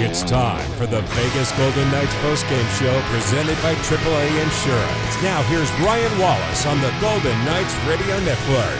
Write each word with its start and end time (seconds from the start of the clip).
It's 0.00 0.22
time 0.22 0.70
for 0.74 0.86
the 0.86 1.00
Vegas 1.00 1.50
Golden 1.58 1.90
Knights 1.90 2.14
postgame 2.22 2.78
show 2.78 3.00
presented 3.10 3.60
by 3.60 3.74
AAA 3.74 4.42
Insurance. 4.44 5.22
Now 5.24 5.42
here's 5.50 5.68
Ryan 5.80 6.20
Wallace 6.20 6.66
on 6.66 6.80
the 6.80 6.94
Golden 7.00 7.36
Knights 7.44 7.74
Radio 7.84 8.16
Network. 8.20 8.78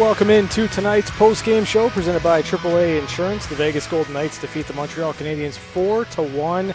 Welcome 0.00 0.30
into 0.30 0.66
tonight's 0.68 1.10
postgame 1.10 1.66
show 1.66 1.90
presented 1.90 2.22
by 2.22 2.40
AAA 2.40 2.98
Insurance. 2.98 3.44
The 3.44 3.54
Vegas 3.54 3.86
Golden 3.86 4.14
Knights 4.14 4.40
defeat 4.40 4.66
the 4.66 4.72
Montreal 4.72 5.12
Canadiens 5.12 5.58
4 5.58 6.06
to 6.06 6.22
1 6.22 6.74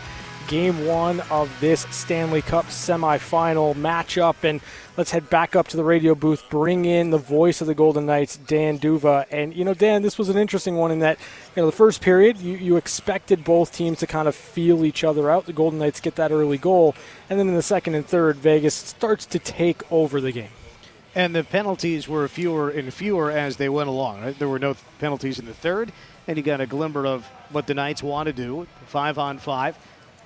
game 0.51 0.85
one 0.85 1.21
of 1.31 1.49
this 1.61 1.87
Stanley 1.91 2.41
Cup 2.41 2.65
semifinal 2.65 3.73
matchup. 3.73 4.43
And 4.43 4.59
let's 4.97 5.09
head 5.11 5.29
back 5.29 5.55
up 5.55 5.69
to 5.69 5.77
the 5.77 5.83
radio 5.85 6.13
booth, 6.13 6.43
bring 6.49 6.83
in 6.83 7.09
the 7.09 7.17
voice 7.17 7.61
of 7.61 7.67
the 7.67 7.73
Golden 7.73 8.05
Knights, 8.05 8.35
Dan 8.35 8.75
D'Uva. 8.75 9.27
And, 9.31 9.55
you 9.55 9.63
know, 9.63 9.73
Dan, 9.73 10.01
this 10.01 10.17
was 10.17 10.27
an 10.27 10.35
interesting 10.35 10.75
one 10.75 10.91
in 10.91 10.99
that, 10.99 11.17
you 11.55 11.61
know, 11.61 11.67
the 11.67 11.71
first 11.71 12.01
period, 12.01 12.37
you, 12.37 12.57
you 12.57 12.75
expected 12.75 13.45
both 13.45 13.71
teams 13.71 13.99
to 13.99 14.07
kind 14.07 14.27
of 14.27 14.35
feel 14.35 14.83
each 14.83 15.05
other 15.05 15.31
out. 15.31 15.45
The 15.45 15.53
Golden 15.53 15.79
Knights 15.79 16.01
get 16.01 16.15
that 16.15 16.33
early 16.33 16.57
goal. 16.57 16.95
And 17.29 17.39
then 17.39 17.47
in 17.47 17.55
the 17.55 17.61
second 17.61 17.95
and 17.95 18.05
third, 18.05 18.35
Vegas 18.35 18.75
starts 18.75 19.25
to 19.27 19.39
take 19.39 19.89
over 19.89 20.19
the 20.19 20.33
game. 20.33 20.51
And 21.15 21.33
the 21.33 21.45
penalties 21.45 22.09
were 22.09 22.27
fewer 22.27 22.69
and 22.69 22.93
fewer 22.93 23.31
as 23.31 23.55
they 23.55 23.69
went 23.69 23.87
along. 23.87 24.21
Right? 24.21 24.37
There 24.37 24.49
were 24.49 24.59
no 24.59 24.75
penalties 24.99 25.39
in 25.39 25.45
the 25.45 25.53
third, 25.53 25.93
and 26.27 26.35
you 26.35 26.43
got 26.43 26.59
a 26.59 26.65
glimmer 26.65 27.05
of 27.05 27.25
what 27.51 27.67
the 27.67 27.73
Knights 27.73 28.03
want 28.03 28.27
to 28.27 28.33
do 28.33 28.67
five 28.87 29.17
on 29.17 29.37
five. 29.37 29.77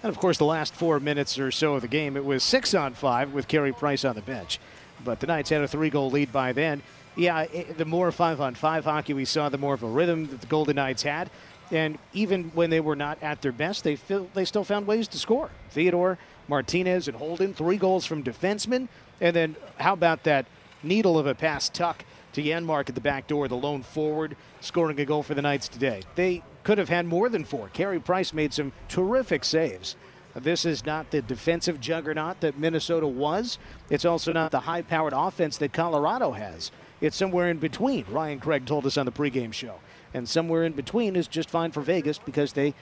And 0.04 0.09
of 0.09 0.20
course, 0.20 0.38
the 0.38 0.45
last 0.45 0.76
four 0.76 0.99
minutes 0.99 1.40
or 1.40 1.52
so 1.52 1.76
of 1.76 1.81
the 1.81 1.88
game, 1.88 2.16
it 2.16 2.26
was 2.26 2.44
six 2.44 2.73
on 2.73 2.94
five 2.94 3.34
with 3.34 3.48
Carey 3.48 3.73
Price 3.73 4.05
on 4.05 4.16
the 4.16 4.21
bench. 4.21 4.59
But 5.04 5.20
the 5.20 5.27
Knights 5.27 5.49
had 5.49 5.62
a 5.62 5.68
three 5.68 5.90
goal 5.90 6.12
lead 6.12 6.31
by 6.31 6.54
then. 6.54 6.81
Yeah, 7.16 7.45
the 7.77 7.85
more 7.85 8.12
five 8.12 8.41
on 8.41 8.55
five 8.55 8.84
hockey 8.85 9.13
we 9.13 9.26
saw, 9.26 9.49
the 9.49 9.58
more 9.58 9.73
of 9.73 9.84
a 9.84 9.88
rhythm 9.88 10.27
that 10.27 10.41
the 10.41 10.48
Golden 10.48 10.76
Knights 10.76 11.04
had. 11.04 11.30
And 11.71 11.98
even 12.13 12.52
when 12.54 12.70
they 12.70 12.80
were 12.80 12.95
not 12.95 13.18
at 13.23 13.41
their 13.41 13.52
best, 13.52 13.84
they, 13.84 13.96
feel, 13.96 14.29
they 14.34 14.46
still 14.46 14.63
found 14.63 14.85
ways 14.85 15.07
to 15.10 15.18
score. 15.18 15.49
Theodore, 15.71 16.18
Martinez, 16.48 17.07
and 17.07 17.18
Holden, 17.18 17.54
three 17.54 17.77
goals 17.77 18.05
from 18.05 18.23
defensemen. 18.23 18.88
And 19.21 19.35
then 19.35 19.55
how 19.77 19.93
about 19.93 20.23
that 20.23 20.46
needle 20.84 21.18
of 21.18 21.26
a 21.26 21.34
pass 21.34 21.70
Tuch 21.70 22.04
to 22.36 22.44
Janmark 22.44 22.90
at 22.90 22.96
the 22.96 23.02
back 23.02 23.28
door, 23.28 23.48
the 23.48 23.55
lone 23.55 23.82
forward, 23.82 24.36
scoring 24.60 25.00
a 25.00 25.05
goal 25.05 25.24
for 25.24 25.34
the 25.34 25.41
Knights 25.41 25.68
today. 25.68 26.02
They 26.16 26.44
could 26.64 26.78
have 26.78 26.90
had 26.90 27.05
more 27.05 27.30
than 27.30 27.46
four. 27.46 27.70
Carey 27.70 28.00
Price 28.00 28.34
made 28.34 28.54
some 28.54 28.74
terrific 28.90 29.44
saves. 29.46 29.96
This 30.36 30.66
is 30.66 30.86
not 30.86 31.12
the 31.12 31.22
defensive 31.22 31.80
juggernaut 31.80 32.41
that 32.41 32.60
Minnesota 32.60 33.08
was. 33.08 33.58
It's 33.90 34.04
also 34.04 34.34
not 34.34 34.52
the 34.52 34.60
high 34.60 34.82
powered 34.82 35.13
offense 35.13 35.58
that 35.58 35.72
Colorado 35.72 36.32
has. 36.32 36.72
It's 37.00 37.16
somewhere 37.16 37.50
in 37.50 37.58
between, 37.58 38.06
Ryan 38.10 38.41
Craig 38.41 38.66
told 38.66 38.86
us 38.86 38.98
on 38.98 39.06
the 39.06 39.13
pregame 39.13 39.54
show. 39.54 39.76
And 40.13 40.28
somewhere 40.28 40.66
in 40.66 40.74
between 40.74 41.16
is 41.16 41.28
just 41.28 41.50
fine 41.50 41.72
for 41.72 41.82
Vegas 41.82 42.18
because 42.20 42.52
they 42.52 42.74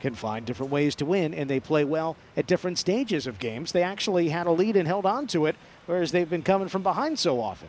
can 0.00 0.14
find 0.14 0.44
different 0.44 0.72
ways 0.72 0.94
to 0.96 1.06
win 1.06 1.32
and 1.32 1.48
they 1.48 1.60
play 1.60 1.84
well 1.84 2.16
at 2.36 2.46
different 2.46 2.76
stages 2.76 3.26
of 3.26 3.38
games. 3.38 3.72
They 3.72 3.82
actually 3.82 4.28
had 4.28 4.46
a 4.46 4.50
lead 4.50 4.76
and 4.76 4.86
held 4.86 5.06
on 5.06 5.26
to 5.28 5.46
it, 5.46 5.56
whereas 5.86 6.12
they've 6.12 6.28
been 6.28 6.42
coming 6.42 6.68
from 6.68 6.82
behind 6.82 7.18
so 7.18 7.40
often. 7.40 7.68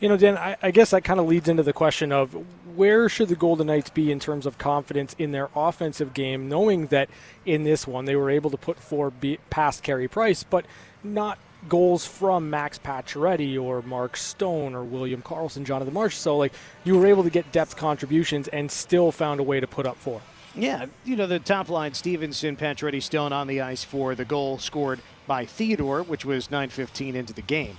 You 0.00 0.08
know, 0.08 0.16
Dan, 0.16 0.36
I, 0.36 0.56
I 0.62 0.70
guess 0.70 0.90
that 0.90 1.04
kind 1.04 1.20
of 1.20 1.26
leads 1.26 1.48
into 1.48 1.62
the 1.62 1.72
question 1.72 2.12
of 2.12 2.36
where 2.76 3.08
should 3.08 3.28
the 3.28 3.36
Golden 3.36 3.66
Knights 3.66 3.90
be 3.90 4.10
in 4.10 4.20
terms 4.20 4.46
of 4.46 4.58
confidence 4.58 5.14
in 5.18 5.32
their 5.32 5.48
offensive 5.54 6.14
game, 6.14 6.48
knowing 6.48 6.86
that 6.88 7.08
in 7.44 7.64
this 7.64 7.86
one 7.86 8.04
they 8.04 8.16
were 8.16 8.30
able 8.30 8.50
to 8.50 8.56
put 8.56 8.78
four 8.78 9.10
be- 9.10 9.38
past 9.50 9.82
Carey 9.82 10.08
Price, 10.08 10.42
but 10.42 10.64
not 11.02 11.38
goals 11.68 12.06
from 12.06 12.50
Max 12.50 12.78
Pacioretty 12.78 13.60
or 13.60 13.82
Mark 13.82 14.16
Stone 14.16 14.74
or 14.74 14.84
William 14.84 15.22
Karlsson, 15.22 15.64
Jonathan 15.64 15.94
Marsh. 15.94 16.16
So, 16.16 16.36
like, 16.36 16.52
you 16.84 16.98
were 16.98 17.06
able 17.06 17.22
to 17.22 17.30
get 17.30 17.50
depth 17.52 17.76
contributions 17.76 18.48
and 18.48 18.70
still 18.70 19.10
found 19.12 19.40
a 19.40 19.42
way 19.42 19.60
to 19.60 19.66
put 19.66 19.86
up 19.86 19.96
four. 19.96 20.20
Yeah, 20.54 20.86
you 21.04 21.16
know, 21.16 21.26
the 21.26 21.40
top 21.40 21.68
line, 21.68 21.94
Stephenson, 21.94 22.56
Pacioretty, 22.56 23.02
Stone 23.02 23.32
on 23.32 23.48
the 23.48 23.60
ice 23.60 23.82
for 23.82 24.14
the 24.14 24.24
goal 24.24 24.58
scored 24.58 25.00
by 25.26 25.46
Theodore, 25.46 26.02
which 26.02 26.24
was 26.24 26.48
9.15 26.48 27.14
into 27.14 27.32
the 27.32 27.42
game 27.42 27.76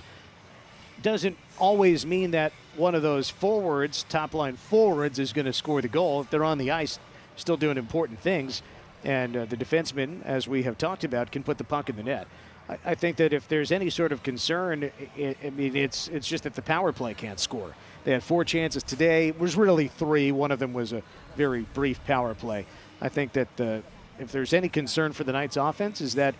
doesn't 1.06 1.38
always 1.60 2.04
mean 2.04 2.32
that 2.32 2.52
one 2.76 2.96
of 2.96 3.00
those 3.00 3.30
forwards, 3.30 4.04
top 4.08 4.34
line 4.34 4.56
forwards, 4.56 5.20
is 5.20 5.32
going 5.32 5.44
to 5.44 5.52
score 5.52 5.80
the 5.80 5.86
goal. 5.86 6.22
If 6.22 6.30
they're 6.30 6.42
on 6.42 6.58
the 6.58 6.72
ice, 6.72 6.98
still 7.36 7.56
doing 7.56 7.78
important 7.78 8.18
things. 8.18 8.60
And 9.04 9.36
uh, 9.36 9.44
the 9.44 9.56
defenseman, 9.56 10.24
as 10.24 10.48
we 10.48 10.64
have 10.64 10.76
talked 10.76 11.04
about, 11.04 11.30
can 11.30 11.44
put 11.44 11.58
the 11.58 11.64
puck 11.64 11.88
in 11.88 11.94
the 11.94 12.02
net. 12.02 12.26
I, 12.68 12.78
I 12.84 12.94
think 12.96 13.18
that 13.18 13.32
if 13.32 13.46
there's 13.46 13.70
any 13.70 13.88
sort 13.88 14.10
of 14.10 14.24
concern, 14.24 14.90
it, 15.16 15.38
I 15.44 15.50
mean, 15.50 15.76
it's 15.76 16.08
it's 16.08 16.26
just 16.26 16.42
that 16.42 16.54
the 16.54 16.62
power 16.62 16.90
play 16.92 17.14
can't 17.14 17.38
score. 17.38 17.72
They 18.02 18.10
had 18.10 18.24
four 18.24 18.44
chances 18.44 18.82
today. 18.82 19.28
It 19.28 19.38
was 19.38 19.54
really 19.54 19.86
three. 19.86 20.32
One 20.32 20.50
of 20.50 20.58
them 20.58 20.72
was 20.72 20.92
a 20.92 21.04
very 21.36 21.66
brief 21.72 22.04
power 22.04 22.34
play. 22.34 22.66
I 23.00 23.10
think 23.10 23.32
that 23.34 23.56
the, 23.56 23.84
if 24.18 24.32
there's 24.32 24.52
any 24.52 24.68
concern 24.68 25.12
for 25.12 25.22
the 25.22 25.30
Knights' 25.30 25.56
offense, 25.56 26.00
is 26.00 26.16
that 26.16 26.34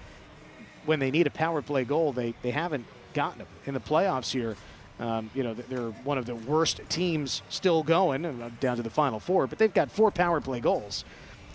when 0.87 0.98
they 0.98 1.12
need 1.12 1.28
a 1.28 1.31
power 1.31 1.62
play 1.62 1.84
goal, 1.84 2.12
they, 2.12 2.34
they 2.43 2.50
haven't 2.50 2.84
gotten 3.16 3.38
them 3.38 3.49
in 3.65 3.75
the 3.75 3.81
playoffs 3.81 4.31
here. 4.31 4.54
Um, 5.00 5.31
you 5.34 5.43
know, 5.43 5.54
they're 5.54 5.91
one 6.04 6.19
of 6.19 6.27
the 6.27 6.34
worst 6.34 6.81
teams 6.88 7.43
still 7.49 7.82
going, 7.82 8.25
uh, 8.25 8.50
down 8.60 8.77
to 8.77 8.82
the 8.82 8.91
final 8.91 9.19
four, 9.19 9.47
but 9.47 9.59
they've 9.59 9.72
got 9.72 9.91
four 9.91 10.10
power 10.10 10.41
play 10.41 10.60
goals 10.60 11.04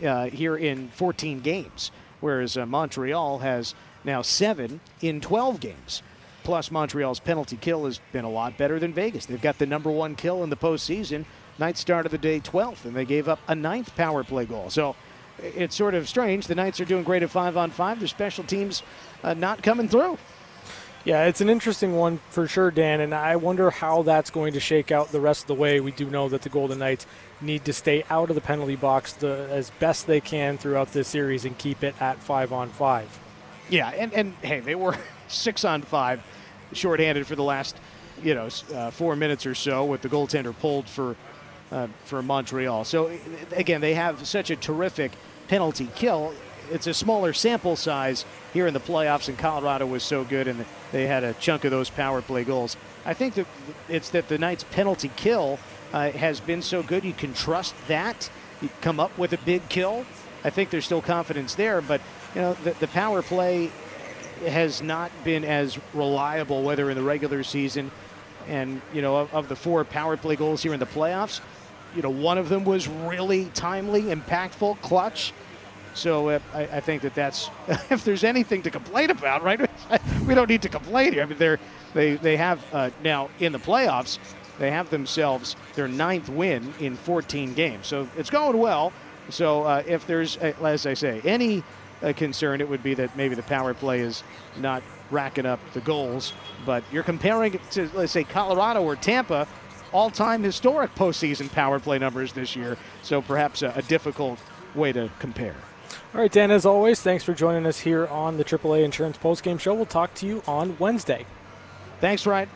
uh, 0.06 0.26
here 0.26 0.58
in 0.58 0.90
14 0.90 1.40
games, 1.40 1.92
whereas 2.20 2.58
uh, 2.58 2.66
Montreal 2.66 3.40
has 3.40 3.74
now 4.04 4.22
seven 4.22 4.82
in 5.02 5.22
12 5.22 5.60
games. 5.60 6.04
Plus, 6.44 6.72
Montreal's 6.72 7.20
penalty 7.20 7.58
kill 7.58 7.86
has 7.86 8.00
been 8.12 8.26
a 8.26 8.30
lot 8.30 8.58
better 8.58 8.80
than 8.80 8.94
Vegas. 8.94 9.28
They've 9.28 9.42
got 9.42 9.60
the 9.60 9.68
number 9.68 9.92
one 9.92 10.16
kill 10.16 10.44
in 10.44 10.50
the 10.50 10.58
postseason. 10.58 11.26
Knights 11.60 11.80
started 11.80 12.10
the 12.10 12.18
day 12.18 12.40
12th, 12.40 12.86
and 12.86 12.96
they 12.96 13.06
gave 13.06 13.28
up 13.28 13.40
a 13.48 13.54
ninth 13.54 13.96
power 13.96 14.24
play 14.24 14.46
goal. 14.46 14.72
So 14.72 14.96
it's 15.38 15.76
sort 15.76 15.94
of 15.94 16.10
strange. 16.10 16.48
The 16.48 16.56
Knights 16.56 16.80
are 16.80 16.86
doing 16.86 17.04
great 17.04 17.22
at 17.22 17.30
five 17.30 17.58
on 17.58 17.70
five. 17.70 18.00
Their 18.00 18.08
special 18.08 18.44
teams 18.44 18.82
uh, 19.24 19.36
not 19.36 19.62
coming 19.62 19.88
through. 19.88 20.18
Yeah, 21.04 21.26
it's 21.26 21.42
an 21.42 21.50
interesting 21.50 21.96
one 21.96 22.20
for 22.30 22.48
sure, 22.48 22.70
Dan, 22.70 23.02
and 23.02 23.14
I 23.14 23.36
wonder 23.36 23.72
how 23.72 24.04
that's 24.04 24.30
going 24.30 24.54
to 24.54 24.60
shake 24.60 24.92
out 24.92 25.12
the 25.12 25.20
rest 25.20 25.44
of 25.44 25.48
the 25.48 25.56
way. 25.56 25.80
We 25.80 25.92
do 25.92 26.08
know 26.08 26.30
that 26.30 26.44
the 26.44 26.50
Golden 26.50 26.78
Knights 26.78 27.08
need 27.42 27.66
to 27.66 27.74
stay 27.74 28.04
out 28.12 28.30
of 28.30 28.36
the 28.36 28.42
penalty 28.42 28.76
box 28.76 29.14
the, 29.14 29.48
as 29.50 29.72
best 29.80 30.06
they 30.06 30.22
can 30.22 30.60
throughout 30.60 30.94
this 30.94 31.08
series 31.08 31.44
and 31.44 31.58
keep 31.58 31.84
it 31.84 31.96
at 32.00 32.20
five 32.20 32.54
on 32.54 32.70
five. 32.70 33.20
Yeah, 33.68 33.90
and, 33.90 34.14
and 34.14 34.34
hey, 34.44 34.60
they 34.60 34.76
were 34.76 34.96
six 35.28 35.66
on 35.66 35.82
five, 35.82 36.22
shorthanded 36.74 37.26
for 37.26 37.36
the 37.36 37.44
last, 37.44 37.78
you 38.22 38.36
know, 38.36 38.50
uh, 38.76 38.92
four 38.92 39.16
minutes 39.16 39.48
or 39.48 39.56
so 39.56 39.86
with 39.86 40.04
the 40.04 40.10
goaltender 40.10 40.58
pulled 40.58 40.88
for 40.88 41.16
uh, 41.72 41.88
for 42.04 42.22
Montreal. 42.22 42.84
So 42.84 43.10
again, 43.56 43.80
they 43.82 43.94
have 43.94 44.28
such 44.28 44.52
a 44.52 44.58
terrific 44.58 45.14
penalty 45.48 45.88
kill 45.96 46.34
it's 46.72 46.88
a 46.88 46.94
smaller 46.94 47.34
sample 47.34 47.76
size 47.76 48.26
here 48.54 48.66
in 48.66 48.74
the 48.74 48.80
playoffs, 48.80 49.28
and 49.28 49.38
Colorado 49.38 49.86
was 49.86 50.04
so 50.04 50.24
good, 50.24 50.48
and 50.48 50.66
they 50.92 51.08
had 51.08 51.24
a 51.24 51.34
chunk 51.34 51.64
of 51.66 51.72
those 51.72 51.90
power 51.90 52.22
play 52.22 52.44
goals. 52.44 52.78
I 53.06 53.14
think 53.14 53.36
that 53.36 53.48
it's 53.90 54.10
that 54.10 54.28
the 54.28 54.38
Knights' 54.38 54.66
penalty 54.72 55.12
kill 55.16 55.60
uh, 55.94 56.12
has 56.12 56.40
been 56.40 56.62
so 56.62 56.84
good. 56.84 57.04
You 57.04 57.14
can 57.14 57.34
trust 57.34 57.74
that. 57.88 58.30
You 58.62 58.70
come 58.82 59.00
up 59.00 59.18
with 59.18 59.34
a 59.34 59.38
big 59.40 59.68
kill. 59.70 60.06
I 60.44 60.50
think 60.50 60.70
there's 60.70 60.86
still 60.86 61.02
confidence 61.02 61.56
there, 61.56 61.82
but 61.82 62.02
you 62.36 62.42
know 62.42 62.54
the, 62.54 62.72
the 62.74 62.88
power 62.88 63.22
play 63.22 63.72
has 64.48 64.82
not 64.82 65.12
been 65.24 65.46
as 65.46 65.80
reliable, 65.94 66.64
whether 66.64 66.90
in 66.90 66.98
the 66.98 67.04
regular 67.04 67.44
season 67.44 67.92
and 68.48 68.82
you 68.94 69.02
know 69.02 69.18
of, 69.18 69.34
of 69.34 69.50
the 69.50 69.56
four 69.56 69.84
power 69.84 70.18
play 70.18 70.36
goals 70.36 70.64
here 70.64 70.74
in 70.74 70.80
the 70.80 70.86
playoffs. 70.86 71.42
You 71.96 72.02
know, 72.02 72.10
one 72.10 72.38
of 72.38 72.50
them 72.50 72.64
was 72.64 72.88
really 72.88 73.46
timely, 73.54 74.04
impactful, 74.04 74.82
clutch. 74.82 75.34
So 75.94 76.30
uh, 76.30 76.40
I, 76.54 76.62
I, 76.64 76.80
think 76.80 77.02
that 77.02 77.14
that's 77.14 77.50
if 77.90 78.04
there's 78.04 78.24
anything 78.24 78.62
to 78.64 78.72
complain 78.72 79.10
about, 79.10 79.44
right? 79.44 79.70
we 80.28 80.34
don't 80.34 80.50
need 80.50 80.62
to 80.62 80.70
complain 80.70 81.14
here. 81.14 81.24
I 81.24 81.26
mean, 81.26 81.38
they're 81.38 81.60
they 81.94 82.16
they 82.16 82.38
have 82.38 82.64
uh, 82.74 82.90
now 83.04 83.30
in 83.40 83.52
the 83.52 83.60
playoffs. 83.60 84.20
They 84.60 84.72
have 84.72 84.90
themselves 84.90 85.56
their 85.74 85.88
ninth 85.88 86.30
win 86.30 86.74
in 86.80 86.96
14 86.96 87.54
games, 87.54 87.88
so 87.88 88.08
it's 88.16 88.30
going 88.30 88.58
well. 88.58 88.94
So 89.30 89.64
uh, 89.64 89.84
if 89.88 90.06
there's, 90.08 90.38
uh, 90.38 90.54
as 90.64 90.86
I 90.86 90.94
say, 90.94 91.22
any 91.24 91.64
uh, 92.02 92.14
concern, 92.14 92.62
it 92.62 92.70
would 92.70 92.84
be 92.84 92.94
that 92.96 93.16
maybe 93.16 93.36
the 93.36 93.44
power 93.44 93.74
play 93.74 94.00
is 94.00 94.24
not 94.58 94.84
racking 95.10 95.46
up 95.46 95.60
the 95.74 95.82
goals. 95.82 96.34
But 96.66 96.84
you're 96.92 97.04
comparing 97.04 97.56
it 97.56 97.72
to, 97.72 97.90
let's 97.94 98.12
say, 98.12 98.24
Colorado 98.24 98.84
or 98.84 98.96
Tampa, 98.96 99.48
all-time 99.92 100.44
historic 100.44 100.94
postseason 100.96 101.52
power 101.52 101.80
play 101.80 102.00
numbers 102.00 102.34
this 102.34 102.56
year. 102.56 102.78
So 103.04 103.22
perhaps 103.22 103.62
a, 103.62 103.74
a 103.76 103.82
difficult 103.84 104.40
way 104.76 104.92
to 104.94 105.10
compare. 105.20 105.56
All 106.14 106.20
right, 106.20 106.30
Dan, 106.30 106.52
as 106.52 106.66
always, 106.66 107.02
thanks 107.02 107.24
for 107.24 107.34
joining 107.34 107.66
us 107.66 107.80
here 107.80 108.06
on 108.08 108.36
the 108.36 108.44
AAA 108.44 108.84
Insurance 108.84 109.18
Postgame 109.18 109.58
Show. 109.58 109.74
We'll 109.74 109.86
talk 109.86 110.14
to 110.16 110.28
you 110.28 110.44
on 110.46 110.76
Wednesday. 110.78 111.26
Thanks, 112.02 112.26
Ryan. 112.26 112.50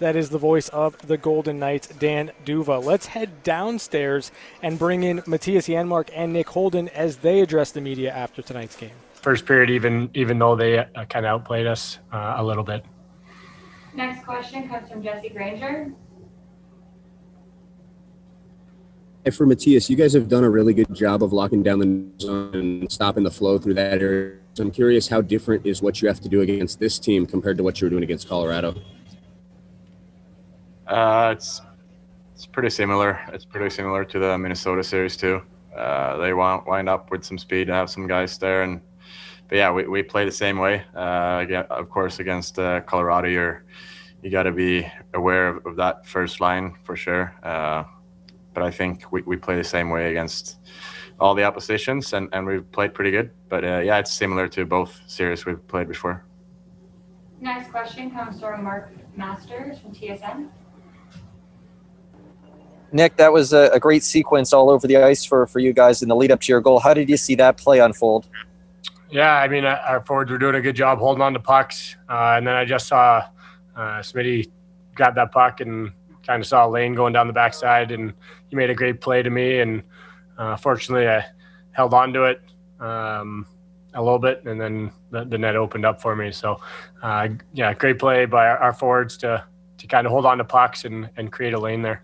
That 0.00 0.16
is 0.16 0.28
the 0.28 0.38
voice 0.38 0.68
of 0.70 0.98
the 1.06 1.16
Golden 1.16 1.60
Knights, 1.60 1.86
Dan 1.86 2.32
D'Uva. 2.44 2.84
Let's 2.84 3.06
head 3.06 3.44
downstairs 3.44 4.32
and 4.60 4.76
bring 4.76 5.04
in 5.04 5.18
Mattias 5.18 5.72
Janmark 5.72 6.10
and 6.16 6.32
Nick 6.32 6.48
Holden 6.48 6.88
as 6.88 7.18
they 7.18 7.42
address 7.42 7.70
the 7.70 7.80
media 7.80 8.12
after 8.12 8.42
tonight's 8.42 8.74
game. 8.74 8.90
First 9.14 9.46
period, 9.46 9.70
even 9.70 10.10
even 10.14 10.40
though 10.40 10.56
they 10.56 10.78
uh, 10.78 11.04
kind 11.08 11.24
of 11.24 11.30
outplayed 11.30 11.68
us 11.68 12.00
uh, 12.12 12.34
a 12.38 12.44
little 12.44 12.64
bit. 12.64 12.84
Next 13.94 14.24
question 14.24 14.68
comes 14.68 14.90
from 14.90 15.00
Jesse 15.00 15.28
Granger. 15.28 15.92
For 19.32 19.44
Mattias, 19.44 19.90
you 19.90 19.96
guys 19.96 20.12
have 20.12 20.28
done 20.28 20.44
a 20.44 20.50
really 20.50 20.72
good 20.72 20.94
job 20.94 21.20
of 21.20 21.32
locking 21.32 21.60
down 21.60 21.80
the 21.80 22.24
zone 22.24 22.54
and 22.54 22.92
stopping 22.92 23.24
the 23.24 23.30
flow 23.30 23.58
through 23.58 23.74
that 23.74 24.00
area. 24.00 24.36
So 24.54 24.62
I'm 24.62 24.70
curious 24.70 25.08
how 25.08 25.20
different 25.20 25.66
is 25.66 25.82
what 25.82 26.00
you 26.00 26.06
have 26.06 26.20
to 26.20 26.28
do 26.28 26.42
against 26.42 26.78
this 26.78 27.00
team 27.00 27.26
compared 27.26 27.56
to 27.56 27.64
what 27.64 27.80
you 27.80 27.86
were 27.86 27.90
doing 27.90 28.04
against 28.04 28.28
Colorado? 28.28 28.80
Uh, 30.86 31.34
it's 31.36 31.60
it's 32.34 32.46
pretty 32.46 32.70
similar. 32.70 33.20
It's 33.32 33.44
pretty 33.44 33.68
similar 33.74 34.04
to 34.04 34.18
the 34.20 34.38
Minnesota 34.38 34.84
series 34.84 35.16
too. 35.16 35.42
Uh, 35.76 36.18
they 36.18 36.32
wind, 36.32 36.62
wind 36.64 36.88
up 36.88 37.10
with 37.10 37.24
some 37.24 37.36
speed, 37.36 37.66
have 37.66 37.90
some 37.90 38.06
guys 38.06 38.38
there, 38.38 38.62
and 38.62 38.80
but 39.48 39.56
yeah, 39.56 39.72
we, 39.72 39.88
we 39.88 40.04
play 40.04 40.24
the 40.24 40.30
same 40.30 40.58
way. 40.58 40.84
Uh, 40.94 41.44
of 41.70 41.90
course, 41.90 42.20
against 42.20 42.60
uh, 42.60 42.80
Colorado, 42.82 43.26
you're 43.26 43.64
you 44.22 44.30
got 44.30 44.44
to 44.44 44.52
be 44.52 44.86
aware 45.14 45.48
of, 45.48 45.66
of, 45.66 45.76
that 45.76 46.06
first 46.06 46.40
line 46.40 46.76
for 46.84 46.94
sure. 46.94 47.34
But 48.56 48.64
I 48.64 48.70
think 48.70 49.12
we, 49.12 49.20
we 49.20 49.36
play 49.36 49.56
the 49.56 49.64
same 49.64 49.90
way 49.90 50.10
against 50.10 50.56
all 51.20 51.34
the 51.34 51.44
oppositions, 51.44 52.14
and, 52.14 52.30
and 52.32 52.46
we've 52.46 52.72
played 52.72 52.94
pretty 52.94 53.10
good. 53.10 53.30
But 53.50 53.64
uh, 53.64 53.80
yeah, 53.80 53.98
it's 53.98 54.10
similar 54.10 54.48
to 54.48 54.64
both 54.64 54.98
series 55.06 55.44
we've 55.44 55.64
played 55.68 55.88
before. 55.88 56.24
Next 57.38 57.70
question 57.70 58.10
comes 58.10 58.40
from 58.40 58.64
Mark 58.64 58.92
Masters 59.14 59.78
from 59.80 59.92
TSN. 59.92 60.48
Nick, 62.92 63.16
that 63.16 63.30
was 63.30 63.52
a, 63.52 63.68
a, 63.74 63.78
great 63.78 64.02
sequence 64.02 64.54
all 64.54 64.70
over 64.70 64.86
the 64.86 64.96
ice 64.96 65.22
for, 65.22 65.46
for 65.46 65.58
you 65.58 65.74
guys 65.74 66.00
in 66.00 66.08
the 66.08 66.16
lead 66.16 66.30
up 66.30 66.40
to 66.40 66.50
your 66.50 66.62
goal. 66.62 66.78
How 66.78 66.94
did 66.94 67.10
you 67.10 67.18
see 67.18 67.34
that 67.34 67.58
play 67.58 67.80
unfold? 67.80 68.26
Yeah, 69.10 69.34
I 69.34 69.48
mean, 69.48 69.66
uh, 69.66 69.82
our 69.86 70.02
forwards 70.06 70.30
were 70.30 70.38
doing 70.38 70.54
a 70.54 70.62
good 70.62 70.76
job 70.76 70.98
holding 70.98 71.20
on 71.20 71.34
to 71.34 71.40
pucks. 71.40 71.94
Uh, 72.08 72.36
and 72.38 72.46
then 72.46 72.54
I 72.54 72.64
just 72.64 72.86
saw 72.86 73.22
uh, 73.76 73.98
Smitty 73.98 74.50
grab 74.94 75.14
that 75.16 75.30
puck 75.30 75.60
and 75.60 75.92
kind 76.26 76.42
of 76.42 76.46
saw 76.46 76.66
a 76.66 76.70
lane 76.70 76.94
going 76.94 77.12
down 77.12 77.26
the 77.26 77.32
backside. 77.32 77.90
And 77.92 78.12
he 78.48 78.56
made 78.56 78.70
a 78.70 78.74
great 78.74 79.00
play 79.00 79.22
to 79.22 79.30
me. 79.30 79.60
And 79.60 79.82
uh, 80.38 80.56
fortunately, 80.56 81.08
I 81.08 81.24
held 81.72 81.94
on 81.94 82.12
to 82.14 82.24
it 82.24 82.40
um, 82.80 83.46
a 83.94 84.02
little 84.02 84.18
bit. 84.18 84.44
And 84.44 84.60
then 84.60 84.90
the, 85.10 85.24
the, 85.24 85.38
net 85.38 85.56
opened 85.56 85.84
up 85.84 86.00
for 86.00 86.16
me. 86.16 86.32
So, 86.32 86.60
uh, 87.02 87.28
yeah, 87.52 87.72
great 87.74 87.98
play 87.98 88.26
by 88.26 88.46
our, 88.46 88.58
our 88.58 88.72
forwards 88.72 89.16
to, 89.18 89.44
to 89.78 89.86
kind 89.86 90.06
of 90.06 90.12
hold 90.12 90.26
on 90.26 90.38
to 90.38 90.44
pucks 90.44 90.84
and, 90.84 91.08
and 91.16 91.30
create 91.30 91.54
a 91.54 91.60
lane 91.60 91.82
there. 91.82 92.02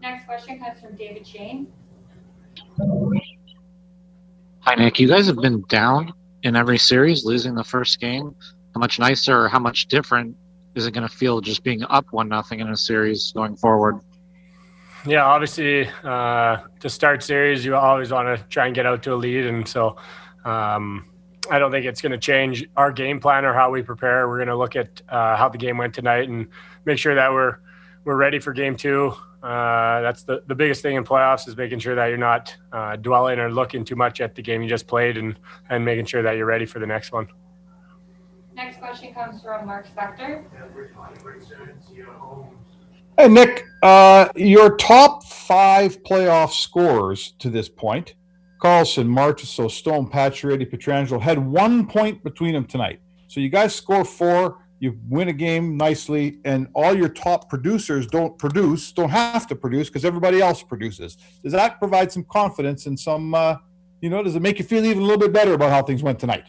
Next 0.00 0.26
question 0.26 0.58
comes 0.58 0.80
from 0.80 0.94
David 0.94 1.26
Schoen. 1.26 1.66
Hi, 4.60 4.74
Nick. 4.74 4.98
You 4.98 5.08
guys 5.08 5.26
have 5.26 5.36
been 5.36 5.62
down 5.68 6.12
in 6.42 6.54
every 6.56 6.78
series, 6.78 7.24
losing 7.24 7.54
the 7.54 7.64
first 7.64 8.00
game. 8.00 8.34
How 8.74 8.80
much 8.80 8.98
nicer 8.98 9.44
or 9.44 9.48
how 9.48 9.58
much 9.58 9.88
different 9.88 10.36
is 10.76 10.86
it 10.86 10.92
going 10.92 11.08
to 11.08 11.14
feel 11.14 11.40
just 11.40 11.64
being 11.64 11.82
up 11.84 12.06
one 12.12 12.28
nothing 12.28 12.60
in 12.60 12.68
a 12.68 12.76
series 12.76 13.32
going 13.32 13.56
forward? 13.56 13.98
Yeah, 15.06 15.24
obviously, 15.24 15.88
uh, 16.04 16.58
to 16.80 16.90
start 16.90 17.22
series, 17.22 17.64
you 17.64 17.74
always 17.74 18.12
want 18.12 18.38
to 18.38 18.44
try 18.48 18.66
and 18.66 18.74
get 18.74 18.86
out 18.86 19.02
to 19.04 19.14
a 19.14 19.16
lead, 19.16 19.46
and 19.46 19.66
so 19.66 19.96
um, 20.44 21.06
I 21.50 21.58
don't 21.58 21.70
think 21.70 21.86
it's 21.86 22.02
going 22.02 22.12
to 22.12 22.18
change 22.18 22.66
our 22.76 22.92
game 22.92 23.20
plan 23.20 23.44
or 23.44 23.54
how 23.54 23.70
we 23.70 23.82
prepare. 23.82 24.28
We're 24.28 24.38
going 24.38 24.48
to 24.48 24.56
look 24.56 24.76
at 24.76 25.00
uh, 25.08 25.36
how 25.36 25.48
the 25.48 25.58
game 25.58 25.78
went 25.78 25.94
tonight 25.94 26.28
and 26.28 26.48
make 26.84 26.98
sure 26.98 27.14
that 27.14 27.32
we're 27.32 27.58
we're 28.04 28.16
ready 28.16 28.38
for 28.38 28.52
game 28.52 28.76
two. 28.76 29.14
Uh, 29.42 30.00
that's 30.00 30.24
the, 30.24 30.42
the 30.46 30.54
biggest 30.54 30.82
thing 30.82 30.96
in 30.96 31.04
playoffs 31.04 31.46
is 31.46 31.56
making 31.56 31.78
sure 31.78 31.94
that 31.94 32.06
you're 32.06 32.18
not 32.18 32.56
uh, 32.72 32.96
dwelling 32.96 33.38
or 33.38 33.50
looking 33.50 33.84
too 33.84 33.96
much 33.96 34.20
at 34.20 34.34
the 34.34 34.42
game 34.42 34.62
you 34.62 34.68
just 34.68 34.86
played 34.86 35.16
and, 35.16 35.38
and 35.70 35.84
making 35.84 36.04
sure 36.04 36.22
that 36.22 36.36
you're 36.36 36.46
ready 36.46 36.66
for 36.66 36.78
the 36.78 36.86
next 36.86 37.12
one. 37.12 37.28
Next 38.56 38.78
question 38.78 39.12
comes 39.12 39.42
from 39.42 39.66
Mark 39.66 39.86
Spector. 39.94 40.42
Hey, 43.18 43.28
Nick, 43.28 43.66
uh, 43.82 44.28
your 44.34 44.76
top 44.76 45.24
five 45.24 46.02
playoff 46.02 46.52
scorers 46.52 47.34
to 47.38 47.50
this 47.50 47.68
point 47.68 48.14
Karlsson, 48.62 49.06
Marchessault, 49.08 49.70
Stone, 49.70 50.08
Pacioretty, 50.08 50.70
Pietrangelo 50.72 51.20
had 51.20 51.38
one 51.38 51.86
point 51.86 52.24
between 52.24 52.54
them 52.54 52.64
tonight. 52.64 53.00
So 53.28 53.40
you 53.40 53.50
guys 53.50 53.74
score 53.74 54.06
four 54.06 54.58
you 54.78 54.98
win 55.08 55.28
a 55.28 55.32
game 55.32 55.76
nicely, 55.76 56.38
and 56.44 56.68
all 56.74 56.94
your 56.94 57.08
top 57.08 57.48
producers 57.48 58.06
don't 58.06 58.38
produce, 58.38 58.92
don't 58.92 59.10
have 59.10 59.46
to 59.46 59.54
produce 59.54 59.88
because 59.88 60.04
everybody 60.04 60.40
else 60.40 60.62
produces. 60.62 61.16
Does 61.42 61.52
that 61.52 61.78
provide 61.78 62.12
some 62.12 62.24
confidence 62.24 62.86
and 62.86 62.98
some, 62.98 63.34
uh, 63.34 63.56
you 64.00 64.10
know, 64.10 64.22
does 64.22 64.36
it 64.36 64.42
make 64.42 64.58
you 64.58 64.64
feel 64.64 64.84
even 64.84 65.02
a 65.02 65.06
little 65.06 65.20
bit 65.20 65.32
better 65.32 65.54
about 65.54 65.70
how 65.70 65.82
things 65.82 66.02
went 66.02 66.18
tonight? 66.18 66.44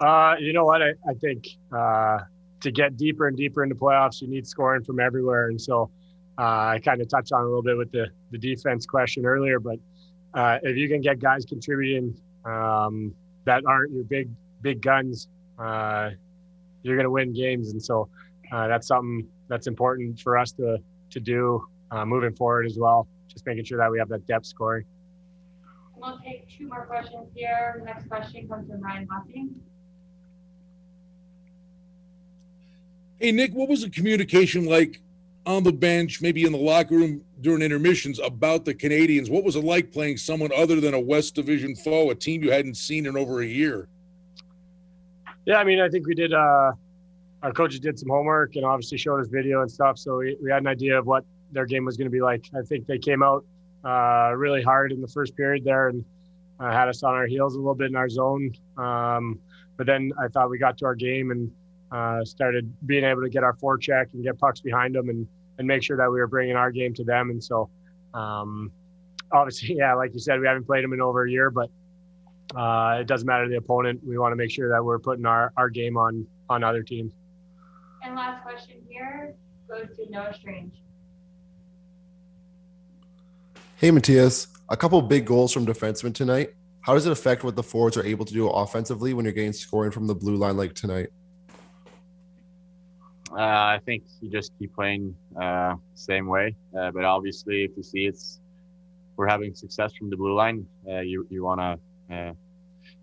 Uh, 0.00 0.36
you 0.38 0.52
know 0.52 0.64
what? 0.64 0.82
I, 0.82 0.90
I 1.08 1.14
think 1.14 1.48
uh, 1.72 2.18
to 2.60 2.70
get 2.70 2.96
deeper 2.96 3.26
and 3.26 3.36
deeper 3.36 3.62
into 3.62 3.74
playoffs, 3.74 4.20
you 4.20 4.28
need 4.28 4.46
scoring 4.46 4.84
from 4.84 5.00
everywhere. 5.00 5.48
And 5.48 5.60
so 5.60 5.90
uh, 6.38 6.74
I 6.74 6.80
kind 6.84 7.00
of 7.00 7.08
touched 7.08 7.32
on 7.32 7.42
a 7.42 7.44
little 7.44 7.62
bit 7.62 7.76
with 7.76 7.90
the, 7.90 8.06
the 8.30 8.38
defense 8.38 8.86
question 8.86 9.26
earlier, 9.26 9.58
but 9.58 9.78
uh, 10.34 10.58
if 10.62 10.76
you 10.76 10.88
can 10.88 11.00
get 11.00 11.18
guys 11.18 11.44
contributing 11.44 12.16
um, 12.44 13.12
that 13.44 13.64
aren't 13.66 13.92
your 13.92 14.04
big, 14.04 14.28
big 14.62 14.80
guns, 14.80 15.28
uh, 15.58 16.10
you're 16.82 16.96
going 16.96 17.04
to 17.04 17.10
win 17.10 17.32
games. 17.32 17.72
And 17.72 17.82
so 17.82 18.08
uh, 18.52 18.68
that's 18.68 18.86
something 18.86 19.26
that's 19.48 19.66
important 19.66 20.20
for 20.20 20.38
us 20.38 20.52
to 20.52 20.78
to 21.10 21.20
do 21.20 21.66
moving 22.04 22.34
forward 22.34 22.66
as 22.66 22.76
well. 22.78 23.08
Just 23.28 23.46
making 23.46 23.64
sure 23.64 23.78
that 23.78 23.90
we 23.90 23.98
have 23.98 24.10
that 24.10 24.26
depth 24.26 24.44
scoring. 24.44 24.84
We'll 25.96 26.18
take 26.18 26.46
two 26.48 26.68
more 26.68 26.84
questions 26.84 27.28
here. 27.34 27.76
The 27.78 27.84
next 27.86 28.08
question 28.08 28.46
comes 28.46 28.68
from 28.68 28.80
Ryan 28.80 29.08
Buffing. 29.08 29.54
Hey 33.20 33.32
Nick, 33.32 33.52
what 33.52 33.68
was 33.68 33.82
the 33.82 33.90
communication 33.90 34.64
like 34.64 35.00
on 35.44 35.64
the 35.64 35.72
bench, 35.72 36.22
maybe 36.22 36.44
in 36.44 36.52
the 36.52 36.58
locker 36.58 36.94
room 36.94 37.24
during 37.40 37.62
intermissions 37.62 38.20
about 38.20 38.64
the 38.64 38.72
Canadiens? 38.72 39.28
What 39.28 39.42
was 39.42 39.56
it 39.56 39.64
like 39.64 39.90
playing 39.90 40.18
someone 40.18 40.52
other 40.54 40.80
than 40.80 40.94
a 40.94 41.00
West 41.00 41.34
Division 41.34 41.74
foe, 41.74 42.10
a 42.10 42.14
team 42.14 42.44
you 42.44 42.52
hadn't 42.52 42.76
seen 42.76 43.06
in 43.06 43.16
over 43.16 43.40
a 43.40 43.46
year? 43.46 43.88
Yeah, 45.46 45.56
I 45.56 45.64
mean, 45.64 45.80
I 45.80 45.88
think 45.88 46.06
we 46.06 46.14
did. 46.14 46.32
Uh, 46.32 46.72
our 47.42 47.52
coaches 47.52 47.80
did 47.80 47.98
some 47.98 48.08
homework 48.08 48.54
and 48.54 48.64
obviously 48.64 48.98
showed 48.98 49.20
us 49.20 49.26
video 49.26 49.62
and 49.62 49.70
stuff, 49.70 49.98
so 49.98 50.18
we, 50.18 50.36
we 50.40 50.52
had 50.52 50.62
an 50.62 50.68
idea 50.68 50.96
of 50.96 51.06
what 51.06 51.24
their 51.50 51.66
game 51.66 51.84
was 51.84 51.96
going 51.96 52.06
to 52.06 52.12
be 52.12 52.20
like. 52.20 52.44
I 52.56 52.62
think 52.62 52.86
they 52.86 52.98
came 52.98 53.24
out 53.24 53.44
uh, 53.84 54.32
really 54.36 54.62
hard 54.62 54.92
in 54.92 55.00
the 55.00 55.08
first 55.08 55.36
period 55.36 55.64
there 55.64 55.88
and 55.88 56.04
uh, 56.60 56.70
had 56.70 56.88
us 56.88 57.02
on 57.02 57.14
our 57.14 57.26
heels 57.26 57.56
a 57.56 57.58
little 57.58 57.74
bit 57.74 57.90
in 57.90 57.96
our 57.96 58.08
zone. 58.08 58.52
Um, 58.76 59.40
but 59.76 59.88
then 59.88 60.12
I 60.22 60.28
thought 60.28 60.50
we 60.50 60.58
got 60.58 60.78
to 60.78 60.86
our 60.86 60.94
game 60.94 61.32
and 61.32 61.50
uh, 61.90 62.24
started 62.24 62.72
being 62.86 63.04
able 63.04 63.22
to 63.22 63.28
get 63.28 63.42
our 63.42 63.54
forecheck 63.54 64.12
and 64.12 64.22
get 64.22 64.38
pucks 64.38 64.60
behind 64.60 64.94
them 64.94 65.08
and 65.08 65.26
and 65.58 65.66
make 65.66 65.82
sure 65.82 65.96
that 65.96 66.10
we 66.10 66.20
were 66.20 66.26
bringing 66.26 66.54
our 66.54 66.70
game 66.70 66.94
to 66.94 67.04
them. 67.04 67.30
And 67.30 67.42
so, 67.42 67.68
um, 68.14 68.70
obviously, 69.32 69.74
yeah, 69.78 69.94
like 69.94 70.14
you 70.14 70.20
said, 70.20 70.40
we 70.40 70.46
haven't 70.46 70.64
played 70.64 70.84
them 70.84 70.92
in 70.92 71.00
over 71.00 71.26
a 71.26 71.30
year, 71.30 71.50
but 71.50 71.68
uh, 72.56 72.98
it 73.00 73.06
doesn't 73.06 73.26
matter 73.26 73.48
the 73.48 73.56
opponent. 73.56 74.00
We 74.06 74.18
want 74.18 74.32
to 74.32 74.36
make 74.36 74.50
sure 74.50 74.70
that 74.70 74.82
we're 74.82 74.98
putting 74.98 75.26
our, 75.26 75.52
our 75.56 75.68
game 75.68 75.96
on 75.96 76.26
on 76.48 76.64
other 76.64 76.82
teams. 76.82 77.12
And 78.02 78.14
last 78.14 78.42
question 78.42 78.76
here 78.88 79.34
goes 79.68 79.96
to 79.96 80.10
Noah 80.10 80.32
Strange. 80.32 80.74
Hey, 83.76 83.90
Mattias. 83.90 84.48
A 84.70 84.76
couple 84.76 85.00
big 85.02 85.24
goals 85.24 85.52
from 85.52 85.66
defensemen 85.66 86.14
tonight. 86.14 86.50
How 86.80 86.94
does 86.94 87.06
it 87.06 87.12
affect 87.12 87.44
what 87.44 87.56
the 87.56 87.62
forwards 87.62 87.96
are 87.96 88.04
able 88.04 88.24
to 88.24 88.32
do 88.32 88.48
offensively 88.48 89.14
when 89.14 89.24
you're 89.24 89.34
getting 89.34 89.52
scoring 89.52 89.90
from 89.90 90.06
the 90.06 90.14
blue 90.14 90.36
line 90.36 90.56
like 90.56 90.74
tonight? 90.74 91.08
Uh, 93.38 93.76
I 93.76 93.80
think 93.86 94.02
you 94.20 94.28
just 94.28 94.50
keep 94.58 94.74
playing 94.74 95.14
uh, 95.40 95.76
same 95.94 96.26
way. 96.26 96.56
Uh, 96.76 96.90
but 96.90 97.04
obviously, 97.04 97.62
if 97.62 97.70
you 97.76 97.84
see 97.84 98.04
it's 98.04 98.40
we're 99.16 99.28
having 99.28 99.54
success 99.54 99.94
from 99.94 100.10
the 100.10 100.16
blue 100.16 100.34
line, 100.34 100.66
uh, 100.90 101.00
you 101.00 101.24
you 101.30 101.44
want 101.44 101.60
to 101.60 102.16
uh, 102.16 102.32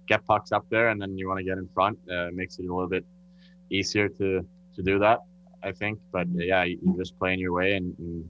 get 0.07 0.25
pucks 0.25 0.51
up 0.51 0.65
there, 0.69 0.89
and 0.89 1.01
then 1.01 1.17
you 1.17 1.29
want 1.29 1.37
to 1.37 1.45
get 1.45 1.57
in 1.57 1.69
front. 1.73 1.97
Uh, 2.11 2.27
makes 2.33 2.59
it 2.59 2.65
a 2.65 2.73
little 2.73 2.89
bit 2.89 3.05
easier 3.69 4.09
to 4.09 4.45
to 4.75 4.83
do 4.83 4.99
that, 4.99 5.19
I 5.63 5.71
think. 5.71 5.99
But 6.11 6.27
yeah, 6.33 6.65
you, 6.65 6.79
are 6.85 6.97
just 6.97 7.17
playing 7.17 7.39
your 7.39 7.53
way, 7.53 7.75
and, 7.75 7.97
and, 7.97 8.29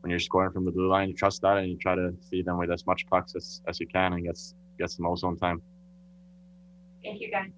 when 0.00 0.10
you're 0.10 0.20
scoring 0.20 0.52
from 0.52 0.64
the 0.64 0.70
blue 0.70 0.88
line, 0.88 1.08
you 1.08 1.14
trust 1.14 1.42
that, 1.42 1.58
and 1.58 1.68
you 1.68 1.76
try 1.76 1.94
to 1.94 2.14
feed 2.28 2.44
them 2.44 2.58
with 2.58 2.70
as 2.70 2.86
much 2.86 3.06
pucks 3.08 3.34
as, 3.34 3.60
as 3.68 3.80
you 3.80 3.86
can, 3.86 4.12
and 4.14 4.24
gets 4.24 4.54
gets 4.78 4.96
them 4.96 5.06
also 5.06 5.28
on 5.28 5.36
time. 5.36 5.62
Thank 7.04 7.20
you, 7.20 7.30
guys. 7.30 7.50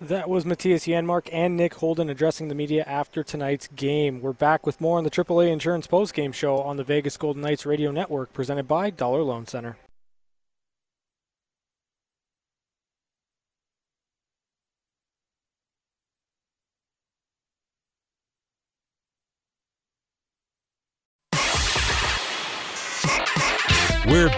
That 0.00 0.28
was 0.28 0.44
Mattias 0.44 0.86
Janmark 0.86 1.30
and 1.32 1.56
Nick 1.56 1.72
Holden 1.76 2.10
addressing 2.10 2.48
the 2.48 2.54
media 2.54 2.84
after 2.86 3.22
tonight's 3.22 3.66
game. 3.68 4.20
We're 4.20 4.34
back 4.34 4.66
with 4.66 4.78
more 4.78 4.98
on 4.98 5.04
the 5.04 5.10
AAA 5.10 5.50
Insurance 5.50 5.86
postgame 5.86 6.34
show 6.34 6.58
on 6.58 6.76
the 6.76 6.84
Vegas 6.84 7.16
Golden 7.16 7.40
Knights 7.40 7.64
Radio 7.64 7.90
Network, 7.90 8.34
presented 8.34 8.68
by 8.68 8.90
Dollar 8.90 9.22
Loan 9.22 9.46
Center. 9.46 9.78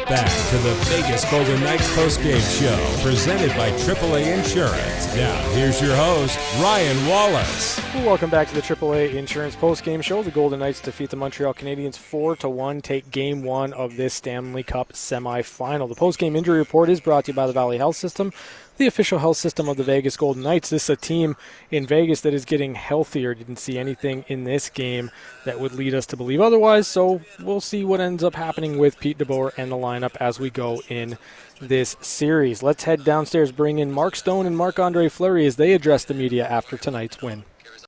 Back 0.08 0.48
to 0.48 0.56
the 0.58 0.72
Vegas 0.84 1.30
Golden 1.30 1.62
Knights 1.62 1.86
postgame 1.94 2.40
show 2.58 3.02
presented 3.02 3.50
by 3.58 3.70
AAA 3.72 4.38
Insurance. 4.38 5.14
Now, 5.14 5.38
here's 5.50 5.82
your 5.82 5.94
host, 5.94 6.38
Ryan 6.62 7.06
Wallace. 7.06 7.78
Welcome 7.96 8.30
back 8.30 8.48
to 8.48 8.54
the 8.54 8.62
AAA 8.62 9.12
Insurance 9.12 9.54
postgame 9.54 10.02
show. 10.02 10.22
The 10.22 10.30
Golden 10.30 10.60
Knights 10.60 10.80
defeat 10.80 11.10
the 11.10 11.16
Montreal 11.16 11.52
Canadiens 11.52 11.98
4 11.98 12.36
to 12.36 12.48
1, 12.48 12.80
take 12.80 13.10
game 13.10 13.42
one 13.42 13.74
of 13.74 13.98
this 13.98 14.14
Stanley 14.14 14.62
Cup 14.62 14.94
semifinal. 14.94 15.90
The 15.90 15.94
postgame 15.94 16.38
injury 16.38 16.58
report 16.58 16.88
is 16.88 17.00
brought 17.00 17.26
to 17.26 17.32
you 17.32 17.36
by 17.36 17.46
the 17.46 17.52
Valley 17.52 17.76
Health 17.76 17.96
System 17.96 18.32
the 18.78 18.86
official 18.86 19.18
health 19.18 19.36
system 19.36 19.68
of 19.68 19.76
the 19.76 19.82
Vegas 19.82 20.16
Golden 20.16 20.42
Knights. 20.42 20.70
This 20.70 20.84
is 20.84 20.90
a 20.90 20.96
team 20.96 21.36
in 21.70 21.86
Vegas 21.86 22.22
that 22.22 22.32
is 22.32 22.44
getting 22.44 22.74
healthier. 22.74 23.34
Didn't 23.34 23.58
see 23.58 23.78
anything 23.78 24.24
in 24.28 24.44
this 24.44 24.70
game 24.70 25.10
that 25.44 25.60
would 25.60 25.72
lead 25.72 25.94
us 25.94 26.06
to 26.06 26.16
believe 26.16 26.40
otherwise. 26.40 26.88
So 26.88 27.20
we'll 27.40 27.60
see 27.60 27.84
what 27.84 28.00
ends 28.00 28.24
up 28.24 28.34
happening 28.34 28.78
with 28.78 28.98
Pete 28.98 29.18
DeBoer 29.18 29.52
and 29.58 29.70
the 29.70 29.76
lineup 29.76 30.16
as 30.16 30.40
we 30.40 30.50
go 30.50 30.80
in 30.88 31.18
this 31.60 31.96
series. 32.00 32.62
Let's 32.62 32.84
head 32.84 33.04
downstairs, 33.04 33.52
bring 33.52 33.80
in 33.80 33.92
Mark 33.92 34.16
Stone 34.16 34.46
and 34.46 34.56
Marc 34.56 34.78
Andre 34.78 35.08
Fleury 35.08 35.46
as 35.46 35.56
they 35.56 35.72
address 35.72 36.04
the 36.04 36.14
media 36.14 36.46
after 36.48 36.76
tonight's 36.76 37.20
win. 37.20 37.44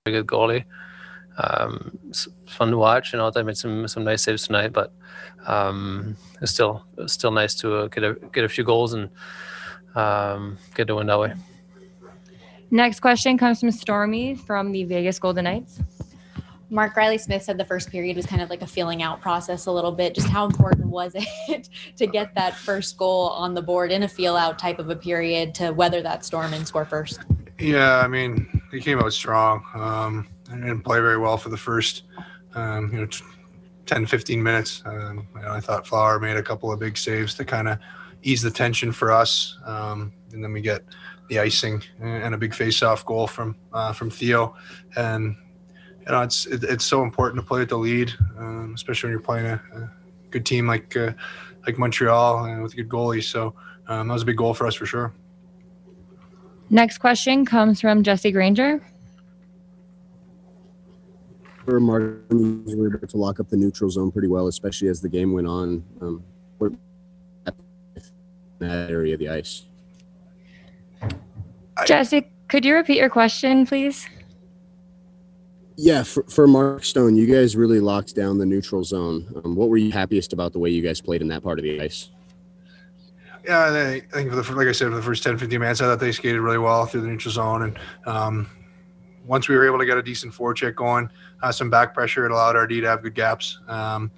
A 0.06 0.10
good 0.10 0.26
goalie. 0.26 0.64
Um, 1.38 1.98
it's 2.08 2.28
fun 2.46 2.70
to 2.70 2.76
watch. 2.76 3.12
You 3.12 3.18
know, 3.18 3.30
they 3.30 3.42
made 3.42 3.56
some 3.56 3.86
some 3.88 4.04
nice 4.04 4.22
saves 4.22 4.46
tonight, 4.46 4.72
but 4.72 4.92
um, 5.46 6.16
it's 6.42 6.52
still 6.52 6.84
it's 6.98 7.12
still 7.12 7.30
nice 7.30 7.54
to 7.56 7.76
uh, 7.76 7.86
get 7.86 8.04
a 8.04 8.14
get 8.32 8.44
a 8.44 8.48
few 8.48 8.64
goals 8.64 8.92
and 8.92 9.10
um, 9.94 10.58
get 10.74 10.86
to 10.86 10.96
win 10.96 11.06
that 11.06 11.18
way. 11.18 11.34
Next 12.70 13.00
question 13.00 13.36
comes 13.36 13.60
from 13.60 13.70
Stormy 13.72 14.34
from 14.34 14.70
the 14.72 14.84
Vegas 14.84 15.18
Golden 15.18 15.44
Knights. 15.44 15.80
Mark 16.72 16.96
Reilly 16.96 17.18
Smith 17.18 17.42
said 17.42 17.58
the 17.58 17.64
first 17.64 17.90
period 17.90 18.16
was 18.16 18.26
kind 18.26 18.40
of 18.40 18.48
like 18.48 18.62
a 18.62 18.66
feeling 18.66 19.02
out 19.02 19.20
process 19.20 19.66
a 19.66 19.72
little 19.72 19.90
bit. 19.90 20.14
Just 20.14 20.28
how 20.28 20.46
important 20.46 20.86
was 20.86 21.12
it 21.16 21.68
to 21.96 22.06
get 22.06 22.32
that 22.36 22.54
first 22.54 22.96
goal 22.96 23.30
on 23.30 23.54
the 23.54 23.62
board 23.62 23.90
in 23.90 24.04
a 24.04 24.08
feel 24.08 24.36
out 24.36 24.56
type 24.56 24.78
of 24.78 24.88
a 24.88 24.94
period 24.94 25.52
to 25.56 25.72
weather 25.72 26.00
that 26.02 26.24
storm 26.24 26.54
and 26.54 26.64
score 26.64 26.84
first? 26.84 27.20
Yeah, 27.58 27.98
I 27.98 28.06
mean, 28.06 28.62
he 28.70 28.80
came 28.80 29.00
out 29.00 29.12
strong. 29.12 29.64
Um, 29.74 30.28
didn't 30.48 30.82
play 30.82 31.00
very 31.00 31.18
well 31.18 31.36
for 31.36 31.48
the 31.48 31.56
first, 31.56 32.04
um, 32.54 32.92
you 32.92 33.00
know, 33.00 33.08
10, 33.86 34.06
15 34.06 34.42
minutes. 34.42 34.82
Um, 34.86 35.26
you 35.34 35.42
know, 35.42 35.50
I 35.50 35.60
thought 35.60 35.86
Flower 35.86 36.20
made 36.20 36.36
a 36.36 36.42
couple 36.42 36.72
of 36.72 36.78
big 36.78 36.96
saves 36.96 37.34
to 37.34 37.44
kind 37.44 37.68
of 37.68 37.78
ease 38.22 38.42
the 38.42 38.50
tension 38.50 38.92
for 38.92 39.12
us. 39.12 39.58
Um, 39.64 40.12
and 40.32 40.42
then 40.42 40.52
we 40.52 40.60
get 40.60 40.82
the 41.28 41.38
icing 41.38 41.82
and 42.00 42.34
a 42.34 42.38
big 42.38 42.54
face-off 42.54 43.04
goal 43.06 43.26
from 43.26 43.56
uh, 43.72 43.92
from 43.92 44.10
Theo. 44.10 44.54
And 44.96 45.36
you 46.00 46.12
know, 46.12 46.22
it's 46.22 46.46
it, 46.46 46.64
it's 46.64 46.84
so 46.84 47.02
important 47.02 47.40
to 47.40 47.46
play 47.46 47.62
at 47.62 47.68
the 47.68 47.78
lead, 47.78 48.12
um, 48.38 48.72
especially 48.74 49.08
when 49.08 49.12
you're 49.12 49.20
playing 49.20 49.46
a, 49.46 49.62
a 49.74 49.90
good 50.30 50.44
team 50.44 50.66
like 50.66 50.96
uh, 50.96 51.12
like 51.66 51.78
Montreal 51.78 52.44
and 52.44 52.62
with 52.62 52.72
a 52.72 52.76
good 52.76 52.88
goalie. 52.88 53.22
So 53.22 53.54
um, 53.88 54.08
that 54.08 54.14
was 54.14 54.22
a 54.22 54.26
big 54.26 54.36
goal 54.36 54.54
for 54.54 54.66
us 54.66 54.74
for 54.74 54.86
sure. 54.86 55.14
Next 56.68 56.98
question 56.98 57.44
comes 57.44 57.80
from 57.80 58.02
Jesse 58.02 58.30
Granger. 58.30 58.80
Martin, 61.66 62.64
we 62.64 62.74
were 62.74 62.96
able 62.96 63.06
to 63.06 63.16
lock 63.16 63.38
up 63.38 63.48
the 63.48 63.56
neutral 63.56 63.90
zone 63.90 64.10
pretty 64.10 64.26
well, 64.26 64.48
especially 64.48 64.88
as 64.88 65.00
the 65.00 65.08
game 65.08 65.32
went 65.32 65.46
on. 65.46 65.84
Um, 66.00 66.24
that 68.60 68.90
area 68.90 69.14
of 69.14 69.20
the 69.20 69.28
ice. 69.28 69.66
Jesse, 71.86 72.30
could 72.48 72.64
you 72.64 72.74
repeat 72.74 72.98
your 72.98 73.10
question, 73.10 73.66
please? 73.66 74.08
Yeah, 75.76 76.02
for, 76.02 76.24
for 76.24 76.46
Mark 76.46 76.84
Stone, 76.84 77.16
you 77.16 77.26
guys 77.26 77.56
really 77.56 77.80
locked 77.80 78.14
down 78.14 78.36
the 78.36 78.44
neutral 78.44 78.84
zone. 78.84 79.26
Um, 79.42 79.54
what 79.56 79.70
were 79.70 79.78
you 79.78 79.90
happiest 79.90 80.34
about 80.34 80.52
the 80.52 80.58
way 80.58 80.68
you 80.68 80.82
guys 80.82 81.00
played 81.00 81.22
in 81.22 81.28
that 81.28 81.42
part 81.42 81.58
of 81.58 81.62
the 81.62 81.80
ice? 81.80 82.10
Yeah, 83.46 83.64
I 83.64 84.00
think, 84.12 84.30
for 84.30 84.36
the, 84.36 84.52
like 84.52 84.68
I 84.68 84.72
said, 84.72 84.90
for 84.90 84.96
the 84.96 85.02
first 85.02 85.22
10, 85.22 85.38
15 85.38 85.58
minutes, 85.58 85.80
I 85.80 85.86
thought 85.86 85.98
they 85.98 86.12
skated 86.12 86.42
really 86.42 86.58
well 86.58 86.84
through 86.84 87.00
the 87.00 87.06
neutral 87.06 87.32
zone. 87.32 87.62
And 87.62 87.78
um, 88.04 88.50
once 89.24 89.48
we 89.48 89.56
were 89.56 89.66
able 89.66 89.78
to 89.78 89.86
get 89.86 89.96
a 89.96 90.02
decent 90.02 90.34
forecheck 90.34 90.74
going, 90.74 91.08
uh, 91.42 91.50
some 91.50 91.70
back 91.70 91.94
pressure, 91.94 92.26
it 92.26 92.30
allowed 92.30 92.56
RD 92.56 92.70
to 92.70 92.82
have 92.82 93.02
good 93.02 93.14
gaps. 93.14 93.58
Um, 93.66 94.10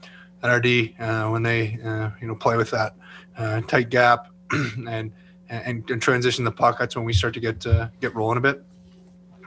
and 0.42 0.52
RD, 0.52 0.94
uh, 0.99 1.28
when 1.28 1.44
they, 1.44 1.78
uh, 1.84 2.11
you 2.20 2.26
know, 2.26 2.34
play 2.34 2.56
with 2.56 2.70
that 2.70 2.96
uh, 3.38 3.61
tight 3.61 3.88
gap, 3.88 4.31
and, 4.88 5.12
and, 5.49 5.90
and 5.90 6.02
transition 6.02 6.44
the 6.44 6.52
puck. 6.52 6.78
When 6.94 7.04
we 7.04 7.12
start 7.12 7.35
to 7.35 7.40
get 7.40 7.66
uh, 7.66 7.88
get 8.00 8.14
rolling 8.14 8.38
a 8.38 8.40
bit. 8.40 8.64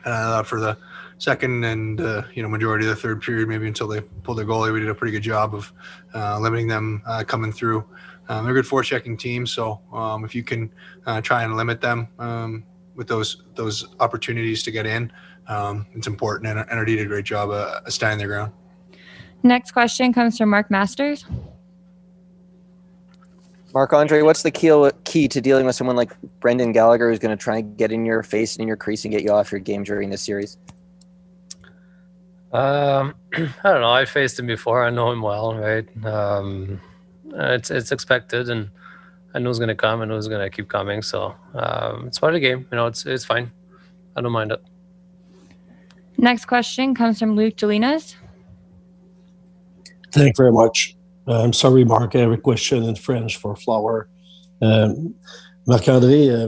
Uh, 0.06 0.44
for 0.44 0.60
the 0.60 0.78
second 1.18 1.64
and 1.64 2.00
uh, 2.00 2.22
you 2.36 2.44
know 2.44 2.50
majority 2.50 2.86
of 2.86 2.90
the 2.90 2.96
third 2.96 3.22
period, 3.22 3.48
maybe 3.48 3.68
until 3.68 3.88
they 3.88 4.02
pulled 4.02 4.38
their 4.38 4.46
goalie, 4.46 4.72
we 4.72 4.80
did 4.80 4.90
a 4.90 4.94
pretty 4.94 5.12
good 5.12 5.24
job 5.24 5.56
of 5.56 5.74
uh, 6.14 6.38
limiting 6.40 6.68
them 6.68 7.02
uh, 7.08 7.24
coming 7.24 7.52
through. 7.52 7.84
Um, 8.30 8.46
they're 8.46 8.56
a 8.56 8.62
good 8.62 8.70
forechecking 8.70 9.18
team, 9.18 9.48
so 9.48 9.82
um, 9.92 10.24
if 10.24 10.36
you 10.36 10.44
can 10.44 10.72
uh, 11.06 11.22
try 11.22 11.44
and 11.44 11.56
limit 11.56 11.82
them 11.82 12.08
um, 12.20 12.64
with 12.96 13.08
those 13.08 13.44
those 13.56 13.96
opportunities 14.00 14.62
to 14.64 14.72
get 14.72 14.86
in, 14.86 15.12
um, 15.48 15.88
it's 15.96 16.08
important. 16.08 16.56
And 16.56 16.70
NRD 16.70 16.98
did 16.98 17.02
a 17.02 17.06
great 17.06 17.26
job 17.26 17.50
of 17.50 17.92
standing 17.92 18.20
their 18.20 18.28
ground. 18.28 18.52
Next 19.44 19.72
question 19.72 20.14
comes 20.14 20.38
from 20.38 20.50
Mark 20.50 20.70
Masters. 20.70 21.26
Marc 23.76 23.92
Andre, 23.92 24.22
what's 24.22 24.42
the 24.42 24.52
key, 24.52 24.72
key 25.04 25.28
to 25.28 25.42
dealing 25.42 25.66
with 25.66 25.76
someone 25.76 25.98
like 25.98 26.14
Brendan 26.40 26.72
Gallagher 26.72 27.10
who's 27.10 27.20
going 27.20 27.38
to 27.38 27.44
try 27.44 27.58
and 27.58 27.78
get 27.78 27.92
in 27.92 28.06
your 28.06 28.24
face 28.24 28.56
and 28.56 28.62
in 28.62 28.70
your 28.70 28.78
crease 28.78 29.04
and 29.04 29.12
get 29.12 29.22
you 29.22 29.32
off 29.32 29.52
your 29.52 29.60
game 29.60 29.84
during 29.84 30.10
this 30.10 30.22
series? 30.22 30.58
Um, 32.54 33.14
I 33.34 33.50
don't 33.64 33.82
know. 33.82 33.92
I 33.92 34.06
faced 34.06 34.40
him 34.40 34.48
before. 34.48 34.82
I 34.82 34.90
know 34.92 35.12
him 35.12 35.22
well, 35.22 35.56
right? 35.56 35.86
Um, 36.06 36.80
it's 37.34 37.70
it's 37.70 37.92
expected, 37.92 38.50
and 38.50 38.70
I 39.34 39.40
know 39.40 39.50
he's 39.50 39.60
going 39.60 39.68
to 39.68 39.76
come. 39.76 40.02
I 40.02 40.06
know 40.06 40.16
he's 40.16 40.30
going 40.30 40.50
to 40.50 40.56
keep 40.56 40.70
coming. 40.70 41.02
So 41.02 41.36
um, 41.54 42.08
it's 42.08 42.18
part 42.18 42.34
of 42.34 42.42
the 42.42 42.48
game. 42.48 42.66
You 42.72 42.78
know, 42.78 42.88
it's 42.88 43.06
it's 43.06 43.26
fine. 43.26 43.52
I 44.16 44.22
don't 44.22 44.32
mind 44.32 44.54
it. 44.54 44.64
Next 46.18 46.46
question 46.46 46.96
comes 46.96 47.20
from 47.20 47.36
Luc 47.36 47.58
Gélinas. 47.58 48.16
Thank 50.14 50.30
you 50.30 50.44
very 50.44 50.54
much. 50.54 50.95
Uh, 51.28 51.44
I'm 51.44 51.54
sorry, 51.54 51.84
Mark, 51.86 52.16
I 52.16 52.20
have 52.20 52.32
a 52.32 52.38
question 52.38 52.84
in 52.84 52.96
French 52.96 53.38
for 53.38 53.56
Flower. 53.56 54.08
Euh, 54.64 54.94
Marc-André, 55.68 56.30
euh, 56.30 56.48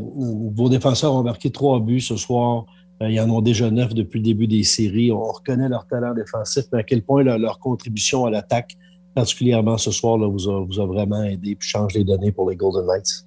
vos 0.56 0.70
défenseurs 0.70 1.14
ont 1.14 1.24
marqué 1.24 1.50
trois 1.52 1.80
buts 1.80 2.02
ce 2.02 2.16
soir. 2.16 2.66
Euh, 3.02 3.10
ils 3.10 3.20
en 3.20 3.30
ont 3.30 3.42
déjà 3.42 3.72
neuf 3.72 3.94
depuis 3.94 4.20
le 4.20 4.26
début 4.26 4.48
des 4.48 4.64
séries. 4.64 5.12
On 5.12 5.24
reconnaît 5.24 5.70
leur 5.70 5.88
talent 5.88 6.14
défensif, 6.14 6.66
mais 6.72 6.80
à 6.80 6.84
quel 6.84 7.02
point 7.02 7.24
leur 7.24 7.60
contribution 7.60 8.26
à 8.26 8.30
l'attaque, 8.30 8.76
particulièrement 9.16 9.78
ce 9.78 9.92
soir, 9.92 10.18
vous, 10.18 10.50
a, 10.50 10.86
vraiment 10.86 11.24
aidé 11.24 11.52
et 11.52 11.58
change 11.60 11.94
les 11.94 12.04
données 12.04 12.32
pour 12.32 12.50
les 12.50 12.56
Golden 12.56 12.86
Knights? 12.86 13.26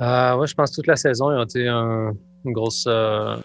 Euh, 0.00 0.36
ouais, 0.36 0.46
je 0.46 0.54
pense 0.54 0.72
toute 0.72 0.86
la 0.86 0.96
saison, 0.96 1.30
ils 1.30 1.38
ont 1.38 1.44
été 1.44 1.68
un, 1.68 2.12
une 2.44 2.52
grosse, 2.52 2.86
euh, 2.88 3.36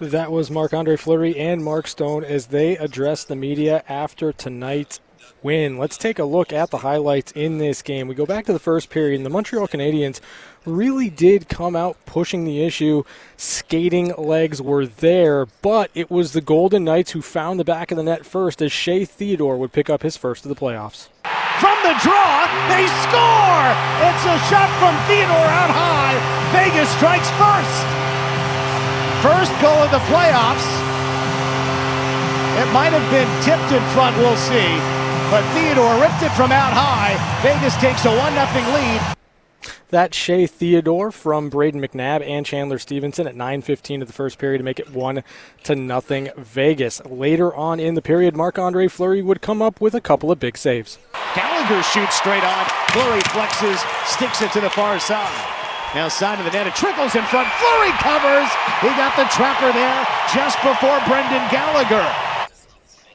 That 0.00 0.30
was 0.30 0.50
Marc 0.50 0.74
Andre 0.74 0.96
Fleury 0.96 1.38
and 1.38 1.64
Mark 1.64 1.86
Stone 1.86 2.22
as 2.22 2.48
they 2.48 2.76
address 2.76 3.24
the 3.24 3.34
media 3.34 3.82
after 3.88 4.30
tonight's 4.30 5.00
win. 5.42 5.78
Let's 5.78 5.96
take 5.96 6.18
a 6.18 6.24
look 6.24 6.52
at 6.52 6.70
the 6.70 6.78
highlights 6.78 7.32
in 7.32 7.56
this 7.56 7.80
game. 7.80 8.06
We 8.06 8.14
go 8.14 8.26
back 8.26 8.44
to 8.44 8.52
the 8.52 8.58
first 8.58 8.90
period, 8.90 9.16
and 9.16 9.24
the 9.24 9.30
Montreal 9.30 9.66
Canadiens 9.66 10.20
really 10.66 11.08
did 11.08 11.48
come 11.48 11.74
out 11.74 11.96
pushing 12.04 12.44
the 12.44 12.62
issue. 12.62 13.04
Skating 13.38 14.12
legs 14.18 14.60
were 14.60 14.84
there, 14.84 15.46
but 15.62 15.90
it 15.94 16.10
was 16.10 16.34
the 16.34 16.42
Golden 16.42 16.84
Knights 16.84 17.12
who 17.12 17.22
found 17.22 17.58
the 17.58 17.64
back 17.64 17.90
of 17.90 17.96
the 17.96 18.02
net 18.02 18.26
first 18.26 18.60
as 18.60 18.72
Shea 18.72 19.06
Theodore 19.06 19.56
would 19.56 19.72
pick 19.72 19.88
up 19.88 20.02
his 20.02 20.18
first 20.18 20.44
of 20.44 20.50
the 20.50 20.60
playoffs. 20.60 21.08
From 21.58 21.78
the 21.82 21.96
draw, 22.02 22.44
they 22.68 22.84
score! 23.00 23.72
It's 24.04 24.24
a 24.28 24.36
shot 24.50 24.68
from 24.76 24.94
Theodore 25.08 25.48
out 25.56 25.70
high. 25.70 26.20
Vegas 26.52 26.90
strikes 26.90 27.30
first. 27.40 28.05
First 29.26 29.50
goal 29.60 29.82
of 29.82 29.90
the 29.90 29.98
playoffs. 30.06 30.62
It 32.62 32.72
might 32.72 32.92
have 32.94 33.10
been 33.10 33.26
tipped 33.42 33.72
in 33.72 33.82
front, 33.90 34.16
we'll 34.18 34.36
see. 34.36 34.78
But 35.32 35.42
Theodore 35.52 36.00
ripped 36.00 36.22
it 36.22 36.30
from 36.38 36.52
out 36.52 36.72
high. 36.72 37.18
Vegas 37.42 37.74
takes 37.78 38.04
a 38.04 38.16
1 38.16 38.32
0 38.34 38.72
lead. 38.72 39.16
That 39.88 40.14
Shea 40.14 40.46
Theodore 40.46 41.10
from 41.10 41.50
Brayden 41.50 41.84
McNabb 41.84 42.24
and 42.24 42.46
Chandler 42.46 42.78
Stephenson 42.78 43.26
at 43.26 43.34
9:15 43.34 44.00
of 44.00 44.06
the 44.06 44.12
first 44.12 44.38
period 44.38 44.58
to 44.58 44.64
make 44.64 44.78
it 44.78 44.92
one 44.92 45.24
to 45.64 45.74
nothing 45.74 46.30
Vegas. 46.36 47.04
Later 47.04 47.52
on 47.52 47.80
in 47.80 47.94
the 47.96 48.02
period, 48.02 48.36
Marc 48.36 48.60
Andre 48.60 48.86
Fleury 48.86 49.22
would 49.22 49.40
come 49.40 49.60
up 49.60 49.80
with 49.80 49.96
a 49.96 50.00
couple 50.00 50.30
of 50.30 50.38
big 50.38 50.56
saves. 50.56 50.98
Gallagher 51.34 51.82
shoots 51.82 52.14
straight 52.14 52.44
on. 52.44 52.64
Fleury 52.90 53.22
flexes, 53.22 53.84
sticks 54.06 54.40
it 54.40 54.52
to 54.52 54.60
the 54.60 54.70
far 54.70 55.00
side. 55.00 55.55
Now 55.94 56.08
side 56.08 56.38
of 56.38 56.44
the 56.44 56.50
net, 56.50 56.66
it 56.66 56.74
trickles 56.74 57.14
in 57.14 57.24
front. 57.24 57.48
Fleury 57.52 57.92
covers. 58.02 58.50
He 58.82 58.88
got 58.98 59.16
the 59.16 59.24
trapper 59.32 59.72
there 59.72 60.06
just 60.34 60.60
before 60.62 61.00
Brendan 61.06 61.48
Gallagher. 61.50 62.36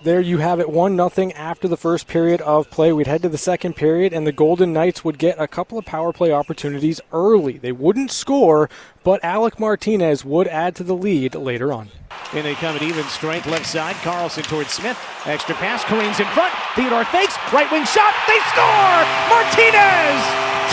There 0.03 0.19
you 0.19 0.39
have 0.39 0.59
it, 0.59 0.67
one 0.67 0.95
nothing 0.95 1.31
after 1.33 1.67
the 1.67 1.77
first 1.77 2.07
period 2.07 2.41
of 2.41 2.71
play. 2.71 2.91
We'd 2.91 3.05
head 3.05 3.21
to 3.21 3.29
the 3.29 3.37
second 3.37 3.75
period, 3.75 4.13
and 4.13 4.25
the 4.25 4.31
Golden 4.31 4.73
Knights 4.73 5.05
would 5.05 5.19
get 5.19 5.39
a 5.39 5.47
couple 5.47 5.77
of 5.77 5.85
power 5.85 6.11
play 6.11 6.31
opportunities 6.31 6.99
early. 7.13 7.59
They 7.59 7.71
wouldn't 7.71 8.09
score, 8.09 8.67
but 9.03 9.23
Alec 9.23 9.59
Martinez 9.59 10.25
would 10.25 10.47
add 10.47 10.75
to 10.77 10.83
the 10.83 10.95
lead 10.95 11.35
later 11.35 11.71
on. 11.71 11.89
And 12.33 12.43
they 12.43 12.55
come 12.55 12.75
at 12.75 12.81
even 12.81 13.03
strength 13.05 13.45
left 13.45 13.67
side. 13.67 13.95
Karlsson 13.97 14.43
towards 14.43 14.71
Smith. 14.71 14.97
Extra 15.27 15.53
pass. 15.53 15.83
Kareem's 15.83 16.19
in 16.19 16.25
front. 16.27 16.51
Theodore 16.75 17.05
fakes. 17.05 17.37
Right 17.53 17.71
wing 17.71 17.85
shot. 17.85 18.15
They 18.25 18.39
score! 18.49 19.05
Martinez! 19.29 20.17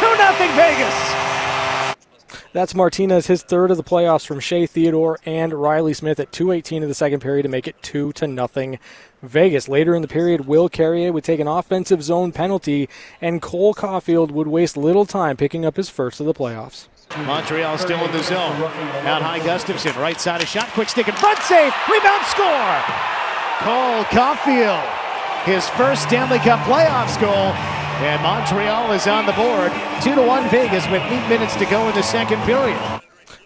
2 0.00 0.06
0 0.08 0.56
Vegas. 0.56 1.27
That's 2.52 2.74
Martinez, 2.74 3.26
his 3.26 3.42
third 3.42 3.70
of 3.70 3.76
the 3.76 3.84
playoffs 3.84 4.26
from 4.26 4.40
Shea 4.40 4.64
Theodore 4.66 5.18
and 5.26 5.52
Reilly 5.52 5.92
Smith 5.92 6.18
at 6.18 6.32
2:18 6.32 6.82
of 6.82 6.88
the 6.88 6.94
second 6.94 7.20
period 7.20 7.42
to 7.42 7.48
make 7.48 7.68
it 7.68 7.76
two 7.82 8.12
to 8.12 8.26
nothing. 8.26 8.78
Vegas. 9.22 9.68
Later 9.68 9.94
in 9.94 10.02
the 10.02 10.08
period, 10.08 10.46
Will 10.46 10.68
Carrier 10.68 11.12
would 11.12 11.24
take 11.24 11.40
an 11.40 11.48
offensive 11.48 12.02
zone 12.02 12.32
penalty, 12.32 12.88
and 13.20 13.42
Cole 13.42 13.74
Caufield 13.74 14.30
would 14.30 14.46
waste 14.46 14.76
little 14.76 15.04
time 15.04 15.36
picking 15.36 15.66
up 15.66 15.76
his 15.76 15.90
first 15.90 16.20
of 16.20 16.26
the 16.26 16.32
playoffs. 16.34 16.86
Montreal 17.24 17.76
still 17.78 18.02
in 18.04 18.12
the 18.12 18.22
zone. 18.22 18.62
Out 19.04 19.22
high, 19.22 19.40
Gustafsson. 19.40 19.96
Right 19.96 20.20
side, 20.20 20.42
a 20.42 20.46
shot, 20.46 20.68
quick 20.68 20.88
stick 20.88 21.08
in 21.08 21.14
front, 21.14 21.38
save, 21.40 21.72
rebound, 21.90 22.24
score. 22.26 22.82
Cole 23.60 24.04
Caufield, 24.04 24.86
his 25.44 25.68
first 25.70 26.04
Stanley 26.04 26.38
Cup 26.38 26.60
playoffs 26.60 27.20
goal. 27.20 27.52
And 28.00 28.22
Montreal 28.22 28.92
is 28.92 29.08
on 29.08 29.26
the 29.26 29.32
board. 29.32 29.72
Two 30.02 30.14
to 30.14 30.22
one 30.22 30.48
Vegas 30.50 30.86
with 30.88 31.02
eight 31.02 31.28
minutes 31.28 31.56
to 31.56 31.66
go 31.66 31.88
in 31.88 31.94
the 31.96 32.02
second 32.02 32.40
period. 32.42 32.78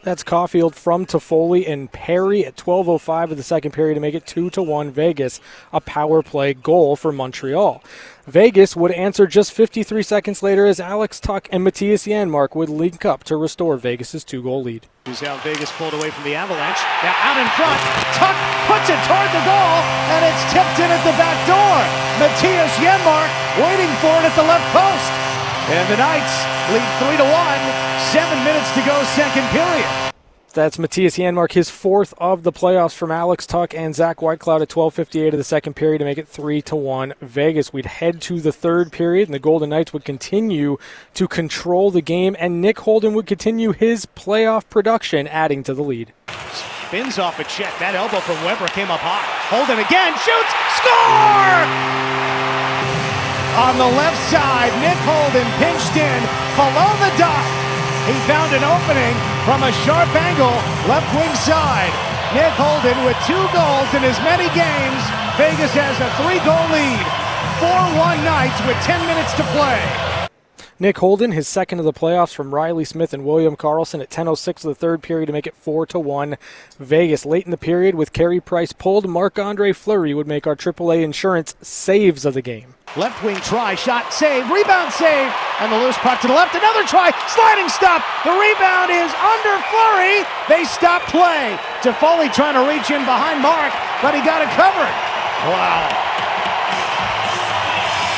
That's 0.05 0.25
Caufield 0.25 0.75
from 0.75 1.07
Toffoli 1.07 1.69
and 1.69 1.91
Perry 1.93 2.45
at 2.45 2.57
12:05 2.57 3.31
of 3.31 3.37
the 3.37 3.45
second 3.45 3.71
period 3.71 3.95
to 3.95 4.01
make 4.01 4.15
it 4.15 4.27
two 4.27 4.51
to 4.51 4.61
one 4.61 4.91
Vegas, 4.91 5.39
a 5.73 5.81
power 5.81 6.25
play 6.25 6.55
goal 6.55 6.97
for 6.97 7.13
Montreal. 7.13 7.85
Vegas 8.27 8.75
would 8.75 8.91
answer 8.91 9.29
just 9.29 9.53
53 9.53 10.03
seconds 10.03 10.43
later 10.43 10.67
as 10.67 10.81
Alex 10.81 11.21
Tuch 11.21 11.47
and 11.53 11.63
Mattias 11.63 12.11
Janmark 12.11 12.57
would 12.57 12.69
link 12.69 13.05
up 13.05 13.23
to 13.25 13.37
restore 13.37 13.77
Vegas's 13.77 14.25
two-goal 14.25 14.63
lead. 14.63 14.87
Here's 15.07 15.21
how 15.21 15.37
Vegas 15.39 15.71
pulled 15.79 15.95
away 15.95 16.11
from 16.11 16.25
the 16.25 16.35
Avalanche. 16.35 16.83
Now 17.03 17.15
out 17.23 17.39
in 17.39 17.47
front, 17.55 17.79
Tuch 18.19 18.39
puts 18.67 18.91
it 18.91 18.99
toward 19.07 19.31
the 19.31 19.45
goal, 19.47 19.75
and 20.15 20.27
it's 20.27 20.43
tipped 20.51 20.83
in 20.83 20.91
at 20.91 21.03
the 21.07 21.15
back 21.15 21.39
door. 21.47 21.79
Mattias 22.19 22.75
Janmark 22.83 23.31
waiting 23.63 23.91
for 24.03 24.15
it 24.19 24.27
at 24.27 24.35
the 24.35 24.43
left 24.43 24.67
post. 24.75 25.32
And 25.71 25.89
the 25.93 25.97
Knights 25.97 26.35
lead 26.73 26.89
three 26.99 27.17
to 27.17 27.25
one. 27.25 27.63
Seven 28.11 28.45
minutes 28.45 28.71
to 28.75 28.83
go, 28.85 29.03
second 29.15 29.47
period. 29.49 30.13
That's 30.55 30.77
Mattias 30.77 31.17
Janmark, 31.17 31.53
his 31.53 31.71
fourth 31.71 32.13
of 32.19 32.43
the 32.43 32.53
playoffs 32.53 32.95
from 32.95 33.11
Alex 33.11 33.47
Tuch 33.47 33.73
and 33.73 33.95
Zach 33.95 34.19
Whitecloud 34.19 34.61
at 34.61 34.69
12:58 34.69 35.33
of 35.33 35.39
the 35.39 35.45
second 35.45 35.75
period 35.75 36.01
to 36.01 36.05
make 36.05 36.19
it 36.19 36.29
three 36.29 36.61
to 36.63 36.77
one 36.77 37.15
Vegas. 37.23 37.73
We'd 37.73 37.87
head 37.87 38.21
to 38.23 38.39
the 38.39 38.53
third 38.53 38.93
period, 38.93 39.29
and 39.29 39.35
the 39.35 39.39
Golden 39.39 39.71
Knights 39.71 39.95
would 39.95 40.05
continue 40.05 40.77
to 41.15 41.27
control 41.27 41.91
the 41.91 42.03
game, 42.03 42.37
and 42.39 42.61
Nick 42.61 42.81
Holden 42.81 43.15
would 43.15 43.27
continue 43.27 43.73
his 43.73 44.05
playoff 44.05 44.69
production, 44.69 45.27
adding 45.27 45.63
to 45.63 45.73
the 45.73 45.83
lead. 45.83 46.13
Spins 46.87 47.19
off 47.19 47.39
a 47.41 47.45
check. 47.45 47.73
That 47.79 47.95
elbow 47.95 48.21
from 48.21 48.37
Weber 48.45 48.69
came 48.69 48.91
up 48.91 49.01
high. 49.01 49.25
Holden 49.49 49.79
again 49.79 50.13
shoots, 50.21 50.53
score! 50.77 52.12
On 53.53 53.77
the 53.77 53.93
left 54.01 54.17
side, 54.33 54.73
Nick 54.81 54.97
Holden 55.05 55.45
pinched 55.61 55.93
in 55.93 56.21
below 56.57 56.89
the 57.05 57.13
dot. 57.21 57.45
He 58.09 58.17
found 58.25 58.49
an 58.57 58.65
opening 58.65 59.13
from 59.45 59.61
a 59.61 59.73
sharp 59.85 60.09
angle, 60.17 60.57
left 60.89 61.05
wing 61.13 61.37
side. 61.37 61.93
Nick 62.33 62.57
Holden 62.57 62.97
with 63.05 63.19
two 63.29 63.45
goals 63.53 63.93
in 63.93 64.09
as 64.09 64.17
many 64.25 64.49
games. 64.57 65.03
Vegas 65.37 65.77
has 65.77 66.01
a 66.01 66.09
three-goal 66.25 66.65
lead. 66.73 67.05
4-1 67.61 68.25
Knights 68.25 68.57
with 68.65 68.81
10 68.89 69.05
minutes 69.05 69.37
to 69.37 69.45
play. 69.53 70.12
Nick 70.83 70.99
Holden, 70.99 71.31
his 71.31 71.47
second 71.47 71.79
of 71.79 71.85
the 71.85 71.93
playoffs 71.93 72.35
from 72.35 72.53
Reilly 72.53 72.85
Smith 72.85 73.15
and 73.15 73.25
William 73.25 73.55
Karlsson 73.55 74.03
at 74.03 74.11
10:06 74.11 74.65
of 74.65 74.69
the 74.69 74.75
third 74.75 75.01
period 75.01 75.27
to 75.27 75.33
make 75.33 75.47
it 75.47 75.55
four 75.55 75.87
to 75.87 75.97
one. 75.97 76.37
Vegas 76.77 77.25
late 77.25 77.45
in 77.45 77.53
the 77.53 77.57
period 77.57 77.95
with 77.95 78.13
Carey 78.13 78.41
Price 78.41 78.73
pulled. 78.73 79.09
Marc 79.09 79.39
Andre 79.39 79.73
Fleury 79.73 80.13
would 80.13 80.27
make 80.27 80.45
our 80.45 80.57
AAA 80.57 81.05
insurance 81.05 81.55
saves 81.63 82.25
of 82.27 82.35
the 82.35 82.43
game. 82.43 82.75
Left 82.97 83.23
wing 83.23 83.37
try, 83.47 83.77
shot, 83.77 84.13
save, 84.13 84.51
rebound, 84.51 84.93
save, 84.93 85.33
and 85.61 85.71
the 85.71 85.79
loose 85.79 85.97
puck 85.99 86.21
to 86.23 86.27
the 86.27 86.35
left. 86.35 86.57
Another 86.57 86.83
try, 86.83 87.15
sliding 87.31 87.69
stop. 87.69 88.03
The 88.27 88.35
rebound 88.35 88.91
is 88.91 89.15
under 89.23 89.55
Fleury. 89.71 90.27
They 90.49 90.65
stop 90.65 91.07
play. 91.07 91.57
Toffoli 91.87 92.27
trying 92.35 92.59
to 92.59 92.67
reach 92.67 92.91
in 92.91 93.07
behind 93.07 93.39
Mark, 93.39 93.71
but 94.03 94.17
he 94.17 94.21
got 94.27 94.43
it 94.43 94.51
covered. 94.59 94.91
Wow. 95.47 95.87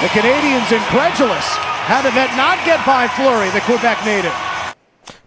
The 0.00 0.08
Canadiens 0.16 0.72
incredulous. 0.72 1.73
How 1.84 2.00
did 2.00 2.14
that 2.14 2.32
not 2.34 2.64
get 2.64 2.80
by 2.86 3.06
Fleury, 3.08 3.50
the 3.50 3.60
Quebec 3.60 4.02
native? 4.06 4.32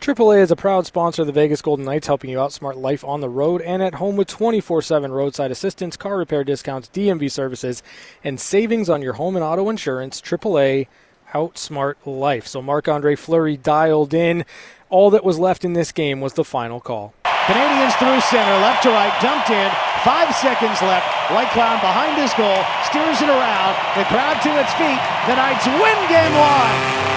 AAA 0.02 0.42
is 0.42 0.50
a 0.50 0.56
proud 0.56 0.88
sponsor 0.88 1.22
of 1.22 1.28
the 1.28 1.32
Vegas 1.32 1.62
Golden 1.62 1.86
Knights, 1.86 2.08
helping 2.08 2.32
you 2.32 2.38
outsmart 2.38 2.78
life 2.78 3.06
on 3.06 3.22
the 3.22 3.30
road 3.30 3.62
and 3.62 3.84
at 3.84 3.94
home 3.94 4.16
with 4.16 4.28
24 4.28 4.82
7 4.82 5.12
roadside 5.12 5.52
assistance, 5.52 5.96
car 5.96 6.18
repair 6.18 6.44
discounts, 6.44 6.90
DMV 6.90 7.30
services, 7.30 7.84
and 8.24 8.40
savings 8.40 8.90
on 8.90 9.04
your 9.04 9.14
home 9.14 9.36
and 9.36 9.46
auto 9.46 9.70
insurance. 9.70 10.20
AAA 10.20 10.88
outsmart 11.34 11.94
life. 12.08 12.48
So 12.48 12.64
Marc 12.64 12.88
Andre 12.88 13.16
Fleury 13.16 13.56
dialed 13.56 14.16
in. 14.16 14.44
All 14.90 15.12
that 15.12 15.24
was 15.24 15.38
left 15.38 15.64
in 15.64 15.74
this 15.74 15.92
game 15.92 16.22
was 16.22 16.34
the 16.34 16.44
final 16.44 16.80
call. 16.80 17.14
Canadiens 17.48 17.96
through 17.96 18.20
center, 18.28 18.52
left 18.60 18.84
to 18.84 18.92
right, 18.92 19.16
dumped 19.24 19.50
in. 19.50 19.72
Five 20.04 20.36
seconds 20.36 20.82
left. 20.84 21.08
Whitecloud 21.32 21.80
behind 21.80 22.20
his 22.20 22.34
goal, 22.36 22.60
steers 22.84 23.24
it 23.24 23.32
around. 23.32 23.72
The 23.96 24.04
crowd 24.12 24.44
to 24.44 24.52
its 24.60 24.76
feet. 24.76 25.00
The 25.32 25.36
Knights 25.40 25.64
win 25.64 26.00
game 26.12 26.36
one. 26.36 27.08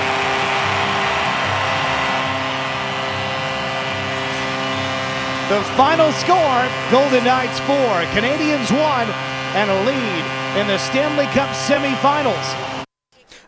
The 5.51 5.66
final 5.75 6.12
score 6.12 6.62
Golden 6.95 7.25
Knights 7.25 7.59
4, 7.66 7.75
Canadiens 8.14 8.71
1, 8.71 9.11
and 9.59 9.69
a 9.69 9.79
lead 9.83 10.25
in 10.61 10.69
the 10.69 10.79
Stanley 10.79 11.27
Cup 11.35 11.51
semifinals. 11.66 12.69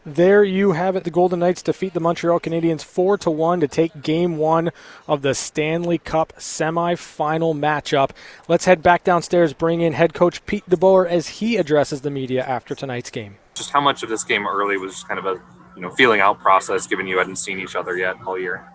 There 0.04 0.42
you 0.42 0.72
have 0.72 0.96
it. 0.96 1.04
The 1.04 1.10
Golden 1.10 1.38
Knights 1.38 1.62
defeat 1.62 1.94
the 1.94 2.00
Montreal 2.00 2.40
Canadiens 2.40 2.82
4 2.82 3.18
to 3.18 3.30
1 3.30 3.60
to 3.60 3.68
take 3.68 4.02
game 4.02 4.36
1 4.36 4.72
of 5.06 5.22
the 5.22 5.32
Stanley 5.32 5.98
Cup 5.98 6.32
semifinal 6.38 7.56
matchup. 7.56 8.10
Let's 8.48 8.64
head 8.64 8.82
back 8.82 9.04
downstairs, 9.04 9.52
bring 9.52 9.80
in 9.80 9.92
head 9.92 10.12
coach 10.12 10.44
Pete 10.44 10.68
DeBoer 10.68 11.08
as 11.08 11.28
he 11.28 11.56
addresses 11.56 12.00
the 12.00 12.10
media 12.10 12.44
after 12.44 12.74
tonight's 12.74 13.10
game. 13.10 13.36
Just 13.54 13.70
how 13.70 13.80
much 13.80 14.02
of 14.02 14.08
this 14.08 14.24
game 14.24 14.44
early 14.44 14.76
was 14.76 14.94
just 14.94 15.06
kind 15.06 15.20
of 15.20 15.26
a, 15.26 15.40
you 15.76 15.82
know, 15.82 15.90
feeling 15.90 16.20
out 16.20 16.40
process 16.40 16.88
given 16.88 17.06
you 17.06 17.18
hadn't 17.18 17.36
seen 17.36 17.60
each 17.60 17.76
other 17.76 17.96
yet 17.96 18.16
all 18.26 18.36
year? 18.36 18.72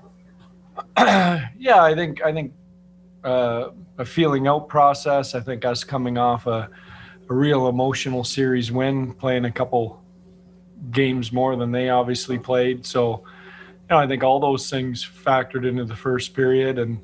yeah, 0.97 1.83
I 1.83 1.93
think 1.93 2.23
I 2.23 2.31
think 2.31 2.53
uh, 3.25 3.69
a 3.97 4.05
feeling 4.05 4.47
out 4.47 4.69
process. 4.69 5.35
I 5.35 5.41
think 5.41 5.65
us 5.65 5.83
coming 5.83 6.17
off 6.17 6.47
a, 6.47 6.69
a 7.29 7.33
real 7.33 7.67
emotional 7.67 8.23
series 8.23 8.71
win, 8.71 9.13
playing 9.13 9.43
a 9.43 9.51
couple 9.51 10.01
games 10.91 11.31
more 11.31 11.55
than 11.55 11.71
they 11.71 11.89
obviously 11.89 12.37
played. 12.37 12.85
So, 12.85 13.23
you 13.89 13.95
know, 13.95 13.97
I 13.97 14.07
think 14.07 14.23
all 14.23 14.39
those 14.39 14.69
things 14.69 15.05
factored 15.05 15.67
into 15.67 15.85
the 15.85 15.95
first 15.95 16.33
period. 16.33 16.79
And, 16.79 16.99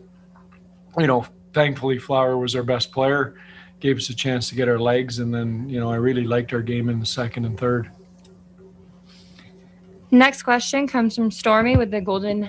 you 0.97 1.07
know, 1.07 1.25
thankfully, 1.53 1.99
Flower 1.99 2.37
was 2.37 2.55
our 2.55 2.63
best 2.63 2.91
player, 2.91 3.35
gave 3.79 3.97
us 3.97 4.09
a 4.09 4.15
chance 4.15 4.49
to 4.49 4.55
get 4.55 4.67
our 4.67 4.79
legs. 4.79 5.19
And 5.19 5.33
then, 5.33 5.67
you 5.69 5.79
know, 5.79 5.91
I 5.91 5.95
really 5.95 6.23
liked 6.23 6.53
our 6.53 6.61
game 6.61 6.89
in 6.89 6.99
the 6.99 7.05
second 7.05 7.45
and 7.45 7.57
third. 7.57 7.89
Next 10.11 10.43
question 10.43 10.87
comes 10.87 11.15
from 11.15 11.31
Stormy 11.31 11.75
with 11.75 11.89
the 11.89 11.99
Golden. 11.99 12.43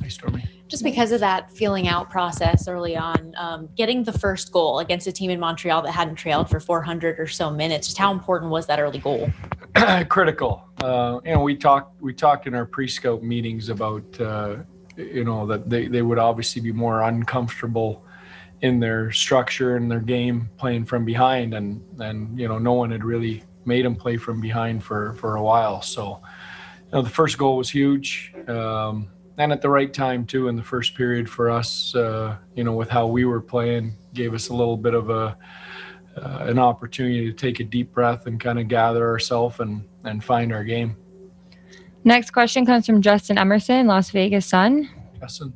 Hi, 0.00 0.08
Stormy 0.08 0.44
just 0.70 0.84
because 0.84 1.10
of 1.10 1.18
that 1.18 1.50
feeling 1.50 1.88
out 1.88 2.08
process 2.08 2.68
early 2.68 2.96
on, 2.96 3.34
um, 3.36 3.68
getting 3.76 4.04
the 4.04 4.12
first 4.12 4.52
goal 4.52 4.78
against 4.78 5.06
a 5.08 5.12
team 5.12 5.28
in 5.28 5.40
Montreal 5.40 5.82
that 5.82 5.90
hadn't 5.90 6.14
trailed 6.14 6.48
for 6.48 6.60
400 6.60 7.18
or 7.18 7.26
so 7.26 7.50
minutes, 7.50 7.88
just 7.88 7.98
how 7.98 8.12
important 8.12 8.52
was 8.52 8.68
that 8.68 8.78
early 8.78 9.00
goal? 9.00 9.28
Critical. 10.08 10.64
Uh, 10.82 11.20
you 11.24 11.32
know, 11.32 11.42
we 11.42 11.56
talked 11.56 12.00
we 12.00 12.12
talked 12.12 12.46
in 12.46 12.54
our 12.54 12.66
pre-scout 12.66 13.22
meetings 13.22 13.68
about 13.68 14.20
uh, 14.20 14.56
you 14.96 15.24
know 15.24 15.46
that 15.46 15.68
they, 15.68 15.86
they 15.86 16.02
would 16.02 16.18
obviously 16.18 16.62
be 16.62 16.72
more 16.72 17.02
uncomfortable 17.02 18.04
in 18.62 18.80
their 18.80 19.10
structure 19.10 19.76
and 19.76 19.90
their 19.90 20.00
game 20.00 20.50
playing 20.56 20.84
from 20.84 21.04
behind, 21.04 21.54
and 21.54 21.82
and 22.00 22.38
you 22.38 22.48
know 22.48 22.58
no 22.58 22.72
one 22.72 22.90
had 22.90 23.04
really 23.04 23.44
made 23.64 23.84
them 23.84 23.94
play 23.94 24.16
from 24.16 24.40
behind 24.40 24.82
for 24.82 25.14
for 25.14 25.36
a 25.36 25.42
while. 25.42 25.82
So, 25.82 26.20
you 26.86 26.92
know, 26.92 27.02
the 27.02 27.10
first 27.10 27.38
goal 27.38 27.56
was 27.56 27.70
huge. 27.70 28.34
Um, 28.48 29.08
and 29.38 29.52
at 29.52 29.62
the 29.62 29.68
right 29.70 29.92
time 29.92 30.26
too 30.26 30.48
in 30.48 30.56
the 30.56 30.62
first 30.62 30.94
period 30.94 31.28
for 31.28 31.48
us 31.50 31.94
uh, 31.94 32.36
you 32.54 32.62
know 32.62 32.74
with 32.74 32.90
how 32.90 33.06
we 33.06 33.24
were 33.24 33.40
playing 33.40 33.96
gave 34.12 34.34
us 34.34 34.48
a 34.48 34.54
little 34.54 34.76
bit 34.76 34.92
of 34.92 35.08
a 35.08 35.36
uh, 36.16 36.44
an 36.48 36.58
opportunity 36.58 37.24
to 37.24 37.32
take 37.32 37.60
a 37.60 37.64
deep 37.64 37.92
breath 37.92 38.26
and 38.26 38.40
kind 38.40 38.58
of 38.58 38.68
gather 38.68 39.08
ourselves 39.08 39.60
and 39.60 39.84
and 40.04 40.24
find 40.24 40.52
our 40.52 40.64
game 40.64 40.96
next 42.04 42.30
question 42.30 42.64
comes 42.64 42.86
from 42.86 43.02
justin 43.02 43.38
emerson 43.38 43.86
las 43.86 44.10
vegas 44.10 44.46
sun 44.46 44.88
justin 45.20 45.52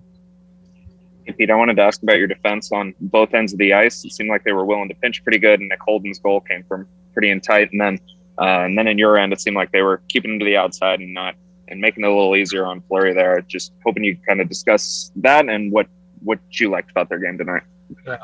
Hey, 1.27 1.33
Pete, 1.33 1.51
I 1.51 1.55
wanted 1.55 1.77
to 1.77 1.83
ask 1.83 2.03
about 2.03 2.19
your 2.19 2.27
defense 2.27 2.71
on 2.71 2.95
both 3.01 3.33
ends 3.33 3.55
of 3.55 3.59
the 3.59 3.73
ice. 3.73 4.05
It 4.05 4.13
seemed 4.13 4.29
like 4.29 4.45
they 4.45 4.53
were 4.53 4.67
willing 4.67 4.91
to 4.91 4.95
pinch 4.97 5.23
pretty 5.23 5.39
good, 5.39 5.59
and 5.59 5.71
Nick 5.71 5.81
Holden's 5.81 6.19
goal 6.19 6.43
came 6.43 6.65
from 6.65 6.87
pretty 7.15 7.31
in 7.31 7.41
tight. 7.41 7.71
And 7.73 7.81
then, 7.81 7.99
uh, 8.39 8.65
and 8.65 8.77
then 8.77 8.87
in 8.87 8.99
your 8.99 9.17
end, 9.17 9.33
it 9.33 9.41
seemed 9.41 9.57
like 9.57 9.73
they 9.73 9.81
were 9.81 10.03
keeping 10.09 10.33
him 10.33 10.39
to 10.41 10.45
the 10.45 10.59
outside 10.59 11.01
and 11.01 11.15
not 11.15 11.35
and 11.69 11.81
making 11.81 12.05
it 12.05 12.09
a 12.09 12.15
little 12.15 12.37
easier 12.37 12.67
on 12.67 12.83
Fleury 12.83 13.15
there. 13.15 13.41
Just 13.41 13.73
hoping 13.87 14.05
you 14.05 14.19
kind 14.29 14.43
of 14.43 14.51
discuss 14.51 15.13
that 15.17 15.49
and 15.49 15.73
what 15.73 15.87
what 16.23 16.39
you 16.51 16.69
liked 16.69 16.91
about 16.91 17.09
their 17.09 17.19
game 17.19 17.39
tonight. 17.39 17.63
Yeah. 18.07 18.19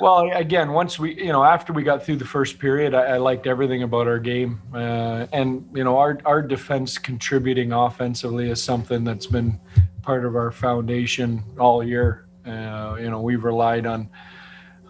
Well, 0.00 0.30
again, 0.32 0.72
once 0.72 0.98
we, 0.98 1.14
you 1.14 1.30
know, 1.30 1.44
after 1.44 1.72
we 1.72 1.84
got 1.84 2.04
through 2.04 2.16
the 2.16 2.24
first 2.24 2.58
period, 2.58 2.94
I, 2.94 3.02
I 3.02 3.16
liked 3.18 3.46
everything 3.46 3.84
about 3.84 4.08
our 4.08 4.18
game, 4.18 4.60
uh, 4.74 5.26
and 5.32 5.68
you 5.72 5.84
know, 5.84 5.98
our 5.98 6.18
our 6.24 6.42
defense 6.42 6.98
contributing 6.98 7.72
offensively 7.72 8.50
is 8.50 8.62
something 8.62 9.04
that's 9.04 9.26
been 9.26 9.60
part 10.02 10.24
of 10.24 10.34
our 10.34 10.50
foundation 10.50 11.44
all 11.58 11.82
year. 11.82 12.26
Uh, 12.44 12.96
you 13.00 13.08
know, 13.08 13.20
we've 13.20 13.44
relied 13.44 13.86
on 13.86 14.08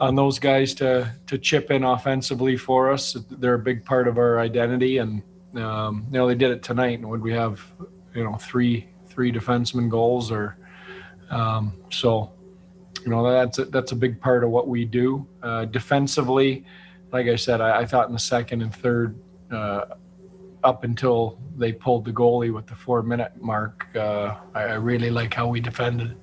on 0.00 0.14
those 0.14 0.38
guys 0.38 0.72
to 0.74 1.12
to 1.26 1.38
chip 1.38 1.70
in 1.70 1.84
offensively 1.84 2.56
for 2.56 2.90
us. 2.90 3.14
They're 3.30 3.54
a 3.54 3.58
big 3.58 3.84
part 3.84 4.08
of 4.08 4.16
our 4.16 4.38
identity, 4.38 4.98
and 4.98 5.22
um, 5.56 6.06
you 6.10 6.18
know, 6.18 6.26
they 6.26 6.34
did 6.34 6.50
it 6.50 6.62
tonight. 6.62 6.98
And 6.98 7.08
would 7.10 7.22
we 7.22 7.32
have, 7.32 7.60
you 8.14 8.24
know, 8.24 8.36
three 8.36 8.88
three 9.06 9.30
defenseman 9.30 9.90
goals 9.90 10.32
or 10.32 10.56
um, 11.30 11.74
so? 11.90 12.33
You 13.04 13.10
know 13.10 13.30
that's 13.30 13.58
a, 13.58 13.66
that's 13.66 13.92
a 13.92 13.96
big 13.96 14.20
part 14.20 14.44
of 14.44 14.50
what 14.50 14.66
we 14.66 14.84
do 14.84 15.26
uh, 15.42 15.66
defensively. 15.66 16.64
Like 17.12 17.26
I 17.26 17.36
said, 17.36 17.60
I, 17.60 17.80
I, 17.80 17.86
thought 17.86 18.08
in 18.08 18.14
the 18.14 18.18
second 18.18 18.62
and 18.62 18.74
third, 18.74 19.16
uh, 19.52 19.84
up 20.64 20.84
until 20.84 21.38
they 21.56 21.72
pulled 21.72 22.06
the 22.06 22.12
goalie 22.12 22.52
with 22.52 22.66
the 22.66 22.74
four 22.74 23.02
minute 23.02 23.32
mark, 23.40 23.86
uh, 23.94 24.36
I, 24.54 24.62
I, 24.62 24.74
really 24.74 25.10
like 25.10 25.34
how 25.34 25.46
we 25.46 25.60
defended. 25.60 26.16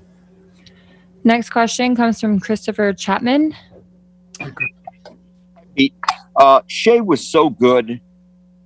Next 1.23 1.51
question 1.51 1.95
comes 1.95 2.19
from 2.19 2.39
Christopher 2.39 2.93
Chapman. 2.93 3.55
Pete, 5.75 5.93
uh, 6.35 6.61
Shea 6.65 6.99
was 6.99 7.25
so 7.25 7.49
good 7.49 8.01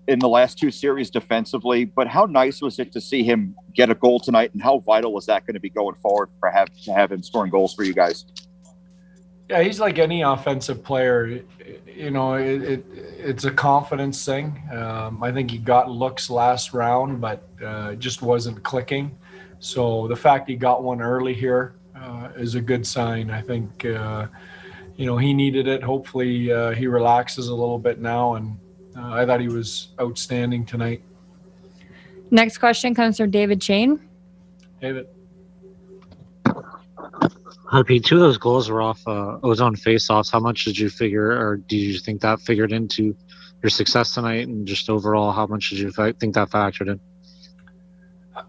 in 0.07 0.19
the 0.19 0.29
last 0.29 0.57
two 0.57 0.71
series 0.71 1.09
defensively, 1.09 1.85
but 1.85 2.07
how 2.07 2.25
nice 2.25 2.61
was 2.61 2.79
it 2.79 2.91
to 2.91 3.01
see 3.01 3.23
him 3.23 3.55
get 3.73 3.89
a 3.89 3.95
goal 3.95 4.19
tonight, 4.19 4.51
and 4.53 4.61
how 4.61 4.79
vital 4.79 5.13
was 5.13 5.25
that 5.25 5.45
going 5.45 5.55
to 5.55 5.59
be 5.59 5.69
going 5.69 5.95
forward 5.95 6.29
for 6.39 6.49
have 6.49 6.69
to 6.83 6.93
have 6.93 7.11
him 7.11 7.23
scoring 7.23 7.51
goals 7.51 7.73
for 7.73 7.83
you 7.83 7.93
guys? 7.93 8.25
Yeah, 9.49 9.61
he's 9.61 9.79
like 9.79 9.99
any 9.99 10.21
offensive 10.21 10.83
player. 10.83 11.41
You 11.85 12.11
know, 12.11 12.33
it, 12.35 12.63
it 12.63 12.85
it's 13.17 13.45
a 13.45 13.51
confidence 13.51 14.25
thing. 14.25 14.61
Um, 14.71 15.23
I 15.23 15.31
think 15.31 15.51
he 15.51 15.57
got 15.57 15.89
looks 15.89 16.29
last 16.29 16.73
round, 16.73 17.21
but 17.21 17.47
uh, 17.63 17.93
just 17.95 18.21
wasn't 18.21 18.63
clicking. 18.63 19.15
So 19.59 20.07
the 20.07 20.15
fact 20.15 20.49
he 20.49 20.55
got 20.55 20.83
one 20.83 21.01
early 21.01 21.33
here 21.33 21.75
uh, 21.95 22.29
is 22.35 22.55
a 22.55 22.61
good 22.61 22.85
sign. 22.85 23.29
I 23.29 23.41
think. 23.41 23.85
Uh, 23.85 24.27
you 24.97 25.05
know, 25.05 25.17
he 25.17 25.33
needed 25.33 25.67
it. 25.67 25.83
Hopefully, 25.83 26.49
uh, 26.53 26.71
he 26.71 26.87
relaxes 26.87 27.49
a 27.49 27.53
little 27.53 27.77
bit 27.77 27.99
now 27.99 28.35
and 28.35 28.57
uh, 28.97 29.11
I 29.11 29.25
thought 29.25 29.41
he 29.41 29.47
was 29.47 29.89
outstanding 29.99 30.65
tonight. 30.65 31.01
Next 32.31 32.57
question 32.57 32.95
comes 32.95 33.17
from 33.17 33.31
David 33.31 33.61
Schoen. 33.61 33.99
David. 34.81 35.07
Hi, 37.67 37.83
Pete. 37.83 38.05
Two 38.05 38.15
of 38.15 38.21
those 38.21 38.37
goals 38.37 38.69
were 38.69 38.81
off 38.81 39.01
uh, 39.07 39.37
ozone 39.43 39.75
face-offs. 39.75 40.29
How 40.29 40.39
much 40.39 40.65
did 40.65 40.77
you 40.77 40.89
figure, 40.89 41.31
or 41.31 41.57
do 41.57 41.75
you 41.75 41.97
think 41.99 42.21
that 42.21 42.39
figured 42.41 42.71
into 42.71 43.15
your 43.61 43.69
success 43.69 44.13
tonight, 44.13 44.47
and 44.47 44.67
just 44.67 44.89
overall, 44.89 45.31
how 45.31 45.47
much 45.47 45.69
did 45.69 45.79
you 45.79 45.91
think 45.91 46.35
that 46.35 46.49
factored 46.49 46.87
in? 46.89 46.99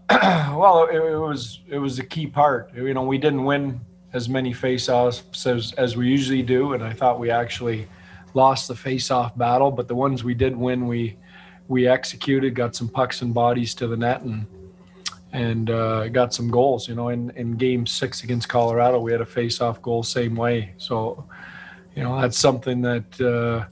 well, 0.55 0.85
it, 0.85 0.95
it, 0.95 1.17
was 1.17 1.61
it 1.67 1.79
was 1.79 1.99
a 1.99 2.03
key 2.03 2.27
part. 2.27 2.71
You 2.75 2.93
know, 2.93 3.03
we 3.03 3.17
didn't 3.17 3.43
win 3.43 3.81
as 4.13 4.29
many 4.29 4.53
face-offs 4.53 5.45
as, 5.45 5.73
as 5.73 5.97
we 5.97 6.07
usually 6.07 6.43
do, 6.43 6.73
and 6.73 6.83
I 6.83 6.93
thought 6.93 7.19
we 7.19 7.29
actually 7.29 7.87
lost 8.37 8.67
the 8.67 8.75
face-off 8.75 9.35
battle, 9.35 9.71
but 9.71 9.87
the 9.87 9.95
ones 9.95 10.23
we 10.23 10.35
did 10.35 10.55
win, 10.55 10.87
we 10.87 11.17
we 11.67 11.87
executed, 11.87 12.55
got 12.55 12.75
some 12.75 12.87
pucks 12.87 13.21
and 13.21 13.33
bodies 13.33 13.73
to 13.75 13.87
the 13.87 13.97
net, 13.97 14.21
and 14.21 14.45
and 15.33 15.69
uh, 15.69 16.07
got 16.09 16.33
some 16.33 16.49
goals. 16.49 16.87
You 16.87 16.95
know, 16.95 17.09
in 17.09 17.31
in 17.31 17.57
Game 17.57 17.85
Six 17.85 18.23
against 18.23 18.47
Colorado, 18.47 19.01
we 19.01 19.11
had 19.11 19.21
a 19.21 19.31
face-off 19.39 19.81
goal 19.81 20.03
same 20.03 20.35
way. 20.35 20.73
So, 20.77 21.25
you 21.95 22.03
know, 22.03 22.21
that's 22.21 22.37
something 22.37 22.81
that 22.83 23.09
uh, 23.19 23.65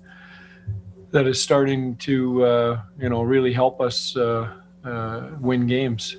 that 1.12 1.28
is 1.28 1.42
starting 1.42 1.96
to 1.98 2.44
uh, 2.44 2.82
you 3.00 3.10
know 3.10 3.22
really 3.22 3.54
help 3.54 3.80
us 3.80 4.18
uh, 4.18 4.52
uh, 4.84 5.30
win 5.40 5.68
games. 5.68 6.18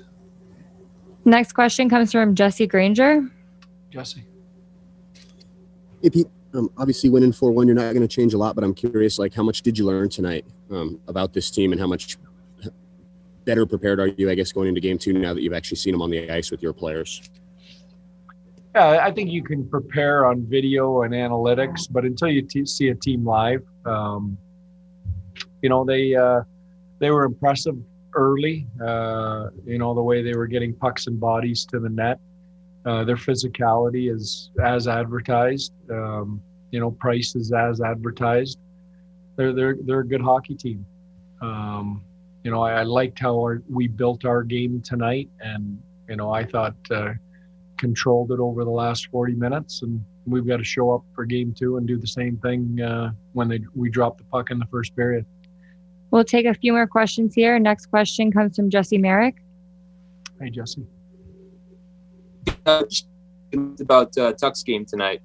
Next 1.25 1.51
question 1.51 1.89
comes 1.89 2.11
from 2.11 2.33
Jesse 2.33 2.67
Granger. 2.67 3.29
Jesse. 3.91 4.23
Hey 6.01 6.09
Pete, 6.09 6.27
um, 6.57 6.71
obviously, 6.77 7.09
winning 7.09 7.31
four 7.31 7.51
one, 7.51 7.67
you're 7.67 7.75
not 7.75 7.93
going 7.93 8.01
to 8.01 8.07
change 8.07 8.33
a 8.33 8.37
lot. 8.37 8.55
But 8.55 8.63
I'm 8.63 8.73
curious, 8.73 9.19
like, 9.19 9.33
how 9.33 9.43
much 9.43 9.61
did 9.61 9.77
you 9.77 9.85
learn 9.85 10.09
tonight 10.09 10.45
um, 10.71 10.99
about 11.07 11.33
this 11.33 11.51
team, 11.51 11.71
and 11.71 11.79
how 11.79 11.87
much 11.87 12.17
better 13.45 13.65
prepared 13.65 13.99
are 13.99 14.07
you, 14.07 14.29
I 14.29 14.35
guess, 14.35 14.51
going 14.51 14.67
into 14.67 14.81
game 14.81 14.97
two 14.97 15.13
now 15.13 15.33
that 15.33 15.41
you've 15.41 15.53
actually 15.53 15.77
seen 15.77 15.93
them 15.93 16.01
on 16.01 16.09
the 16.09 16.29
ice 16.29 16.51
with 16.51 16.61
your 16.61 16.73
players? 16.73 17.21
Yeah, 18.75 18.99
I 19.01 19.11
think 19.11 19.31
you 19.31 19.43
can 19.43 19.67
prepare 19.69 20.25
on 20.25 20.45
video 20.45 21.03
and 21.03 21.13
analytics, 21.13 21.87
but 21.89 22.03
until 22.03 22.27
you 22.27 22.41
t- 22.41 22.65
see 22.65 22.89
a 22.89 22.95
team 22.95 23.23
live, 23.23 23.63
um, 23.85 24.37
you 25.61 25.69
know 25.69 25.85
they 25.85 26.15
uh, 26.15 26.41
they 26.99 27.11
were 27.11 27.23
impressive 27.23 27.75
early. 28.15 28.67
Uh, 28.83 29.49
you 29.65 29.77
know 29.77 29.93
the 29.93 30.01
way 30.01 30.23
they 30.23 30.33
were 30.33 30.47
getting 30.47 30.73
pucks 30.73 31.07
and 31.07 31.19
bodies 31.19 31.65
to 31.65 31.79
the 31.79 31.89
net. 31.89 32.19
Uh, 32.85 33.03
their 33.03 33.15
physicality 33.15 34.13
is 34.13 34.49
as 34.63 34.87
advertised. 34.87 35.73
Um, 35.91 36.41
you 36.71 36.79
know, 36.79 36.91
price 36.91 37.35
is 37.35 37.51
as 37.51 37.81
advertised. 37.81 38.59
They're 39.35 39.53
they're 39.53 39.77
they're 39.83 39.99
a 40.01 40.07
good 40.07 40.21
hockey 40.21 40.55
team. 40.55 40.85
Um, 41.41 42.03
you 42.43 42.51
know, 42.51 42.61
I, 42.61 42.79
I 42.79 42.83
liked 42.83 43.19
how 43.19 43.35
our, 43.35 43.61
we 43.69 43.87
built 43.87 44.25
our 44.25 44.43
game 44.43 44.81
tonight, 44.81 45.29
and 45.39 45.81
you 46.09 46.15
know, 46.15 46.31
I 46.31 46.43
thought 46.43 46.75
uh, 46.91 47.13
controlled 47.77 48.31
it 48.31 48.39
over 48.39 48.63
the 48.63 48.71
last 48.71 49.07
40 49.07 49.33
minutes, 49.33 49.81
and 49.81 50.03
we've 50.25 50.47
got 50.47 50.57
to 50.57 50.63
show 50.63 50.91
up 50.91 51.03
for 51.13 51.25
game 51.25 51.53
two 51.57 51.77
and 51.77 51.87
do 51.87 51.97
the 51.97 52.07
same 52.07 52.37
thing 52.37 52.81
uh, 52.81 53.11
when 53.33 53.47
they 53.47 53.61
we 53.75 53.89
drop 53.89 54.17
the 54.17 54.23
puck 54.25 54.49
in 54.49 54.59
the 54.59 54.67
first 54.67 54.95
period. 54.95 55.25
We'll 56.09 56.23
take 56.23 56.45
a 56.45 56.53
few 56.53 56.71
more 56.71 56.87
questions 56.87 57.33
here. 57.35 57.59
Next 57.59 57.87
question 57.87 58.31
comes 58.31 58.55
from 58.55 58.69
Jesse 58.69 58.97
Merrick. 58.97 59.35
Hey, 60.39 60.49
Jesse 60.49 60.87
uh, 62.67 62.83
about 63.79 64.17
uh, 64.17 64.33
Tuck's 64.33 64.63
game 64.63 64.85
tonight? 64.85 65.21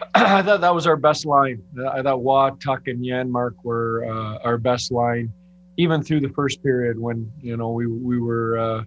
I 0.14 0.42
thought 0.42 0.60
that 0.60 0.74
was 0.74 0.86
our 0.86 0.96
best 0.96 1.26
line. 1.26 1.62
I 1.90 2.02
thought 2.02 2.22
Roy, 2.22 2.50
Tuch, 2.62 2.86
and 2.86 3.04
Janmark 3.04 3.54
were 3.62 4.04
uh, 4.04 4.38
our 4.44 4.58
best 4.58 4.92
line, 4.92 5.32
even 5.76 6.02
through 6.02 6.20
the 6.20 6.28
first 6.30 6.62
period 6.62 6.98
when 6.98 7.30
you 7.40 7.56
know 7.56 7.70
we 7.70 7.86
we 7.86 8.20
were 8.20 8.58
uh, 8.58 8.84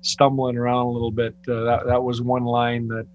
stumbling 0.00 0.56
around 0.56 0.86
a 0.86 0.90
little 0.90 1.10
bit. 1.10 1.34
Uh, 1.48 1.64
that 1.64 1.86
that 1.86 2.02
was 2.02 2.22
one 2.22 2.44
line 2.44 2.88
that 2.88 3.06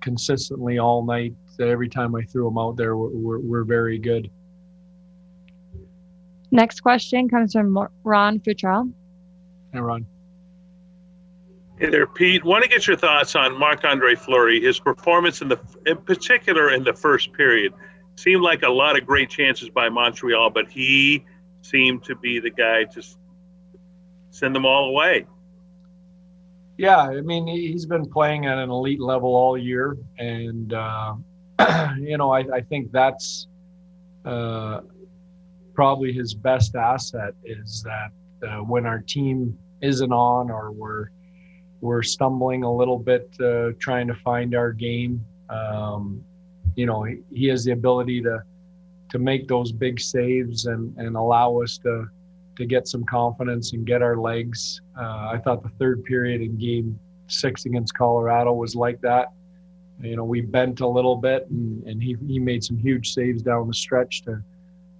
consistently 0.00 0.78
all 0.78 1.04
night. 1.04 1.34
Every 1.60 1.88
time 1.88 2.14
I 2.14 2.22
threw 2.22 2.44
them 2.44 2.58
out 2.58 2.76
there, 2.76 2.96
were 2.96 3.40
were 3.40 3.64
very 3.64 3.98
good. 3.98 4.30
Next 6.50 6.80
question 6.80 7.28
comes 7.28 7.52
from 7.52 7.88
Ron 8.04 8.38
Futrell. 8.40 8.92
Hey, 9.72 9.80
Ron. 9.80 10.06
Hey 11.78 11.90
there, 11.90 12.08
Pete. 12.08 12.44
Want 12.44 12.64
to 12.64 12.68
get 12.68 12.88
your 12.88 12.96
thoughts 12.96 13.36
on 13.36 13.56
Marc 13.56 13.84
Andre 13.84 14.16
Fleury, 14.16 14.60
his 14.60 14.80
performance 14.80 15.42
in 15.42 15.48
the, 15.48 15.60
in 15.86 15.96
particular 15.98 16.72
in 16.74 16.82
the 16.82 16.92
first 16.92 17.32
period. 17.32 17.72
Seemed 18.16 18.42
like 18.42 18.64
a 18.64 18.68
lot 18.68 18.98
of 18.98 19.06
great 19.06 19.30
chances 19.30 19.68
by 19.68 19.88
Montreal, 19.88 20.50
but 20.50 20.68
he 20.68 21.24
seemed 21.62 22.02
to 22.02 22.16
be 22.16 22.40
the 22.40 22.50
guy 22.50 22.82
to 22.82 23.02
send 24.30 24.56
them 24.56 24.66
all 24.66 24.88
away. 24.88 25.26
Yeah, 26.78 26.98
I 26.98 27.20
mean 27.20 27.46
he's 27.46 27.86
been 27.86 28.10
playing 28.10 28.46
at 28.46 28.58
an 28.58 28.70
elite 28.70 29.00
level 29.00 29.36
all 29.36 29.56
year, 29.56 29.96
and 30.18 30.72
uh, 30.72 31.14
you 32.00 32.18
know 32.18 32.32
I, 32.32 32.40
I 32.54 32.60
think 32.60 32.90
that's 32.90 33.46
uh, 34.24 34.80
probably 35.74 36.12
his 36.12 36.34
best 36.34 36.74
asset 36.74 37.34
is 37.44 37.84
that 37.84 38.10
uh, 38.48 38.64
when 38.64 38.84
our 38.84 38.98
team 38.98 39.56
isn't 39.80 40.12
on 40.12 40.50
or 40.50 40.72
we're 40.72 41.10
we're 41.80 42.02
stumbling 42.02 42.64
a 42.64 42.72
little 42.72 42.98
bit 42.98 43.28
uh, 43.40 43.70
trying 43.78 44.06
to 44.08 44.14
find 44.14 44.54
our 44.54 44.72
game. 44.72 45.24
Um, 45.48 46.24
you 46.74 46.86
know, 46.86 47.04
he, 47.04 47.18
he, 47.32 47.46
has 47.48 47.64
the 47.64 47.72
ability 47.72 48.22
to 48.22 48.42
to 49.10 49.18
make 49.18 49.48
those 49.48 49.72
big 49.72 49.98
saves 50.00 50.66
and, 50.66 50.96
and 50.98 51.16
allow 51.16 51.60
us 51.62 51.78
to 51.78 52.06
to 52.56 52.66
get 52.66 52.88
some 52.88 53.04
confidence 53.04 53.72
and 53.72 53.86
get 53.86 54.02
our 54.02 54.16
legs. 54.16 54.80
Uh, 54.98 55.30
I 55.32 55.40
thought 55.42 55.62
the 55.62 55.70
third 55.78 56.04
period 56.04 56.40
in 56.40 56.58
game 56.58 56.98
six 57.28 57.66
against 57.66 57.94
Colorado 57.94 58.52
was 58.52 58.74
like 58.74 59.00
that. 59.02 59.28
You 60.00 60.16
know, 60.16 60.24
we 60.24 60.40
bent 60.40 60.80
a 60.80 60.86
little 60.86 61.16
bit 61.16 61.46
and, 61.50 61.84
and 61.84 62.02
he, 62.02 62.16
he 62.26 62.38
made 62.38 62.62
some 62.64 62.76
huge 62.76 63.12
saves 63.12 63.42
down 63.42 63.68
the 63.68 63.74
stretch 63.74 64.22
to 64.22 64.42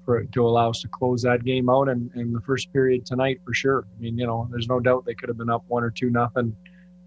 for 0.08 0.24
to 0.24 0.46
allow 0.46 0.70
us 0.70 0.80
to 0.80 0.88
close 0.88 1.20
that 1.20 1.44
game 1.44 1.68
out 1.68 1.90
and, 1.90 2.10
and 2.14 2.34
the 2.34 2.40
first 2.40 2.72
period 2.72 3.04
tonight 3.04 3.38
for 3.44 3.52
sure. 3.52 3.84
I 3.94 4.00
mean, 4.00 4.16
you 4.16 4.26
know, 4.26 4.48
there's 4.50 4.66
no 4.66 4.80
doubt 4.80 5.04
they 5.04 5.12
could 5.12 5.28
have 5.28 5.36
been 5.36 5.50
up 5.50 5.64
one 5.68 5.84
or 5.84 5.90
two 5.90 6.08
nothing 6.08 6.56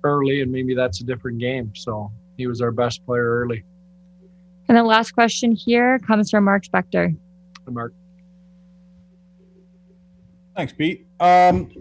early, 0.04 0.42
and 0.42 0.52
maybe 0.52 0.76
that's 0.76 1.02
a 1.02 1.04
different 1.04 1.40
game. 1.40 1.74
So 1.76 2.12
he 2.38 2.46
was 2.46 2.62
our 2.62 2.72
best 2.72 3.04
player 3.04 3.42
early. 3.42 3.64
And 4.70 4.78
the 4.78 4.84
last 4.84 5.14
question 5.14 5.56
here 5.56 5.98
comes 5.98 6.30
from 6.30 6.44
Mark 6.44 6.64
Spector. 6.64 7.18
Mark. 7.68 7.96
Thanks, 10.56 10.74
Pete. 10.74 11.08
Um, 11.20 11.72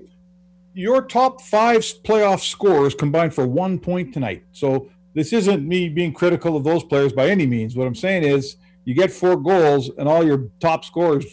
your 0.73 1.03
top 1.03 1.43
five 1.43 1.81
playoff 1.81 2.41
scores 2.41 2.95
combined 2.95 3.35
for 3.35 3.47
one 3.47 3.79
point 3.79 4.15
tonight. 4.15 4.45
So 4.53 4.89
this 5.13 5.35
isn't 5.35 5.69
me 5.69 5.91
being 5.91 6.15
critical 6.15 6.57
of 6.57 6.65
those 6.65 6.83
players 6.83 7.13
by 7.13 7.29
any 7.29 7.45
means. 7.45 7.77
What 7.77 7.87
I'm 7.87 7.95
saying 7.95 8.23
is, 8.23 8.57
you 8.91 8.97
get 8.97 9.13
four 9.13 9.37
goals, 9.37 9.89
and 9.99 10.09
all 10.09 10.27
your 10.27 10.49
top 10.59 10.85
scorers 10.85 11.25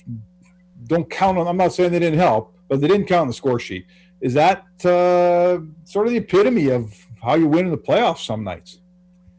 don't 0.84 1.10
count 1.10 1.40
on. 1.40 1.48
I'm 1.48 1.58
not 1.58 1.74
saying 1.74 1.92
they 1.92 1.98
didn't 1.98 2.20
help, 2.20 2.56
but 2.68 2.82
they 2.82 2.88
didn't 2.88 3.08
count 3.08 3.22
on 3.22 3.28
the 3.28 3.34
score 3.34 3.60
sheet. 3.60 3.88
Is 4.22 4.36
that 4.36 4.60
uh, 4.86 5.62
sort 5.84 6.06
of 6.06 6.12
the 6.14 6.18
epitome 6.18 6.70
of 6.70 6.94
how 7.20 7.34
you 7.34 7.48
win 7.48 7.66
in 7.66 7.72
the 7.72 7.78
playoffs 7.80 8.24
some 8.24 8.44
nights? 8.44 8.78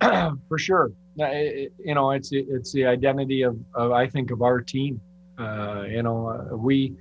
for 0.48 0.58
sure. 0.58 0.90
You 1.14 1.94
know, 1.94 2.10
it's 2.10 2.30
it's 2.32 2.72
the 2.72 2.86
identity 2.86 3.42
of, 3.42 3.56
of 3.72 3.92
I 3.92 4.08
think 4.08 4.32
of 4.32 4.42
our 4.42 4.60
team. 4.60 5.00
Uh, 5.38 5.84
you 5.88 6.02
know, 6.02 6.26
uh, 6.26 6.56
we 6.56 6.96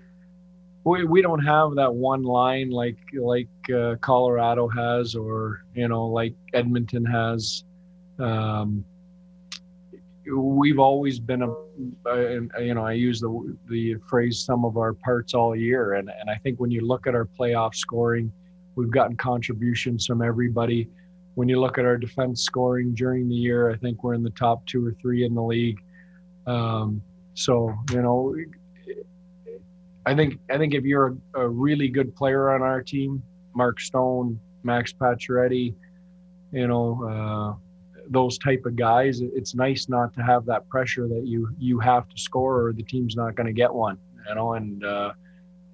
we 0.83 1.03
we 1.03 1.23
don't 1.23 1.43
have 1.43 1.73
that 1.77 1.91
one 1.91 2.21
line 2.21 2.69
like 2.69 2.99
like 3.19 3.49
uh, 3.73 3.95
Colorado 4.01 4.67
has, 4.67 5.15
or 5.15 5.63
you 5.73 5.87
know, 5.87 6.05
like 6.05 6.35
Edmonton 6.53 7.05
has. 7.05 7.63
Um, 8.19 8.85
we've 10.35 10.79
always 10.79 11.19
been 11.19 11.41
a, 11.43 11.53
you 12.61 12.73
know 12.73 12.85
I 12.85 12.93
use 12.93 13.19
the 13.19 13.57
the 13.69 13.95
phrase 14.07 14.43
"sum 14.43 14.65
of 14.65 14.77
our 14.77 14.93
parts 14.93 15.33
all 15.33 15.55
year," 15.55 15.93
and 15.93 16.09
and 16.09 16.29
I 16.29 16.35
think 16.35 16.59
when 16.59 16.71
you 16.71 16.81
look 16.81 17.07
at 17.07 17.15
our 17.15 17.25
playoff 17.25 17.75
scoring, 17.75 18.31
we've 18.75 18.91
gotten 18.91 19.15
contributions 19.15 20.05
from 20.05 20.21
everybody. 20.21 20.89
When 21.35 21.47
you 21.47 21.59
look 21.59 21.77
at 21.77 21.85
our 21.85 21.97
defense 21.97 22.41
scoring 22.41 22.95
during 22.95 23.29
the 23.29 23.35
year, 23.35 23.69
I 23.69 23.77
think 23.77 24.03
we're 24.03 24.15
in 24.15 24.23
the 24.23 24.31
top 24.31 24.65
two 24.65 24.85
or 24.85 24.95
three 25.01 25.23
in 25.23 25.35
the 25.35 25.43
league. 25.43 25.79
Um, 26.47 27.01
so 27.35 27.73
you 27.91 28.01
know, 28.01 28.35
I 30.05 30.15
think 30.15 30.39
I 30.49 30.57
think 30.57 30.73
if 30.73 30.83
you're 30.83 31.17
a, 31.35 31.41
a 31.41 31.47
really 31.47 31.89
good 31.89 32.15
player 32.15 32.51
on 32.51 32.61
our 32.61 32.81
team, 32.81 33.21
Mark 33.53 33.79
Stone, 33.79 34.39
Max 34.63 34.93
Pacioretty, 34.93 35.75
you 36.51 36.67
know, 36.67 37.03
uh, 37.03 37.66
those 38.09 38.37
type 38.37 38.63
of 38.65 38.75
guys, 38.75 39.21
it's 39.21 39.55
nice 39.55 39.89
not 39.89 40.13
to 40.15 40.21
have 40.21 40.45
that 40.45 40.67
pressure 40.69 41.07
that 41.07 41.23
you 41.25 41.49
you 41.57 41.79
have 41.79 42.07
to 42.09 42.17
score 42.17 42.65
or 42.67 42.73
the 42.73 42.83
team's 42.83 43.15
not 43.15 43.35
going 43.35 43.47
to 43.47 43.53
get 43.53 43.73
one. 43.73 43.97
You 44.27 44.35
know, 44.35 44.53
and 44.53 44.83
uh, 44.83 45.13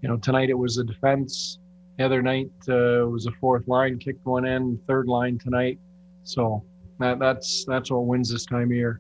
you 0.02 0.10
know 0.10 0.18
tonight 0.18 0.50
it 0.50 0.58
was 0.58 0.76
the 0.76 0.84
defense. 0.84 1.60
The 1.98 2.06
other 2.06 2.22
night 2.22 2.50
uh, 2.70 3.06
was 3.08 3.28
a 3.28 3.32
fourth 3.40 3.68
line 3.68 4.00
kicked 4.00 4.26
one 4.26 4.46
in, 4.46 4.80
third 4.88 5.08
line 5.08 5.38
tonight. 5.38 5.80
So 6.24 6.64
that, 7.00 7.20
that's 7.20 7.66
that's 7.66 7.92
what 7.92 8.06
wins 8.06 8.32
this 8.32 8.46
time 8.46 8.64
of 8.64 8.72
year. 8.72 9.00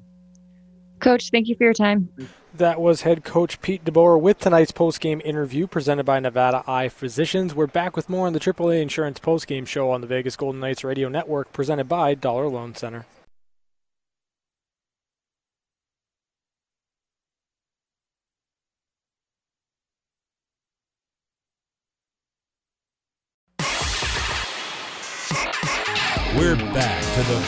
Coach, 0.99 1.31
thank 1.31 1.47
you 1.47 1.55
for 1.55 1.63
your 1.63 1.73
time. 1.73 2.07
That 2.55 2.79
was 2.79 3.01
head 3.01 3.23
coach 3.23 3.59
Pete 3.61 3.83
DeBoer 3.83 4.21
with 4.21 4.39
tonight's 4.39 4.71
post-game 4.71 5.21
interview 5.25 5.65
presented 5.67 6.05
by 6.05 6.19
Nevada 6.19 6.63
Eye 6.67 6.87
Physicians. 6.87 7.55
We're 7.55 7.67
back 7.67 7.95
with 7.97 8.09
more 8.09 8.27
on 8.27 8.33
the 8.33 8.39
AAA 8.39 8.81
Insurance 8.81 9.19
post-game 9.19 9.65
show 9.65 9.89
on 9.89 10.01
the 10.01 10.07
Vegas 10.07 10.35
Golden 10.35 10.61
Knights 10.61 10.83
Radio 10.83 11.09
Network 11.09 11.51
presented 11.51 11.89
by 11.89 12.13
Dollar 12.13 12.47
Loan 12.47 12.75
Center. 12.75 13.05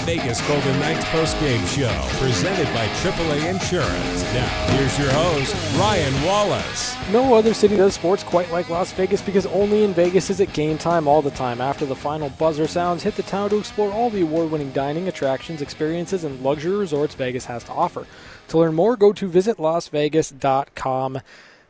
Vegas 0.05 0.39
Golden 0.47 0.79
Knights 0.79 1.03
postgame 1.05 1.65
show, 1.67 1.91
presented 2.23 2.67
by 2.75 2.85
AAA 3.01 3.49
Insurance. 3.49 4.23
Now, 4.35 4.47
here's 4.75 4.99
your 4.99 5.09
host, 5.11 5.55
Ryan 5.79 6.23
Wallace. 6.23 6.95
No 7.11 7.33
other 7.33 7.55
city 7.55 7.75
does 7.75 7.95
sports 7.95 8.21
quite 8.21 8.51
like 8.51 8.69
Las 8.69 8.91
Vegas 8.93 9.23
because 9.23 9.47
only 9.47 9.83
in 9.83 9.95
Vegas 9.95 10.29
is 10.29 10.39
it 10.39 10.53
game 10.53 10.77
time 10.77 11.07
all 11.07 11.23
the 11.23 11.31
time. 11.31 11.59
After 11.59 11.87
the 11.87 11.95
final 11.95 12.29
buzzer 12.29 12.67
sounds, 12.67 13.01
hit 13.01 13.15
the 13.15 13.23
town 13.23 13.49
to 13.49 13.57
explore 13.57 13.91
all 13.91 14.11
the 14.11 14.21
award 14.21 14.51
winning 14.51 14.71
dining, 14.73 15.07
attractions, 15.07 15.63
experiences, 15.63 16.23
and 16.23 16.39
luxury 16.43 16.77
resorts 16.77 17.15
Vegas 17.15 17.45
has 17.45 17.63
to 17.63 17.71
offer. 17.71 18.05
To 18.49 18.59
learn 18.59 18.75
more, 18.75 18.95
go 18.95 19.11
to 19.11 19.27
visitlasvegas.com 19.27 21.19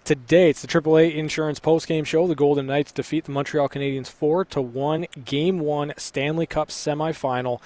today. 0.04 0.50
It's 0.50 0.62
the 0.62 0.68
AAA 0.68 1.16
Insurance 1.16 1.62
postgame 1.62 2.06
show. 2.06 2.28
The 2.28 2.36
Golden 2.36 2.68
Knights 2.68 2.92
defeat 2.92 3.24
the 3.24 3.32
Montreal 3.32 3.70
Canadiens 3.70 4.08
4 4.08 4.46
to 4.46 4.62
1, 4.62 5.08
game 5.24 5.60
1 5.60 5.94
Stanley 5.98 6.46
Cup 6.46 6.68
semifinal. 6.68 7.62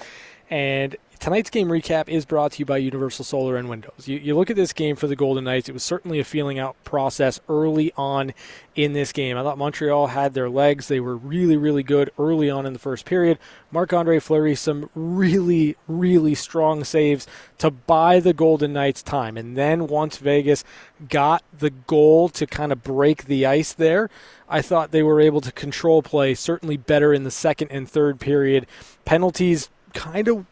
And 0.50 0.96
tonight's 1.20 1.50
game 1.50 1.68
recap 1.68 2.08
is 2.08 2.26
brought 2.26 2.54
to 2.54 2.60
you 2.60 2.66
by 2.66 2.78
Universal 2.78 3.26
Solar 3.26 3.58
and 3.58 3.70
Windows. 3.70 4.08
You, 4.08 4.18
you 4.18 4.36
look 4.36 4.50
at 4.50 4.56
this 4.56 4.74
game 4.74 4.96
for 4.96 5.06
the 5.06 5.16
Golden 5.16 5.44
Knights, 5.44 5.70
it 5.70 5.74
was 5.74 5.84
certainly 5.84 6.20
a 6.20 6.24
feeling 6.24 6.58
out 6.58 6.82
process 6.84 7.40
early 7.50 7.92
on 7.96 8.34
in 8.74 8.94
this 8.94 9.12
game. 9.12 9.38
I 9.38 9.44
thought 9.44 9.58
Montreal 9.58 10.08
had 10.08 10.34
their 10.34 10.50
legs. 10.50 10.88
They 10.88 11.00
were 11.00 11.18
really, 11.18 11.58
really 11.58 11.84
good 11.84 12.10
early 12.18 12.50
on 12.50 12.66
in 12.66 12.74
the 12.74 12.80
first 12.80 13.06
period. 13.06 13.38
Marc 13.70 13.94
Andre 13.94 14.18
Fleury, 14.20 14.56
some 14.56 14.90
really, 14.96 15.76
really 15.88 16.34
strong 16.34 16.84
saves 16.84 17.28
to 17.60 17.70
buy 17.70 18.20
the 18.20 18.34
Golden 18.34 18.74
Knights 18.74 19.04
time. 19.04 19.38
And 19.38 19.56
then 19.56 19.86
once 19.86 20.18
Vegas 20.18 20.64
got 21.10 21.44
the 21.56 21.70
goal 21.70 22.30
to 22.30 22.48
kind 22.48 22.72
of 22.72 22.82
break 22.82 23.26
the 23.26 23.46
ice 23.46 23.74
there, 23.74 24.10
I 24.48 24.64
thought 24.64 24.92
they 24.92 25.04
were 25.04 25.22
able 25.22 25.42
to 25.42 25.52
control 25.52 26.02
play 26.02 26.34
certainly 26.34 26.78
better 26.78 27.14
in 27.14 27.24
the 27.24 27.32
second 27.32 27.70
and 27.70 27.88
third 27.88 28.20
period. 28.20 28.66
Penalties 29.06 29.70
kind 29.94 30.28
of 30.28 30.46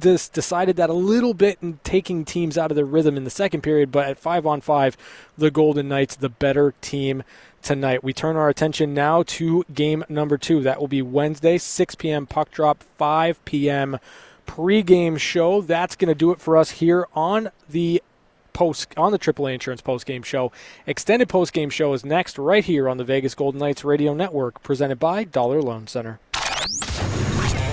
just 0.00 0.32
decided 0.32 0.76
that 0.76 0.90
a 0.90 0.94
little 0.94 1.34
bit 1.34 1.58
in 1.60 1.78
taking 1.84 2.24
teams 2.24 2.56
out 2.56 2.70
of 2.70 2.74
their 2.74 2.84
rhythm 2.84 3.16
in 3.16 3.24
the 3.24 3.30
second 3.30 3.62
period, 3.62 3.92
but 3.92 4.08
at 4.08 4.18
five 4.18 4.46
on 4.46 4.60
five, 4.60 4.96
the 5.36 5.50
Golden 5.50 5.88
Knights, 5.88 6.16
the 6.16 6.28
better 6.28 6.74
team 6.80 7.22
tonight. 7.62 8.04
We 8.04 8.12
turn 8.12 8.36
our 8.36 8.48
attention 8.48 8.94
now 8.94 9.22
to 9.24 9.64
game 9.72 10.04
number 10.08 10.38
two. 10.38 10.62
That 10.62 10.80
will 10.80 10.88
be 10.88 11.02
Wednesday, 11.02 11.58
6 11.58 11.94
p.m. 11.96 12.26
puck 12.26 12.50
drop, 12.50 12.82
5 12.98 13.44
p.m. 13.44 13.98
pregame 14.46 15.18
show. 15.18 15.60
That's 15.60 15.96
going 15.96 16.08
to 16.08 16.14
do 16.14 16.30
it 16.30 16.40
for 16.40 16.56
us 16.56 16.72
here 16.72 17.06
on 17.14 17.50
the 17.68 18.02
post 18.52 18.94
on 18.96 19.10
the 19.12 19.18
AAA 19.18 19.54
Insurance 19.54 19.82
postgame 19.82 20.24
show. 20.24 20.52
Extended 20.86 21.28
postgame 21.28 21.72
show 21.72 21.92
is 21.92 22.04
next 22.04 22.38
right 22.38 22.64
here 22.64 22.88
on 22.88 22.98
the 22.98 23.04
Vegas 23.04 23.34
Golden 23.34 23.58
Knights 23.58 23.84
Radio 23.84 24.14
Network, 24.14 24.62
presented 24.62 25.00
by 25.00 25.24
Dollar 25.24 25.60
Loan 25.60 25.86
Center. 25.86 26.20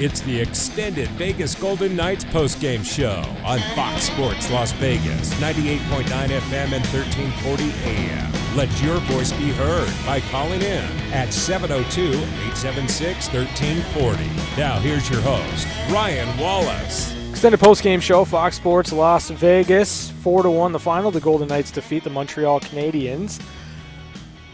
It's 0.00 0.20
the 0.20 0.40
extended 0.40 1.08
Vegas 1.10 1.56
Golden 1.56 1.96
Knights 1.96 2.24
postgame 2.26 2.84
show 2.84 3.24
on 3.44 3.58
Fox 3.74 4.04
Sports 4.04 4.48
Las 4.48 4.70
Vegas, 4.74 5.34
98.9 5.40 6.04
FM 6.04 6.72
and 6.72 6.86
1340 6.86 7.72
AM. 7.82 8.56
Let 8.56 8.70
your 8.80 8.98
voice 8.98 9.32
be 9.32 9.50
heard 9.50 9.92
by 10.06 10.20
calling 10.30 10.62
in 10.62 10.84
at 11.12 11.32
702 11.32 12.10
876 12.12 13.26
1340. 13.32 14.24
Now, 14.56 14.78
here's 14.78 15.10
your 15.10 15.20
host, 15.22 15.66
Ryan 15.90 16.38
Wallace. 16.38 17.12
Extended 17.30 17.58
postgame 17.58 18.00
show, 18.00 18.24
Fox 18.24 18.54
Sports 18.54 18.92
Las 18.92 19.30
Vegas, 19.30 20.10
4 20.22 20.44
to 20.44 20.50
1 20.50 20.70
the 20.70 20.78
final. 20.78 21.10
The 21.10 21.18
Golden 21.20 21.48
Knights 21.48 21.72
defeat 21.72 22.04
the 22.04 22.10
Montreal 22.10 22.60
Canadiens. 22.60 23.42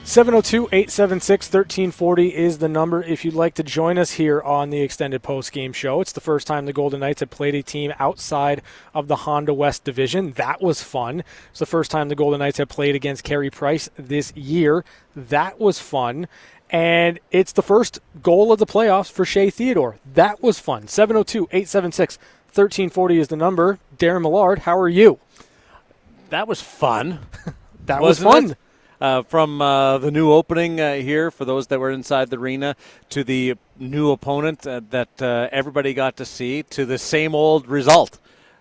702 0.05 0.69
876 0.71 1.47
1340 1.47 2.37
is 2.37 2.59
the 2.59 2.69
number 2.69 3.03
if 3.03 3.25
you'd 3.25 3.33
like 3.33 3.55
to 3.55 3.62
join 3.62 3.97
us 3.97 4.12
here 4.12 4.38
on 4.43 4.69
the 4.69 4.83
extended 4.83 5.23
post 5.23 5.51
game 5.51 5.73
show. 5.73 6.03
It's 6.03 6.12
the 6.12 6.21
first 6.21 6.47
time 6.47 6.67
the 6.67 6.75
Golden 6.75 7.01
Knights 7.01 7.21
have 7.21 7.31
played 7.31 7.55
a 7.55 7.62
team 7.62 7.90
outside 7.99 8.61
of 8.93 9.09
the 9.09 9.17
Honda 9.17 9.55
West 9.55 9.83
division. 9.83 10.33
That 10.33 10.61
was 10.61 10.83
fun. 10.83 11.25
It's 11.51 11.59
the 11.59 11.64
first 11.64 11.90
time 11.90 12.11
the 12.11 12.14
Golden 12.14 12.40
Knights 12.40 12.59
have 12.59 12.69
played 12.69 12.95
against 12.95 13.25
Carey 13.25 13.49
Price 13.49 13.88
this 13.97 14.31
year. 14.37 14.85
That 15.17 15.59
was 15.59 15.79
fun. 15.79 16.29
And 16.69 17.19
it's 17.31 17.53
the 17.53 17.62
first 17.62 17.99
goal 18.23 18.53
of 18.53 18.59
the 18.59 18.67
playoffs 18.67 19.11
for 19.11 19.25
Shea 19.25 19.49
Theodore. 19.49 19.97
That 20.12 20.43
was 20.43 20.59
fun. 20.59 20.87
702 20.87 21.45
876 21.51 22.19
1340 22.53 23.19
is 23.19 23.29
the 23.29 23.37
number. 23.37 23.79
Darren 23.97 24.21
Millard, 24.21 24.61
how 24.61 24.79
are 24.79 24.88
you? 24.88 25.19
That 26.29 26.47
was 26.47 26.61
fun. 26.61 27.21
That 27.87 28.01
was 28.01 28.25
Wasn't 28.25 28.33
fun. 28.33 28.51
it? 28.53 28.59
Uh, 29.05 29.21
from 29.21 29.61
uh, 29.61 29.99
the 29.99 30.11
new 30.11 30.33
opening 30.33 30.81
uh, 30.81 30.95
here 30.95 31.31
for 31.31 31.45
those 31.45 31.67
that 31.67 31.79
were 31.79 31.90
inside 31.90 32.31
the 32.31 32.38
arena 32.38 32.75
to 33.11 33.23
the 33.23 33.55
new 33.79 34.11
opponent 34.11 34.67
uh, 34.67 34.81
that 34.88 35.21
everybody 35.53 35.93
got 35.93 36.17
to 36.17 36.25
see 36.25 36.62
to 36.62 36.87
the 36.87 36.97
same 36.97 37.35
old 37.35 37.69
result 37.69 38.19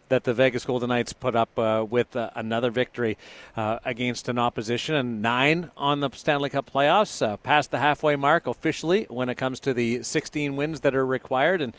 that 0.09 0.25
the 0.25 0.33
Vegas 0.33 0.65
Golden 0.65 0.89
Knights 0.89 1.13
put 1.13 1.33
up 1.33 1.57
uh, 1.57 1.85
with 1.89 2.13
uh, 2.17 2.29
another 2.35 2.71
victory 2.71 3.17
uh, 3.55 3.79
against 3.85 4.27
an 4.27 4.37
opposition 4.37 4.95
and 4.95 5.21
nine 5.21 5.71
on 5.77 6.01
the 6.01 6.09
Stanley 6.11 6.49
Cup 6.49 6.69
playoffs, 6.69 7.41
past 7.43 7.71
the 7.71 7.79
halfway 7.79 8.17
mark 8.17 8.45
officially 8.45 9.05
when 9.07 9.29
it 9.29 9.35
comes 9.35 9.61
to 9.61 9.73
the 9.73 10.03
16 10.03 10.57
wins 10.57 10.81
that 10.81 10.93
are 10.93 11.05
required. 11.05 11.61
And 11.61 11.73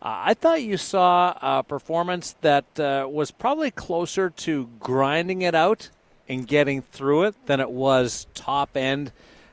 I 0.00 0.32
thought 0.32 0.62
you 0.62 0.78
saw 0.78 1.36
a 1.42 1.62
performance 1.62 2.34
that 2.40 2.64
was 2.78 3.30
probably 3.30 3.70
closer 3.70 4.30
to 4.30 4.70
grinding 4.80 5.42
it 5.42 5.54
out 5.54 5.90
and 6.28 6.46
getting 6.46 6.82
through 6.82 7.24
it 7.24 7.46
than 7.46 7.60
it 7.60 7.70
was 7.70 8.26
top 8.34 8.76
end, 8.76 9.12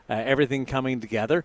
uh, 0.09 0.13
everything 0.13 0.65
coming 0.65 0.99
together. 0.99 1.43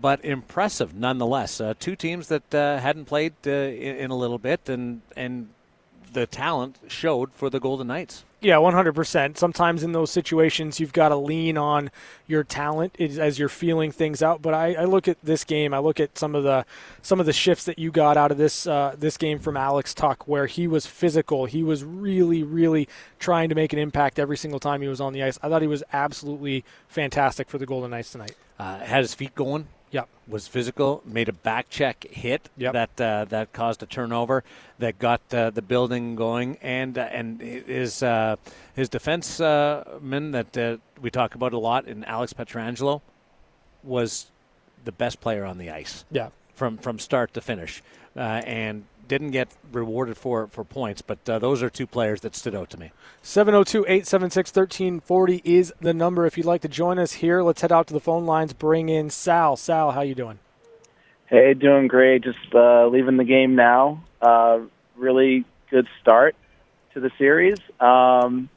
But 0.00 0.24
impressive 0.24 0.94
nonetheless. 0.94 1.60
Uh, 1.60 1.74
two 1.78 1.96
teams 1.96 2.28
that 2.28 2.54
uh, 2.54 2.78
hadn't 2.78 3.04
played 3.04 3.34
uh, 3.46 3.50
in, 3.50 3.96
in 3.96 4.10
a 4.10 4.16
little 4.16 4.38
bit, 4.38 4.68
and 4.68 5.02
and 5.16 5.50
the 6.12 6.26
talent 6.26 6.78
showed 6.88 7.32
for 7.32 7.50
the 7.50 7.60
Golden 7.60 7.86
Knights. 7.86 8.24
Yeah, 8.40 8.56
100%. 8.56 9.36
Sometimes 9.36 9.84
in 9.84 9.92
those 9.92 10.10
situations, 10.10 10.80
you've 10.80 10.92
got 10.92 11.10
to 11.10 11.16
lean 11.16 11.56
on 11.56 11.92
your 12.26 12.42
talent 12.42 13.00
as 13.00 13.38
you're 13.38 13.48
feeling 13.48 13.92
things 13.92 14.20
out. 14.20 14.42
But 14.42 14.52
I, 14.52 14.74
I, 14.74 14.84
look 14.84 15.06
at 15.06 15.16
this 15.22 15.44
game. 15.44 15.72
I 15.72 15.78
look 15.78 16.00
at 16.00 16.18
some 16.18 16.34
of 16.34 16.42
the 16.42 16.66
some 17.02 17.20
of 17.20 17.26
the 17.26 17.32
shifts 17.32 17.64
that 17.66 17.78
you 17.78 17.92
got 17.92 18.16
out 18.16 18.32
of 18.32 18.38
this 18.38 18.66
uh, 18.66 18.96
this 18.98 19.16
game 19.16 19.38
from 19.38 19.56
Alex 19.56 19.94
Tuch, 19.94 20.26
where 20.26 20.46
he 20.46 20.66
was 20.66 20.86
physical. 20.86 21.44
He 21.44 21.62
was 21.62 21.84
really, 21.84 22.42
really 22.42 22.88
trying 23.20 23.48
to 23.48 23.54
make 23.54 23.72
an 23.72 23.78
impact 23.78 24.18
every 24.18 24.36
single 24.36 24.58
time 24.58 24.82
he 24.82 24.88
was 24.88 25.00
on 25.00 25.12
the 25.12 25.22
ice. 25.22 25.38
I 25.40 25.48
thought 25.48 25.62
he 25.62 25.68
was 25.68 25.84
absolutely 25.92 26.64
fantastic 26.88 27.48
for 27.48 27.58
the 27.58 27.66
Golden 27.66 27.92
Knights 27.92 28.10
tonight. 28.10 28.34
Uh, 28.58 28.78
had 28.78 29.02
his 29.02 29.14
feet 29.14 29.36
going. 29.36 29.68
Yep. 29.92 30.08
Was 30.26 30.48
physical, 30.48 31.02
made 31.04 31.28
a 31.28 31.32
back 31.32 31.68
check 31.68 32.04
hit 32.10 32.48
yep. 32.56 32.72
that 32.72 33.00
uh, 33.00 33.24
that 33.26 33.52
caused 33.52 33.82
a 33.82 33.86
turnover 33.86 34.42
that 34.78 34.98
got 34.98 35.20
uh, 35.32 35.50
the 35.50 35.62
building 35.62 36.16
going, 36.16 36.56
and 36.62 36.98
uh, 36.98 37.02
and 37.02 37.40
his 37.40 38.02
uh, 38.02 38.36
his 38.74 38.88
defenseman 38.88 40.32
that 40.32 40.56
uh, 40.56 40.78
we 41.00 41.10
talk 41.10 41.34
about 41.34 41.52
a 41.52 41.58
lot 41.58 41.86
in 41.86 42.04
Alex 42.04 42.32
Pietrangelo 42.32 43.02
was 43.82 44.30
the 44.84 44.92
best 44.92 45.20
player 45.20 45.44
on 45.44 45.58
the 45.58 45.70
ice. 45.70 46.04
Yeah. 46.10 46.30
From 46.54 46.78
from 46.78 46.98
start 46.98 47.34
to 47.34 47.40
finish, 47.40 47.82
uh, 48.16 48.20
and 48.20 48.84
didn't 49.12 49.32
get 49.32 49.48
rewarded 49.70 50.16
for 50.16 50.46
for 50.46 50.64
points, 50.64 51.02
but 51.02 51.18
uh, 51.28 51.38
those 51.38 51.62
are 51.62 51.68
two 51.68 51.86
players 51.86 52.22
that 52.22 52.34
stood 52.34 52.54
out 52.54 52.70
to 52.70 52.80
me. 52.80 52.92
702-876-1340 53.22 55.42
is 55.44 55.70
the 55.80 55.92
number 55.92 56.24
if 56.24 56.38
you'd 56.38 56.46
like 56.46 56.62
to 56.62 56.68
join 56.68 56.98
us 56.98 57.12
here. 57.12 57.42
Let's 57.42 57.60
head 57.60 57.70
out 57.70 57.86
to 57.88 57.92
the 57.92 58.00
phone 58.00 58.24
lines. 58.24 58.54
Bring 58.54 58.88
in 58.88 59.10
Sal. 59.10 59.58
Sal, 59.58 59.90
how 59.90 60.00
you 60.00 60.14
doing? 60.14 60.38
Hey, 61.26 61.52
doing 61.52 61.88
great. 61.88 62.24
Just 62.24 62.38
uh, 62.54 62.86
leaving 62.86 63.18
the 63.18 63.24
game 63.24 63.54
now. 63.54 64.02
Uh, 64.22 64.60
really 64.96 65.44
good 65.70 65.86
start 66.00 66.34
to 66.94 67.00
the 67.00 67.10
series. 67.18 67.58
Um, 67.80 68.48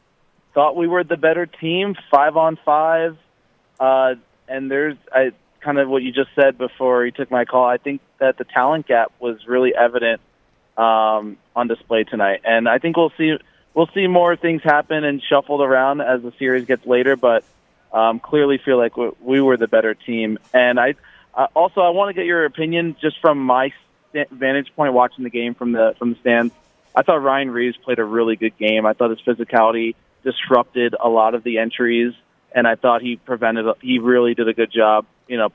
thought 0.53 0.77
we 0.77 0.87
were 0.87 1.03
the 1.03 1.17
better 1.17 1.45
team, 1.45 1.95
five 2.09 2.37
on 2.37 2.57
five. 2.63 3.17
Uh, 3.77 4.15
and 4.47 4.71
there's 4.71 4.95
I 5.11 5.33
kind 5.59 5.79
of 5.79 5.89
what 5.89 6.01
you 6.01 6.13
just 6.13 6.29
said 6.33 6.57
before 6.57 7.05
you 7.05 7.11
took 7.11 7.29
my 7.29 7.43
call. 7.43 7.65
I 7.65 7.75
think 7.75 7.99
that 8.19 8.37
the 8.37 8.45
talent 8.45 8.87
gap 8.87 9.11
was 9.19 9.45
really 9.45 9.75
evident 9.75 10.21
um, 10.77 11.37
on 11.55 11.67
display 11.67 12.03
tonight, 12.03 12.41
and 12.43 12.67
I 12.67 12.79
think 12.79 12.97
we'll 12.97 13.13
see 13.17 13.37
we'll 13.73 13.89
see 13.93 14.07
more 14.07 14.35
things 14.35 14.61
happen 14.63 15.03
and 15.03 15.21
shuffled 15.21 15.61
around 15.61 16.01
as 16.01 16.21
the 16.21 16.33
series 16.39 16.65
gets 16.65 16.85
later. 16.85 17.15
But 17.15 17.43
um, 17.93 18.19
clearly, 18.19 18.59
feel 18.63 18.77
like 18.77 18.93
we 18.97 19.41
were 19.41 19.57
the 19.57 19.67
better 19.67 19.93
team. 19.93 20.37
And 20.53 20.79
I 20.79 20.95
uh, 21.33 21.47
also 21.53 21.81
I 21.81 21.89
want 21.89 22.09
to 22.09 22.13
get 22.13 22.25
your 22.25 22.45
opinion 22.45 22.95
just 22.99 23.19
from 23.21 23.39
my 23.39 23.71
vantage 24.31 24.71
point, 24.75 24.93
watching 24.93 25.23
the 25.23 25.29
game 25.29 25.53
from 25.55 25.71
the 25.71 25.95
from 25.99 26.13
the 26.13 26.19
stands. 26.19 26.53
I 26.95 27.03
thought 27.03 27.21
Ryan 27.21 27.51
Reaves 27.51 27.77
played 27.77 27.99
a 27.99 28.05
really 28.05 28.37
good 28.37 28.57
game. 28.57 28.85
I 28.85 28.93
thought 28.93 29.09
his 29.09 29.19
physicality 29.21 29.95
disrupted 30.23 30.95
a 30.99 31.09
lot 31.09 31.35
of 31.35 31.43
the 31.43 31.57
entries, 31.57 32.13
and 32.53 32.65
I 32.67 32.75
thought 32.75 33.01
he 33.01 33.17
prevented. 33.17 33.65
He 33.81 33.99
really 33.99 34.33
did 34.33 34.47
a 34.47 34.53
good 34.53 34.71
job, 34.71 35.05
you 35.27 35.37
know, 35.37 35.49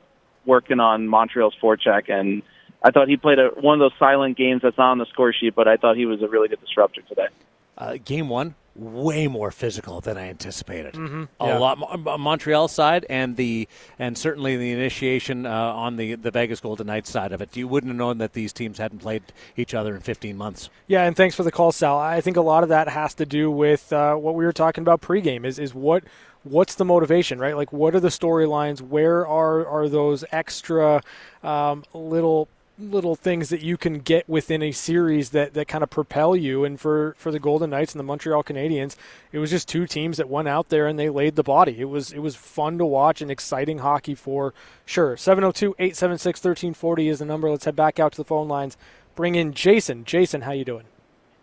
working 0.45 0.81
on 0.81 1.09
Montreal's 1.09 1.55
forecheck 1.61 2.11
and 2.11 2.43
I 2.83 2.91
thought 2.91 3.09
he 3.09 3.17
played 3.17 3.39
a, 3.39 3.49
one 3.61 3.75
of 3.75 3.81
those 3.81 3.99
silent 3.99 4.37
games 4.37 4.63
that's 4.63 4.79
not 4.79 4.93
on 4.93 4.99
the 4.99 5.07
score 5.07 5.33
sheet, 5.33 5.55
but 5.55 5.69
I 5.69 5.77
thought 5.77 5.97
he 5.97 6.07
was 6.07 6.23
a 6.23 6.29
really 6.29 6.49
good 6.49 6.61
disruptor 6.61 7.03
today. 7.03 7.29
Uh, 7.77 7.97
game 8.05 8.29
one, 8.29 8.55
way 8.75 9.27
more 9.27 9.51
physical 9.51 10.01
than 10.01 10.17
I 10.17 10.29
anticipated. 10.29 10.95
Mm-hmm. 10.95 11.25
A 11.41 11.59
lot 11.59 11.79
more, 11.79 12.19
Montreal 12.19 12.69
side 12.69 13.07
and 13.11 13.37
the 13.37 13.69
and 13.99 14.17
certainly 14.17 14.57
the 14.57 14.73
initiation 14.73 15.47
uh, 15.47 15.51
on 15.51 15.97
the 15.97 16.15
the 16.15 16.31
Vegas 16.31 16.61
Golden 16.61 16.87
Knights 16.87 17.11
side 17.11 17.33
of 17.33 17.41
it. 17.41 17.57
You 17.57 17.69
wouldn't 17.69 17.91
have 17.91 17.97
known 17.97 18.19
that 18.19 18.33
these 18.33 18.53
teams 18.53 18.79
hadn't 18.79 18.99
played 18.99 19.23
each 19.57 19.75
other 19.75 19.95
in 19.95 20.01
15 20.01 20.37
months. 20.37 20.71
Yeah, 20.87 21.05
and 21.05 21.17
thanks 21.17 21.35
for 21.35 21.43
the 21.43 21.53
call, 21.53 21.73
Sal. 21.73 21.99
I 21.99 22.21
think 22.21 22.37
a 22.37 22.43
lot 22.43 22.63
of 22.63 22.69
that 22.69 22.89
has 22.89 23.15
to 23.15 23.27
do 23.27 23.51
with 23.51 23.93
uh, 23.93 24.15
what 24.15 24.35
we 24.35 24.45
were 24.45 24.53
talking 24.53 24.83
about 24.83 25.01
pregame. 25.01 25.45
Is 25.45 25.59
is 25.59 25.75
what 25.75 26.05
what's 26.43 26.75
the 26.75 26.85
motivation, 26.85 27.39
right? 27.39 27.57
Like, 27.57 27.73
what 27.73 27.95
are 27.95 28.01
the 28.01 28.09
storylines? 28.09 28.81
Where 28.81 29.27
are 29.27 29.67
are 29.67 29.89
those 29.89 30.25
extra 30.33 31.03
um, 31.43 31.85
little 31.93 32.49
little 32.81 33.15
things 33.15 33.49
that 33.51 33.61
you 33.61 33.77
can 33.77 33.99
get 33.99 34.29
within 34.29 34.63
a 34.63 34.73
series 34.73 35.31
that, 35.31 35.55
that 35.55 35.69
kind 35.69 35.85
of 35.85 35.91
propel 35.91 36.35
you. 36.35 36.65
And 36.65 36.81
for, 36.81 37.15
for 37.19 37.31
the 37.31 37.39
Golden 37.39 37.71
Knights 37.71 37.93
and 37.93 38.01
the 38.01 38.05
Montreal 38.05 38.43
Canadiens, 38.43 38.97
it 39.33 39.39
was 39.39 39.51
just 39.51 39.69
two 39.69 39.87
teams 39.87 40.17
that 40.17 40.29
went 40.29 40.49
out 40.49 40.69
there 40.69 40.87
and 40.87 40.99
they 40.99 41.09
laid 41.09 41.37
the 41.37 41.43
body. 41.43 41.81
It 41.81 41.89
was 41.89 42.13
it 42.13 42.21
was 42.21 42.37
fun 42.37 42.79
to 42.79 42.87
watch 42.87 43.21
and 43.23 43.31
exciting 43.31 43.79
hockey 43.79 44.15
for 44.15 44.55
sure. 44.87 45.17
702-876-1340 45.17 47.11
is 47.11 47.19
the 47.19 47.25
number. 47.25 47.51
Let's 47.51 47.65
head 47.65 47.77
back 47.77 47.99
out 47.99 48.13
to 48.13 48.17
the 48.17 48.25
phone 48.25 48.49
lines. 48.49 48.77
Bring 49.15 49.35
in 49.35 49.53
Jason. 49.53 50.05
Jason, 50.05 50.43
how 50.43 50.53
you 50.53 50.65
doing? 50.65 50.85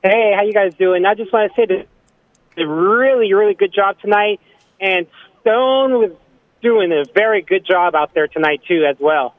Hey, 0.03 0.33
how 0.35 0.43
you 0.43 0.53
guys 0.53 0.73
doing? 0.75 1.05
I 1.05 1.15
just 1.15 1.31
want 1.33 1.51
to 1.51 1.55
say 1.55 1.65
that 1.65 1.87
a 2.57 2.67
really, 2.67 3.33
really 3.33 3.53
good 3.53 3.73
job 3.73 3.99
tonight. 3.99 4.39
And 4.79 5.07
Stone 5.41 5.93
was 5.93 6.11
doing 6.61 6.91
a 6.91 7.03
very 7.13 7.41
good 7.41 7.65
job 7.65 7.95
out 7.95 8.13
there 8.13 8.27
tonight 8.27 8.61
too, 8.67 8.85
as 8.85 8.97
well. 8.99 9.35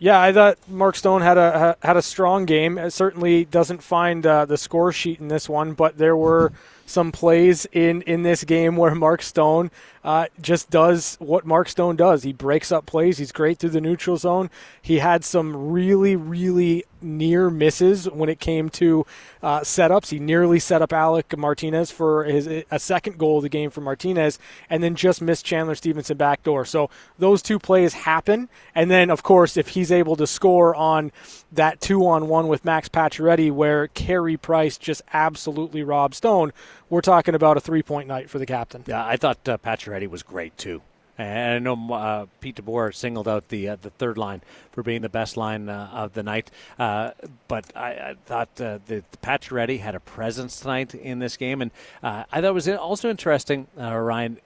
Yeah, 0.00 0.20
I 0.20 0.32
thought 0.32 0.58
Mark 0.68 0.94
Stone 0.94 1.22
had 1.22 1.38
a 1.38 1.76
had 1.82 1.96
a 1.96 2.02
strong 2.02 2.44
game. 2.44 2.78
It 2.78 2.92
certainly 2.92 3.44
doesn't 3.44 3.82
find 3.82 4.24
uh, 4.24 4.44
the 4.44 4.56
score 4.56 4.92
sheet 4.92 5.18
in 5.18 5.26
this 5.28 5.48
one, 5.48 5.72
but 5.72 5.98
there 5.98 6.16
were 6.16 6.52
some 6.86 7.10
plays 7.10 7.66
in 7.72 8.02
in 8.02 8.22
this 8.22 8.44
game 8.44 8.76
where 8.76 8.94
Mark 8.94 9.22
Stone 9.22 9.72
uh, 10.08 10.26
just 10.40 10.70
does 10.70 11.18
what 11.20 11.44
Mark 11.44 11.68
Stone 11.68 11.96
does. 11.96 12.22
He 12.22 12.32
breaks 12.32 12.72
up 12.72 12.86
plays. 12.86 13.18
He's 13.18 13.30
great 13.30 13.58
through 13.58 13.70
the 13.70 13.80
neutral 13.82 14.16
zone. 14.16 14.48
He 14.80 15.00
had 15.00 15.22
some 15.22 15.68
really, 15.70 16.16
really 16.16 16.86
near 17.02 17.50
misses 17.50 18.08
when 18.10 18.30
it 18.30 18.40
came 18.40 18.70
to 18.70 19.04
uh, 19.42 19.60
setups. 19.60 20.08
He 20.08 20.18
nearly 20.18 20.58
set 20.58 20.80
up 20.80 20.94
Alec 20.94 21.36
Martinez 21.36 21.90
for 21.90 22.24
his 22.24 22.46
a 22.70 22.78
second 22.78 23.18
goal 23.18 23.36
of 23.36 23.42
the 23.42 23.50
game 23.50 23.68
for 23.68 23.82
Martinez, 23.82 24.38
and 24.70 24.82
then 24.82 24.94
just 24.94 25.20
missed 25.20 25.44
Chandler 25.44 25.74
Stephenson 25.74 26.16
backdoor. 26.16 26.64
So 26.64 26.88
those 27.18 27.42
two 27.42 27.58
plays 27.58 27.92
happen, 27.92 28.48
and 28.74 28.90
then 28.90 29.10
of 29.10 29.22
course 29.22 29.58
if 29.58 29.68
he's 29.68 29.92
able 29.92 30.16
to 30.16 30.26
score 30.26 30.74
on 30.74 31.12
that 31.52 31.80
two 31.80 32.06
on 32.06 32.28
one 32.28 32.48
with 32.48 32.64
Max 32.64 32.88
Pacioretty, 32.88 33.52
where 33.52 33.88
Carey 33.88 34.38
Price 34.38 34.78
just 34.78 35.02
absolutely 35.12 35.82
robbed 35.82 36.14
Stone, 36.14 36.52
we're 36.90 37.00
talking 37.00 37.34
about 37.34 37.56
a 37.56 37.60
three 37.60 37.82
point 37.82 38.08
night 38.08 38.30
for 38.30 38.38
the 38.38 38.46
captain. 38.46 38.84
Yeah, 38.86 39.04
I 39.04 39.16
thought 39.16 39.48
uh, 39.48 39.58
Pacioretty 39.58 40.08
was 40.08 40.22
great 40.22 40.56
too. 40.56 40.82
And 41.20 41.54
I 41.54 41.58
know 41.58 41.94
uh, 41.94 42.26
Pete 42.40 42.56
DeBoer 42.56 42.94
singled 42.94 43.26
out 43.26 43.48
the 43.48 43.70
uh, 43.70 43.76
the 43.80 43.90
third 43.90 44.16
line 44.16 44.40
for 44.70 44.84
being 44.84 45.02
the 45.02 45.08
best 45.08 45.36
line 45.36 45.68
uh, 45.68 45.90
of 45.92 46.14
the 46.14 46.22
night, 46.22 46.50
uh, 46.78 47.10
but 47.48 47.76
I, 47.76 47.90
I 47.90 48.14
thought 48.24 48.48
uh, 48.60 48.78
the, 48.86 49.02
the 49.10 49.16
Pacioretty 49.20 49.80
had 49.80 49.96
a 49.96 50.00
presence 50.00 50.60
tonight 50.60 50.94
in 50.94 51.18
this 51.18 51.36
game, 51.36 51.60
and 51.60 51.72
uh, 52.04 52.22
I 52.30 52.40
thought 52.40 52.50
it 52.50 52.54
was 52.54 52.68
also 52.68 53.10
interesting, 53.10 53.66
Ryan. 53.76 54.38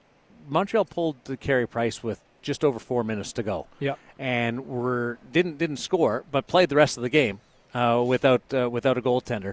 Montreal 0.48 0.86
pulled 0.86 1.22
the 1.24 1.36
Carey 1.36 1.68
Price 1.68 2.02
with 2.02 2.20
just 2.40 2.64
over 2.64 2.78
four 2.78 3.04
minutes 3.04 3.34
to 3.34 3.42
go. 3.42 3.66
Yeah, 3.78 3.96
and 4.18 4.66
were 4.66 5.18
didn't 5.30 5.58
didn't 5.58 5.76
score, 5.76 6.24
but 6.32 6.46
played 6.46 6.70
the 6.70 6.76
rest 6.76 6.96
of 6.96 7.02
the 7.02 7.10
game 7.10 7.40
without 7.74 8.50
without 8.72 8.96
a 8.96 9.02
goaltender 9.02 9.52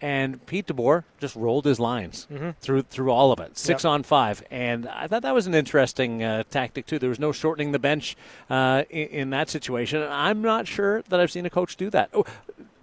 and 0.00 0.44
Pete 0.46 0.66
DeBoer 0.66 1.04
just 1.18 1.36
rolled 1.36 1.64
his 1.64 1.78
lines 1.78 2.26
mm-hmm. 2.32 2.50
through 2.60 2.82
through 2.82 3.10
all 3.10 3.32
of 3.32 3.40
it, 3.40 3.58
six 3.58 3.84
yep. 3.84 3.90
on 3.90 4.02
five, 4.02 4.42
and 4.50 4.88
I 4.88 5.06
thought 5.06 5.22
that 5.22 5.34
was 5.34 5.46
an 5.46 5.54
interesting 5.54 6.22
uh, 6.22 6.44
tactic 6.50 6.86
too. 6.86 6.98
There 6.98 7.08
was 7.08 7.18
no 7.18 7.32
shortening 7.32 7.72
the 7.72 7.78
bench 7.78 8.16
uh, 8.48 8.84
in, 8.88 9.08
in, 9.08 9.30
that 9.30 9.50
situation. 9.50 10.02
I'm 10.08 10.42
not 10.42 10.66
sure 10.66 11.02
that 11.02 11.20
I've 11.20 11.30
seen 11.30 11.46
a 11.46 11.50
coach 11.50 11.76
do 11.76 11.90
that. 11.90 12.10
Oh, 12.14 12.24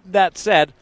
that 0.06 0.38
said, 0.38 0.72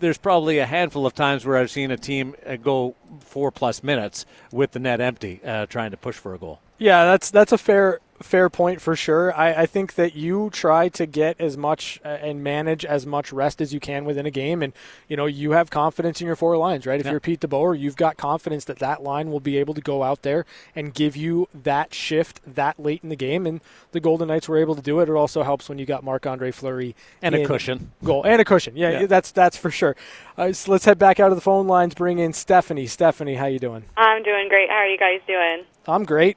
there's 0.00 0.18
probably 0.18 0.58
a 0.58 0.66
handful 0.66 1.06
of 1.06 1.14
times 1.14 1.44
where 1.44 1.56
I've 1.56 1.70
seen 1.70 1.90
a 1.90 1.96
team 1.96 2.34
uh, 2.46 2.56
go 2.56 2.94
four 3.20 3.50
plus 3.50 3.82
minutes 3.82 4.26
with 4.50 4.72
the 4.72 4.78
net 4.78 5.00
empty, 5.00 5.40
uh, 5.44 5.66
trying 5.66 5.90
to 5.90 5.96
push 5.96 6.16
for 6.16 6.34
a 6.34 6.38
goal. 6.38 6.60
Yeah, 6.78 7.04
that's 7.04 7.30
that's 7.30 7.52
a 7.52 7.58
fair 7.58 8.00
fair 8.22 8.48
point 8.48 8.80
for 8.80 8.96
sure. 8.96 9.34
I, 9.34 9.62
I, 9.62 9.66
think 9.66 9.94
that 9.94 10.14
you 10.14 10.50
try 10.52 10.88
to 10.90 11.06
get 11.06 11.40
as 11.40 11.56
much 11.56 12.00
uh, 12.04 12.08
and 12.08 12.42
manage 12.42 12.84
as 12.84 13.06
much 13.06 13.32
rest 13.32 13.60
as 13.60 13.74
you 13.74 13.80
can 13.80 14.04
within 14.04 14.26
a 14.26 14.30
game, 14.30 14.62
and 14.62 14.72
you 15.08 15.16
know 15.16 15.26
you 15.26 15.52
have 15.52 15.70
confidence 15.70 16.20
in 16.20 16.26
your 16.26 16.36
four 16.36 16.56
lines, 16.56 16.86
right? 16.86 17.00
If 17.00 17.06
you're 17.06 17.20
Pete 17.20 17.40
DeBoer, 17.40 17.78
you've 17.78 17.96
got 17.96 18.16
confidence 18.16 18.64
that 18.66 18.78
that 18.78 19.02
line 19.02 19.30
will 19.30 19.40
be 19.40 19.58
able 19.58 19.74
to 19.74 19.80
go 19.80 20.02
out 20.02 20.22
there 20.22 20.44
and 20.74 20.94
give 20.94 21.16
you 21.16 21.48
that 21.54 21.94
shift 21.94 22.40
that 22.46 22.78
late 22.80 23.02
in 23.02 23.08
the 23.08 23.16
game, 23.16 23.46
and 23.46 23.60
the 23.92 24.00
Golden 24.00 24.28
Knights 24.28 24.48
were 24.48 24.58
able 24.58 24.74
to 24.74 24.82
do 24.82 25.00
it. 25.00 25.08
It 25.08 25.12
also 25.12 25.42
helps 25.42 25.68
when 25.68 25.78
you 25.78 25.86
got 25.86 26.04
Marc 26.04 26.26
Andre 26.26 26.50
Fleury 26.50 26.94
and 27.22 27.34
a 27.34 27.46
cushion 27.46 27.92
goal 28.02 28.24
and 28.24 28.40
a 28.40 28.44
cushion. 28.44 28.76
Yeah, 28.76 29.00
yeah. 29.00 29.06
that's 29.06 29.30
that's 29.30 29.56
for 29.56 29.70
sure. 29.70 29.96
Uh, 30.36 30.52
so 30.52 30.72
let's 30.72 30.84
head 30.84 30.98
back 30.98 31.20
out 31.20 31.30
of 31.30 31.36
the 31.36 31.42
phone 31.42 31.66
lines. 31.66 31.94
Bring 31.94 32.18
in 32.18 32.32
Stephanie. 32.32 32.86
Stephanie, 32.86 33.34
how 33.34 33.46
you 33.46 33.58
doing? 33.58 33.84
I'm 33.96 34.22
doing 34.22 34.48
great. 34.48 34.68
How 34.68 34.76
are 34.76 34.88
you 34.88 34.98
guys 34.98 35.20
doing? 35.26 35.64
I'm 35.86 36.04
great. 36.04 36.36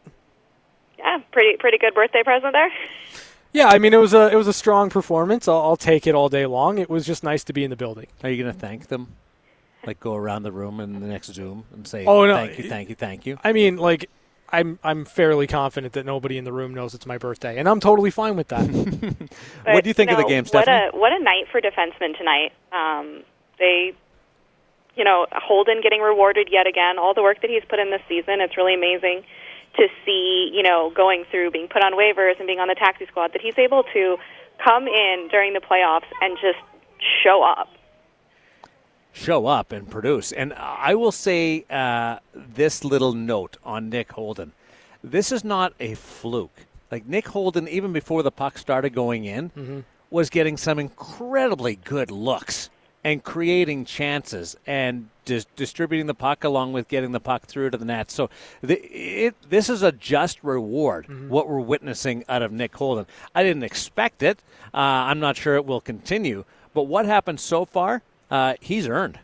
Yeah, 1.00 1.20
pretty 1.32 1.58
pretty 1.58 1.78
good 1.78 1.96
birthday 1.96 2.24
present 2.24 2.54
there. 2.54 2.72
Yeah, 3.54 3.68
I 3.68 3.80
mean 3.80 3.94
it 3.94 3.98
was 3.98 4.14
a 4.14 4.30
it 4.32 4.36
was 4.36 4.48
a 4.48 4.54
strong 4.54 4.90
performance. 4.90 5.48
I'll, 5.48 5.62
I'll 5.62 5.78
take 5.78 6.06
it 6.06 6.14
all 6.14 6.30
day 6.30 6.46
long. 6.46 6.78
It 6.78 6.90
was 6.90 7.06
just 7.06 7.24
nice 7.24 7.44
to 7.46 7.54
be 7.54 7.64
in 7.64 7.70
the 7.70 7.76
building. 7.76 8.08
Are 8.24 8.30
you 8.30 8.42
going 8.42 8.54
to 8.54 8.60
thank 8.60 8.88
them? 8.88 9.16
Like 9.88 10.00
go 10.00 10.14
around 10.14 10.44
the 10.44 10.52
room 10.52 10.82
in 10.82 11.00
the 11.00 11.08
next 11.08 11.34
Zoom 11.34 11.64
and 11.74 11.88
say, 11.88 12.06
Oh, 12.06 12.26
no. 12.26 12.36
thank 12.36 12.60
you, 12.60 12.70
thank 12.70 12.90
you, 12.90 12.96
thank 12.96 13.26
you." 13.26 13.38
I 13.46 13.54
mean, 13.54 13.78
like 13.78 14.10
I'm 14.52 14.78
I'm 14.84 15.06
fairly 15.06 15.48
confident 15.48 15.94
that 15.94 16.06
nobody 16.06 16.38
in 16.38 16.44
the 16.44 16.52
room 16.52 16.74
knows 16.74 16.94
it's 16.94 17.06
my 17.06 17.18
birthday, 17.18 17.58
and 17.58 17.68
I'm 17.68 17.80
totally 17.80 18.12
fine 18.12 18.36
with 18.36 18.50
that. 18.50 18.68
what 19.66 19.84
do 19.84 19.90
you 19.90 19.94
think 19.94 20.12
of 20.12 20.18
the 20.18 20.24
no, 20.24 20.30
game, 20.30 20.44
What 20.44 20.66
Stephanie? 20.66 20.90
a 20.94 20.98
what 20.98 21.14
a 21.14 21.24
night 21.24 21.46
for 21.50 21.62
defensemen 21.62 22.18
tonight. 22.18 22.52
Um, 22.74 23.24
they, 23.58 23.94
you 24.96 25.04
know, 25.06 25.26
Holden 25.32 25.82
getting 25.82 26.02
rewarded 26.02 26.50
yet 26.52 26.68
again. 26.68 27.00
All 27.00 27.14
the 27.14 27.24
work 27.24 27.42
that 27.42 27.50
he's 27.50 27.64
put 27.70 27.80
in 27.80 27.90
this 27.90 28.02
season, 28.10 28.42
it's 28.42 28.58
really 28.58 28.74
amazing 28.74 29.24
to 29.78 29.88
see. 30.06 30.52
You 30.54 30.64
know, 30.64 30.92
going 30.96 31.26
through 31.32 31.52
being 31.52 31.68
put 31.68 31.84
on 31.84 31.94
waivers 31.94 32.38
and 32.40 32.48
being 32.48 32.60
on 32.60 32.68
the 32.68 32.76
taxi 32.76 33.06
squad, 33.08 33.34
that 33.34 33.42
he's 33.42 33.58
able 33.58 33.84
to 33.94 34.18
come 34.64 34.88
in 34.88 35.28
during 35.32 35.54
the 35.54 35.60
playoffs 35.62 36.08
and 36.22 36.38
just 36.42 36.60
show 37.24 37.44
up. 37.44 37.70
show 39.12 39.48
up 39.48 39.72
and 39.72 39.90
produce. 39.90 40.32
And 40.32 40.54
I 40.54 40.96
will 40.96 41.12
say 41.12 41.66
uh, 41.70 42.20
this 42.34 42.84
little 42.86 43.14
note 43.14 43.58
on 43.66 43.90
Nick 43.90 44.12
Holden. 44.12 44.54
This 45.04 45.32
is 45.32 45.44
not 45.44 45.74
a 45.80 45.96
fluke. 45.96 46.66
Like 46.92 47.06
Nick 47.06 47.28
Holden, 47.30 47.68
even 47.68 47.92
before 47.92 48.22
the 48.24 48.32
puck 48.32 48.58
started 48.58 48.94
going 48.94 49.26
in, 49.26 49.50
Mhm. 49.52 49.84
was 50.10 50.30
getting 50.30 50.58
some 50.58 50.78
incredibly 50.80 51.76
good 51.76 52.12
looks 52.12 52.70
and 53.04 53.24
creating 53.24 53.86
chances 53.86 54.56
and 54.68 55.10
dis- 55.26 55.46
distributing 55.56 56.08
the 56.08 56.14
puck 56.14 56.44
along 56.44 56.74
with 56.74 56.88
getting 56.88 57.12
the 57.12 57.20
puck 57.20 57.46
through 57.46 57.70
to 57.70 57.78
the 57.78 57.86
net. 57.86 58.12
So 58.12 58.30
the, 58.62 58.80
it, 58.82 59.36
this 59.50 59.70
is 59.70 59.84
a 59.84 59.92
just 59.92 60.44
reward, 60.44 61.30
what 61.30 61.48
we're 61.48 61.60
witnessing 61.60 62.26
out 62.28 62.42
of 62.42 62.52
Nick 62.52 62.76
Holden. 62.76 63.06
I 63.34 63.44
didn't 63.44 63.64
expect 63.64 64.22
it. 64.22 64.40
Uh, 64.74 64.78
I'm 64.78 65.20
not 65.20 65.38
sure 65.38 65.56
it 65.56 65.66
will 65.66 65.82
continue. 65.82 66.44
But 66.74 66.84
what 66.84 67.06
happened 67.06 67.40
so 67.40 67.66
far, 67.66 68.02
uh, 68.30 68.56
he's 68.60 68.88
earned. 68.88 69.20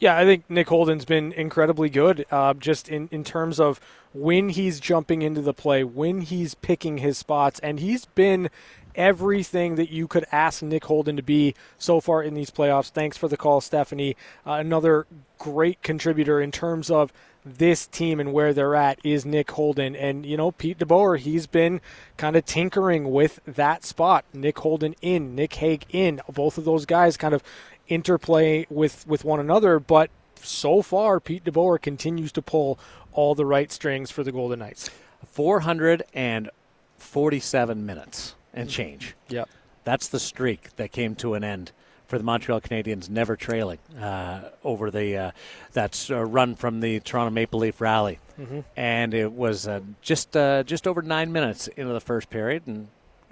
Yeah, 0.00 0.18
I 0.18 0.24
think 0.24 0.50
Nick 0.50 0.68
Holden's 0.68 1.04
been 1.04 1.32
incredibly 1.32 1.88
good, 1.88 2.26
uh, 2.30 2.52
just 2.54 2.88
in, 2.88 3.08
in 3.10 3.24
terms 3.24 3.58
of 3.58 3.80
when 4.12 4.50
he's 4.50 4.78
jumping 4.78 5.22
into 5.22 5.40
the 5.40 5.54
play, 5.54 5.82
when 5.82 6.20
he's 6.20 6.54
picking 6.54 6.98
his 6.98 7.16
spots, 7.16 7.58
and 7.60 7.80
he's 7.80 8.04
been 8.04 8.50
everything 8.94 9.76
that 9.76 9.90
you 9.90 10.06
could 10.06 10.24
ask 10.32 10.62
Nick 10.62 10.84
Holden 10.84 11.16
to 11.16 11.22
be 11.22 11.54
so 11.78 12.00
far 12.00 12.22
in 12.22 12.34
these 12.34 12.50
playoffs. 12.50 12.90
Thanks 12.90 13.16
for 13.16 13.28
the 13.28 13.36
call, 13.36 13.60
Stephanie. 13.60 14.16
Uh, 14.46 14.52
another 14.52 15.06
great 15.38 15.82
contributor 15.82 16.40
in 16.40 16.50
terms 16.50 16.90
of 16.90 17.12
this 17.44 17.86
team 17.86 18.20
and 18.20 18.32
where 18.32 18.54
they're 18.54 18.74
at 18.74 18.98
is 19.04 19.26
Nick 19.26 19.50
Holden. 19.50 19.94
And, 19.94 20.24
you 20.24 20.36
know, 20.36 20.52
Pete 20.52 20.78
DeBoer, 20.78 21.18
he's 21.18 21.46
been 21.46 21.80
kind 22.16 22.36
of 22.36 22.44
tinkering 22.44 23.10
with 23.10 23.40
that 23.46 23.84
spot. 23.84 24.24
Nick 24.32 24.58
Holden 24.58 24.94
in, 25.02 25.34
Nick 25.34 25.54
Hague 25.54 25.84
in. 25.90 26.20
Both 26.32 26.56
of 26.56 26.64
those 26.64 26.86
guys 26.86 27.16
kind 27.16 27.34
of 27.34 27.42
interplay 27.88 28.66
with, 28.70 29.06
with 29.06 29.24
one 29.24 29.40
another. 29.40 29.78
But 29.78 30.10
so 30.36 30.82
far, 30.82 31.20
Pete 31.20 31.44
DeBoer 31.44 31.82
continues 31.82 32.32
to 32.32 32.42
pull 32.42 32.78
all 33.12 33.34
the 33.34 33.46
right 33.46 33.70
strings 33.70 34.10
for 34.10 34.24
the 34.24 34.32
Golden 34.32 34.60
Knights. 34.60 34.88
447 35.26 37.86
minutes 37.86 38.34
and 38.54 38.68
change. 38.70 39.14
Yep. 39.28 39.48
That's 39.84 40.08
the 40.08 40.20
streak 40.20 40.74
that 40.76 40.92
came 40.92 41.14
to 41.16 41.34
an 41.34 41.44
end 41.44 41.72
for 42.06 42.18
the 42.18 42.24
Montreal 42.24 42.60
Canadiens, 42.60 43.08
never 43.08 43.34
trailing 43.36 43.78
uh, 44.00 44.50
over 44.62 44.90
the 44.90 45.16
uh, 45.16 45.30
that's 45.72 46.10
uh, 46.10 46.24
run 46.24 46.54
from 46.54 46.80
the 46.80 47.00
Toronto 47.00 47.30
Maple 47.30 47.60
Leaf 47.60 47.80
rally, 47.80 48.18
Mhm. 48.38 48.64
and 48.76 49.14
it 49.14 49.32
was 49.32 49.66
uh, 49.66 49.80
just 50.02 50.36
uh, 50.36 50.62
just 50.64 50.86
over 50.86 51.02
nine 51.02 51.32
minutes 51.32 51.66
into 51.68 51.92
the 51.92 52.00
first 52.00 52.28
period, 52.30 52.62
and 52.66 52.88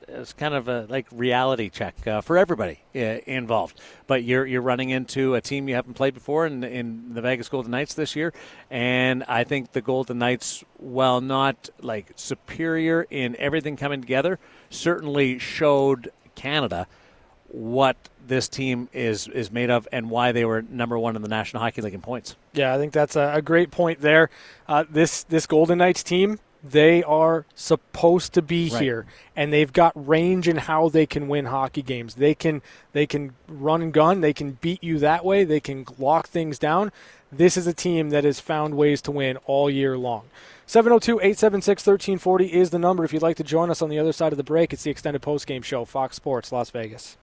it's 0.09 0.33
kind 0.33 0.55
of 0.55 0.69
a 0.69 0.87
like 0.89 1.07
reality 1.13 1.69
check 1.69 2.07
uh, 2.07 2.21
for 2.21 2.39
everybody 2.39 2.81
uh, 2.95 3.21
involved. 3.27 3.81
But 4.07 4.25
you're 4.25 4.47
you're 4.47 4.63
running 4.63 4.91
into 4.91 5.35
a 5.35 5.41
team 5.41 5.69
you 5.69 5.75
haven't 5.75 5.95
played 5.95 6.15
before 6.15 6.47
in 6.47 6.65
in 6.65 7.15
the 7.15 7.21
Vegas 7.21 7.49
Golden 7.49 7.71
Knights 7.71 7.95
this 7.95 8.17
year, 8.17 8.33
and 8.71 9.25
I 9.29 9.45
think 9.45 9.73
the 9.73 9.81
Golden 9.81 10.19
Knights, 10.19 10.65
while 10.79 11.21
not 11.21 11.71
like 11.81 12.13
superior 12.17 13.07
in 13.11 13.37
everything 13.37 13.77
coming 13.77 14.01
together, 14.01 14.39
certainly 14.71 15.39
showed 15.39 16.13
Canada 16.35 16.87
what 17.49 17.97
this 18.27 18.49
team 18.49 18.89
is 18.93 19.29
is 19.29 19.51
made 19.51 19.71
of 19.71 19.87
and 19.93 20.11
why 20.11 20.33
they 20.33 20.45
were 20.45 20.63
number 20.63 20.99
one 20.99 21.17
in 21.17 21.23
the 21.23 21.29
National 21.29 21.63
Hockey 21.63 21.83
League 21.83 21.95
in 21.95 22.01
points. 22.01 22.37
Yeah, 22.55 22.75
I 22.75 22.79
think 22.79 22.93
that's 22.93 23.17
a, 23.17 23.33
a 23.35 23.43
great 23.43 23.71
point 23.71 24.01
there. 24.01 24.31
Uh, 24.67 24.85
this 24.89 25.25
this 25.25 25.47
Golden 25.47 25.79
Knights 25.79 26.03
team, 26.03 26.39
they 26.63 27.03
are 27.03 27.45
supposed 27.55 28.33
to 28.35 28.43
be 28.43 28.71
Right. 28.71 28.83
here, 28.83 29.07
and 29.35 29.53
they've 29.53 29.73
got 29.73 29.93
range 29.95 30.47
in 30.49 30.57
how 30.59 30.89
they 30.89 31.07
can 31.07 31.29
win 31.29 31.47
hockey 31.47 31.83
games. 31.83 32.15
They 32.15 32.35
can 32.35 32.63
they 32.93 33.07
can 33.07 33.35
run 33.49 33.83
and 33.83 33.93
gun. 33.93 34.21
They 34.21 34.33
can 34.33 34.59
beat 34.61 34.83
you 34.83 34.99
that 35.01 35.25
way. 35.25 35.45
They 35.45 35.61
can 35.61 35.87
lock 35.99 36.29
things 36.29 36.59
down. 36.59 36.93
This 37.31 37.57
is 37.57 37.67
a 37.67 37.73
team 37.73 38.11
that 38.11 38.25
has 38.25 38.41
found 38.41 38.77
ways 38.77 39.01
to 39.03 39.11
win 39.11 39.39
all 39.47 39.71
year 39.71 39.97
long. 39.97 40.25
702 40.67 41.19
876 41.21 41.87
1340 41.87 42.53
is 42.53 42.71
the 42.71 42.79
number. 42.79 43.05
If 43.05 43.13
you'd 43.13 43.23
like 43.23 43.37
to 43.39 43.45
join 43.45 43.71
us 43.71 43.83
on 43.83 43.89
the 43.89 43.99
other 43.99 44.13
side 44.13 44.33
of 44.33 44.37
the 44.37 44.45
break, 44.45 44.73
it's 44.73 44.85
the 44.85 44.91
extended 44.91 45.23
postgame 45.23 45.65
show, 45.65 45.85
Fox 45.85 46.17
Sports, 46.17 46.53
Las 46.53 46.71
Vegas. 46.71 47.17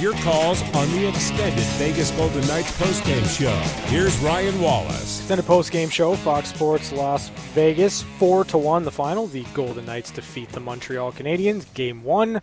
Your 0.00 0.12
calls 0.14 0.62
on 0.74 0.90
the 0.92 1.08
extended 1.08 1.64
Vegas 1.78 2.10
Golden 2.12 2.46
Knights 2.46 2.72
postgame 2.78 3.26
show. 3.28 3.56
Here's 3.88 4.18
Ryan 4.18 4.60
Wallace. 4.60 5.20
Extended 5.20 5.46
postgame 5.46 5.90
show, 5.90 6.14
Fox 6.16 6.50
Sports 6.50 6.92
Las 6.92 7.28
Vegas, 7.54 8.02
four 8.02 8.44
to 8.44 8.58
one. 8.58 8.84
The 8.84 8.90
final. 8.90 9.26
The 9.26 9.44
Golden 9.54 9.86
Knights 9.86 10.10
defeat 10.10 10.50
the 10.50 10.60
Montreal 10.60 11.12
Canadiens. 11.12 11.72
Game 11.74 12.02
one 12.02 12.40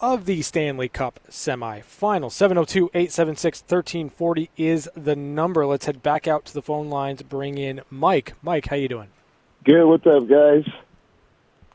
of 0.00 0.26
the 0.26 0.42
Stanley 0.42 0.88
Cup 0.88 1.20
semifinal. 1.30 2.30
702-876-1340 2.92 4.48
is 4.56 4.88
the 4.94 5.16
number. 5.16 5.66
Let's 5.66 5.86
head 5.86 6.02
back 6.02 6.28
out 6.28 6.44
to 6.46 6.54
the 6.54 6.62
phone 6.62 6.90
lines. 6.90 7.22
Bring 7.22 7.58
in 7.58 7.80
Mike. 7.90 8.34
Mike, 8.42 8.66
how 8.66 8.76
you 8.76 8.88
doing? 8.88 9.08
Good. 9.64 9.84
What's 9.86 10.06
up, 10.06 10.28
guys? 10.28 10.64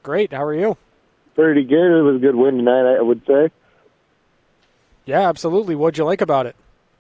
Great. 0.04 0.32
How 0.34 0.44
are 0.44 0.54
you? 0.54 0.78
Pretty 1.36 1.64
good. 1.64 2.00
It 2.00 2.04
was 2.04 2.18
a 2.18 2.20
good 2.20 2.36
win 2.36 2.58
tonight, 2.58 2.98
I 2.98 3.02
would 3.02 3.22
say. 3.26 3.50
Yeah, 5.12 5.28
absolutely. 5.28 5.76
What'd 5.76 5.98
you 5.98 6.06
like 6.06 6.22
about 6.22 6.46
it? 6.46 6.56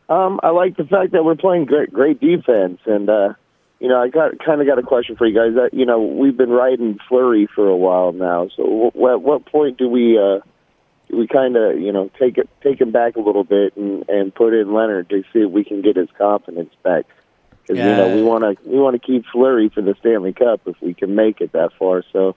Um, 0.09 0.41
I 0.43 0.49
like 0.49 0.76
the 0.76 0.84
fact 0.84 1.14
that 1.14 1.24
we're 1.24 1.38
playing 1.38 1.64
great, 1.64 1.93
great 1.93 2.20
defense, 2.20 2.82
and 2.86 3.09
uh, 3.09 3.34
you 3.80 3.88
know, 3.88 4.01
I 4.01 4.09
got 4.09 4.38
kind 4.45 4.59
of 4.59 4.68
got 4.68 4.78
a 4.78 4.84
question 4.84 5.16
for 5.16 5.26
you 5.26 5.34
guys. 5.34 5.55
That 5.55 5.74
you 5.74 5.86
know, 5.86 6.01
we've 6.01 6.36
been 6.36 6.49
riding 6.49 6.99
Fleury 7.07 7.47
for 7.55 7.70
a 7.70 7.78
while 7.78 8.12
now. 8.12 8.49
So, 8.57 8.91
w- 8.93 9.14
at 9.14 9.22
what 9.22 9.45
point 9.45 9.78
do 9.78 9.88
we 9.88 10.18
uh, 10.18 10.41
do 11.09 11.18
we 11.18 11.26
kind 11.26 11.55
of 11.55 11.80
you 11.80 11.93
know 11.93 12.12
take 12.20 12.38
it 12.38 12.49
take 12.62 12.82
him 12.82 12.91
back 12.91 13.16
a 13.16 13.22
little 13.22 13.45
bit 13.45 13.78
and 13.78 14.03
and 14.09 14.36
put 14.36 14.53
in 14.53 14.74
Leonard 14.74 15.09
to 15.12 15.24
see 15.32 15.39
if 15.39 15.49
we 15.49 15.64
can 15.64 15.82
get 15.82 15.95
his 15.95 16.09
confidence 16.18 16.74
back? 16.84 17.05
Because 17.62 17.78
you 17.78 17.95
know, 17.95 18.14
we 18.14 18.24
want 18.24 18.43
to 18.43 18.70
we 18.70 18.78
want 18.78 19.01
to 19.01 19.07
keep 19.07 19.24
Fleury 19.32 19.70
for 19.70 19.82
the 19.82 19.95
Stanley 20.01 20.34
Cup 20.34 20.59
if 20.66 20.76
we 20.82 20.93
can 20.93 21.16
make 21.16 21.39
it 21.39 21.53
that 21.53 21.72
far. 21.80 22.03
So. 22.12 22.36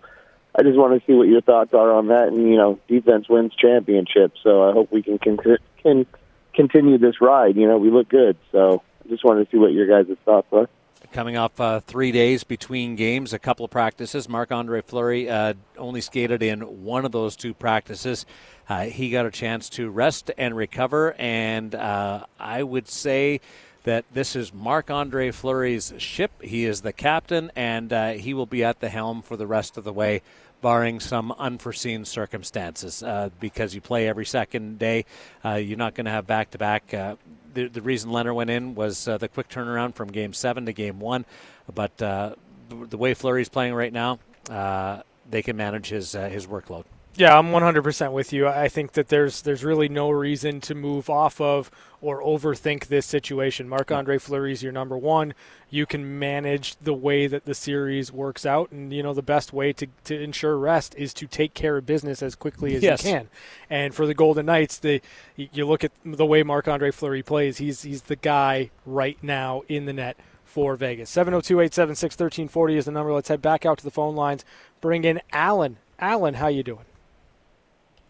I 0.57 0.63
just 0.63 0.77
want 0.77 0.99
to 0.99 1.07
see 1.07 1.15
what 1.15 1.29
your 1.29 1.41
thoughts 1.41 1.75
are 1.75 1.93
on 1.93 2.09
that. 2.09 2.29
And 2.29 2.49
you 2.49 2.57
know, 2.57 2.79
defense 2.89 3.29
wins 3.29 3.55
championships, 3.55 4.41
so 4.43 4.69
I 4.69 4.73
hope 4.73 4.93
we 4.93 5.03
can 5.03 5.19
con- 5.19 5.59
can 5.83 6.07
continue 6.55 6.99
this 6.99 7.21
ride. 7.21 7.57
You 7.57 7.67
know, 7.67 7.79
we 7.79 7.91
look 7.91 8.09
good, 8.09 8.37
so 8.53 8.83
I 9.05 9.09
just 9.09 9.25
wanted 9.25 9.47
to 9.47 9.51
see 9.51 9.59
what 9.59 9.73
your 9.73 9.87
guys' 9.87 10.17
thoughts 10.25 10.49
are. 10.53 10.69
Coming 11.13 11.37
off 11.37 11.61
uh, 11.61 11.79
three 11.81 12.11
days 12.11 12.43
between 12.43 12.97
games, 12.97 13.33
a 13.33 13.39
couple 13.39 13.65
of 13.65 13.71
practices. 13.71 14.29
Marc 14.29 14.51
Andre 14.51 14.81
Fleury 14.81 15.31
uh, 15.31 15.55
only 15.79 16.01
skated 16.01 16.43
in 16.43 16.85
one 16.85 17.05
of 17.05 17.13
those 17.13 17.37
two 17.37 17.55
practices. 17.55 18.27
Uh, 18.69 18.85
he 18.85 19.11
got 19.11 19.25
a 19.25 19.31
chance 19.31 19.69
to 19.71 19.91
rest 19.91 20.33
and 20.39 20.57
recover, 20.57 21.15
and 21.19 21.75
uh, 21.75 22.25
I 22.41 22.63
would 22.63 22.89
say 22.89 23.41
that 23.85 24.05
this 24.13 24.35
is 24.35 24.53
Marc 24.53 24.91
Andre 24.91 25.31
Fleury's 25.31 25.93
ship. 25.99 26.33
He 26.43 26.65
is 26.65 26.81
the 26.81 26.93
captain, 26.93 27.53
and 27.55 27.93
uh, 27.93 28.13
he 28.13 28.35
will 28.35 28.47
be 28.47 28.65
at 28.65 28.81
the 28.81 28.89
helm 28.89 29.23
for 29.23 29.37
the 29.37 29.47
rest 29.47 29.77
of 29.77 29.85
the 29.85 29.93
way, 29.93 30.23
barring 30.65 30.99
some 30.99 31.31
unforeseen 31.33 32.07
circumstances. 32.07 33.03
Uh, 33.03 33.29
because 33.39 33.75
you 33.75 33.83
play 33.83 34.09
every 34.09 34.25
second 34.25 34.79
day, 34.79 35.05
uh, 35.45 35.57
you're 35.57 35.77
not 35.77 35.95
going 35.95 36.07
to 36.07 36.11
have 36.11 36.27
back 36.27 36.51
to 36.53 36.59
back. 36.59 36.87
The, 36.89 37.83
reason 37.83 38.11
Leonard 38.11 38.35
went 38.35 38.49
in 38.49 38.75
was 38.75 39.07
uh, 39.07 39.19
the 39.19 39.29
quick 39.29 39.51
turnaround 39.51 39.95
from 39.95 40.11
game 40.11 40.33
seven 40.33 40.65
to 40.65 40.73
game 40.73 41.01
one, 41.01 41.27
but 41.73 42.01
uh, 42.01 42.35
the, 42.71 42.97
way 42.97 43.13
Fleury's 43.13 43.51
playing 43.51 43.75
right 43.75 43.93
now, 43.93 44.19
uh, 44.49 45.03
they 45.29 45.43
can 45.43 45.55
manage 45.57 45.91
his 45.91 46.13
his 46.13 46.47
workload. 46.47 46.85
Yeah, 47.17 47.39
I'm 47.39 47.53
100% 47.53 48.11
with 48.11 48.33
you. 48.33 48.49
I 48.49 48.67
think 48.69 48.93
that 48.93 49.07
there's 49.09 49.43
there's 49.43 49.63
really 49.63 49.89
no 49.89 50.11
reason 50.11 50.61
to 50.63 50.75
move 50.75 51.09
off 51.09 51.41
of 51.41 51.71
or 52.01 52.21
overthink 52.21 52.87
this 52.89 53.07
situation. 53.07 53.69
Marc 53.69 53.93
Andre 53.93 54.19
Fleury 54.19 54.51
is 54.51 54.65
your 54.65 54.73
number 54.73 54.99
one. 54.99 55.33
You 55.71 55.87
can 55.87 56.19
manage 56.19 56.75
the 56.77 56.93
way 56.93 57.29
that 57.29 57.45
the 57.45 57.55
series 57.55 58.11
works 58.11 58.45
out, 58.45 58.73
and 58.73 58.93
you 58.93 59.01
know 59.05 59.15
the 59.15 59.23
best 59.23 59.53
way 59.53 59.73
to, 59.75 59.87
to 60.07 60.21
ensure 60.21 60.59
rest 60.59 60.93
is 60.99 61.15
to 61.15 61.29
take 61.29 61.55
care 61.55 61.77
of 61.77 61.87
business 61.87 62.21
as 62.21 62.35
quickly 62.35 62.75
as 62.75 62.83
Yes. 62.83 63.05
you 63.05 63.11
can. 63.13 63.29
And 63.71 63.95
for 63.95 64.07
the 64.07 64.15
Golden 64.15 64.47
Knights, 64.47 64.79
the 64.79 65.01
you 65.37 65.67
look 65.67 65.85
at 65.85 65.93
the 66.05 66.27
way 66.27 66.43
Marc 66.43 66.67
Andre 66.67 66.91
Fleury 66.91 67.23
plays. 67.23 67.59
He's 67.59 67.83
he's 67.83 68.03
the 68.03 68.17
guy 68.17 68.71
right 68.85 69.19
now 69.23 69.63
in 69.69 69.85
the 69.85 69.93
net 69.93 70.17
for 70.45 70.75
Vegas. 70.75 71.11
702-876-1340 71.15 72.77
is 72.77 72.85
the 72.87 72.91
number. 72.91 73.13
Let's 73.13 73.29
head 73.29 73.41
back 73.41 73.65
out 73.65 73.79
to 73.79 73.85
the 73.85 73.91
phone 73.93 74.17
lines. 74.17 74.45
Bring 74.81 75.05
in 75.05 75.21
Alan. 75.33 75.77
Alan, 76.01 76.35
how 76.35 76.49
you 76.49 76.65
doing? 76.65 76.85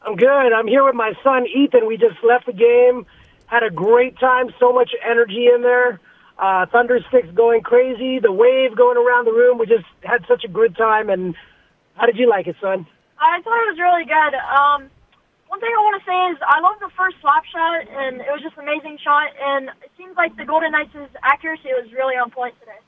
I'm 0.06 0.16
good. 0.16 0.52
I'm 0.52 0.66
here 0.66 0.84
with 0.84 0.94
my 0.94 1.14
son 1.22 1.46
Ethan. 1.46 1.86
We 1.86 1.96
just 1.96 2.22
left 2.22 2.46
the 2.46 2.52
game, 2.52 3.06
had 3.46 3.62
a 3.62 3.70
great 3.70 4.18
time. 4.18 4.52
So 4.60 4.72
much 4.72 4.90
energy 5.04 5.48
in 5.52 5.62
there. 5.62 6.00
Uh, 6.38 6.66
Thunder 6.66 7.00
sticks 7.08 7.30
going 7.32 7.62
crazy. 7.62 8.18
The 8.18 8.32
wave 8.32 8.76
going 8.76 8.98
around 8.98 9.24
the 9.24 9.32
room. 9.32 9.58
We 9.58 9.66
just 9.66 9.86
had 10.02 10.26
such 10.28 10.44
a 10.44 10.48
good 10.48 10.76
time. 10.76 11.08
And 11.08 11.34
how 11.94 12.06
did 12.06 12.16
you 12.18 12.28
like 12.28 12.46
it, 12.46 12.56
son? 12.60 12.86
I 13.18 13.40
thought 13.40 13.56
it 13.64 13.70
was 13.72 13.78
really 13.78 14.04
good. 14.04 14.34
Um, 14.36 14.90
one 15.48 15.60
thing 15.60 15.70
I 15.72 15.80
want 15.80 16.02
to 16.02 16.04
say 16.04 16.18
is 16.34 16.38
I 16.44 16.60
love 16.60 16.76
the 16.80 16.90
first 16.98 17.16
slap 17.22 17.44
shot, 17.46 17.86
and 17.88 18.20
it 18.20 18.28
was 18.28 18.42
just 18.42 18.58
an 18.58 18.64
amazing 18.64 18.98
shot. 18.98 19.30
And 19.40 19.70
it 19.80 19.90
seems 19.96 20.16
like 20.16 20.36
the 20.36 20.44
Golden 20.44 20.72
Knights' 20.72 20.98
accuracy 21.22 21.70
was 21.72 21.88
really 21.94 22.16
on 22.16 22.30
point 22.30 22.58
today. 22.60 22.82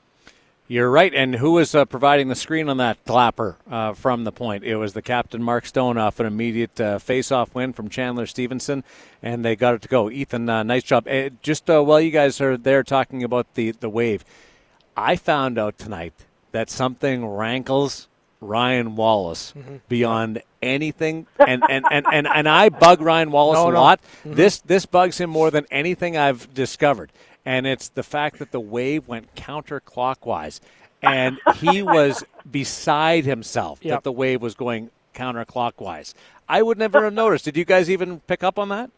You're 0.69 0.91
right. 0.91 1.13
And 1.13 1.35
who 1.35 1.51
was 1.51 1.73
uh, 1.73 1.85
providing 1.85 2.27
the 2.27 2.35
screen 2.35 2.67
on 2.67 2.77
that 2.77 2.97
clapper 3.05 3.55
uh, 3.71 3.93
from 3.93 4.25
the 4.25 4.33
point? 4.33 4.65
It 4.65 4.75
was 4.75 4.91
the 4.93 5.01
captain, 5.01 5.41
Mark 5.41 5.65
Stone, 5.65 5.97
off 5.97 6.19
an 6.19 6.25
immediate 6.25 6.79
uh, 6.81 6.99
face-off 6.99 7.55
win 7.55 7.71
from 7.71 7.87
Chandler 7.87 8.25
Stephenson, 8.25 8.83
and 9.23 9.45
they 9.45 9.55
got 9.55 9.75
it 9.75 9.81
to 9.83 9.87
go. 9.87 10.09
Ethan, 10.09 10.49
uh, 10.49 10.63
nice 10.63 10.83
job. 10.83 11.07
Uh, 11.07 11.29
just 11.41 11.69
uh, 11.69 11.81
while 11.81 12.01
you 12.01 12.11
guys 12.11 12.41
are 12.41 12.57
there 12.57 12.83
talking 12.83 13.23
about 13.23 13.53
the, 13.53 13.71
the 13.71 13.89
wave, 13.89 14.25
I 14.97 15.15
found 15.15 15.57
out 15.57 15.77
tonight 15.77 16.13
that 16.51 16.69
something 16.69 17.25
rankles 17.25 18.09
Ryan 18.41 18.95
Wallace 18.97 19.53
Mhm. 19.57 19.79
beyond 19.87 20.41
anything, 20.61 21.27
and, 21.39 21.63
and, 21.69 21.85
and, 21.89 22.05
and, 22.11 22.27
and 22.27 22.47
I 22.49 22.69
bug 22.69 22.99
Ryan 23.01 23.31
Wallace 23.31 23.57
No, 23.57 23.69
a 23.69 23.71
no. 23.73 23.81
lot. 23.81 23.99
Mhm. 24.25 24.35
This 24.35 24.59
this 24.59 24.85
bugs 24.85 25.17
him 25.19 25.29
more 25.29 25.49
than 25.49 25.65
anything 25.71 26.17
I've 26.17 26.53
discovered, 26.53 27.11
and 27.47 27.65
it's 27.65 27.87
the 27.87 28.03
fact 28.03 28.39
that 28.39 28.51
the 28.51 28.59
wave 28.59 29.07
went 29.07 29.33
counterclockwise, 29.35 30.59
and 31.01 31.37
he 31.55 31.81
was 31.81 32.23
beside 32.51 33.23
himself 33.23 33.79
Yep. 33.81 33.91
that 33.93 34.03
the 34.03 34.11
wave 34.11 34.41
was 34.41 34.53
going 34.53 34.89
counterclockwise. 35.15 36.13
I 36.49 36.61
would 36.61 36.77
never 36.77 37.05
have 37.05 37.13
noticed. 37.13 37.45
Did 37.45 37.55
you 37.55 37.63
guys 37.63 37.89
even 37.89 38.19
pick 38.27 38.43
up 38.43 38.59
on 38.59 38.67
that? 38.69 38.91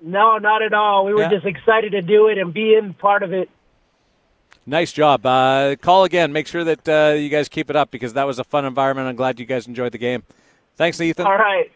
No, 0.00 0.38
not 0.38 0.62
at 0.62 0.72
all. 0.74 1.04
We 1.06 1.12
were 1.14 1.22
Yeah. 1.22 1.30
just 1.30 1.44
excited 1.46 1.90
to 1.92 2.02
do 2.02 2.28
it 2.28 2.38
and 2.38 2.54
be 2.54 2.74
in 2.76 2.94
part 2.94 3.22
of 3.24 3.32
it. 3.32 3.50
Nice 4.64 4.92
job. 4.92 5.24
Uh, 5.26 5.74
call 5.80 6.04
again. 6.04 6.32
Make 6.32 6.46
sure 6.46 6.62
that 6.64 6.88
uh, 6.88 7.14
you 7.14 7.28
guys 7.28 7.48
keep 7.48 7.68
it 7.70 7.76
up 7.76 7.90
because 7.90 8.12
that 8.14 8.26
was 8.26 8.38
a 8.38 8.44
fun 8.44 8.64
environment. 8.64 9.08
I'm 9.08 9.16
glad 9.16 9.40
you 9.40 9.46
guys 9.46 9.66
enjoyed 9.66 9.92
the 9.92 9.98
game. 9.98 10.22
Thanks, 10.76 11.00
Ethan. 11.00 11.26
All 11.26 11.36
right. 11.36 11.70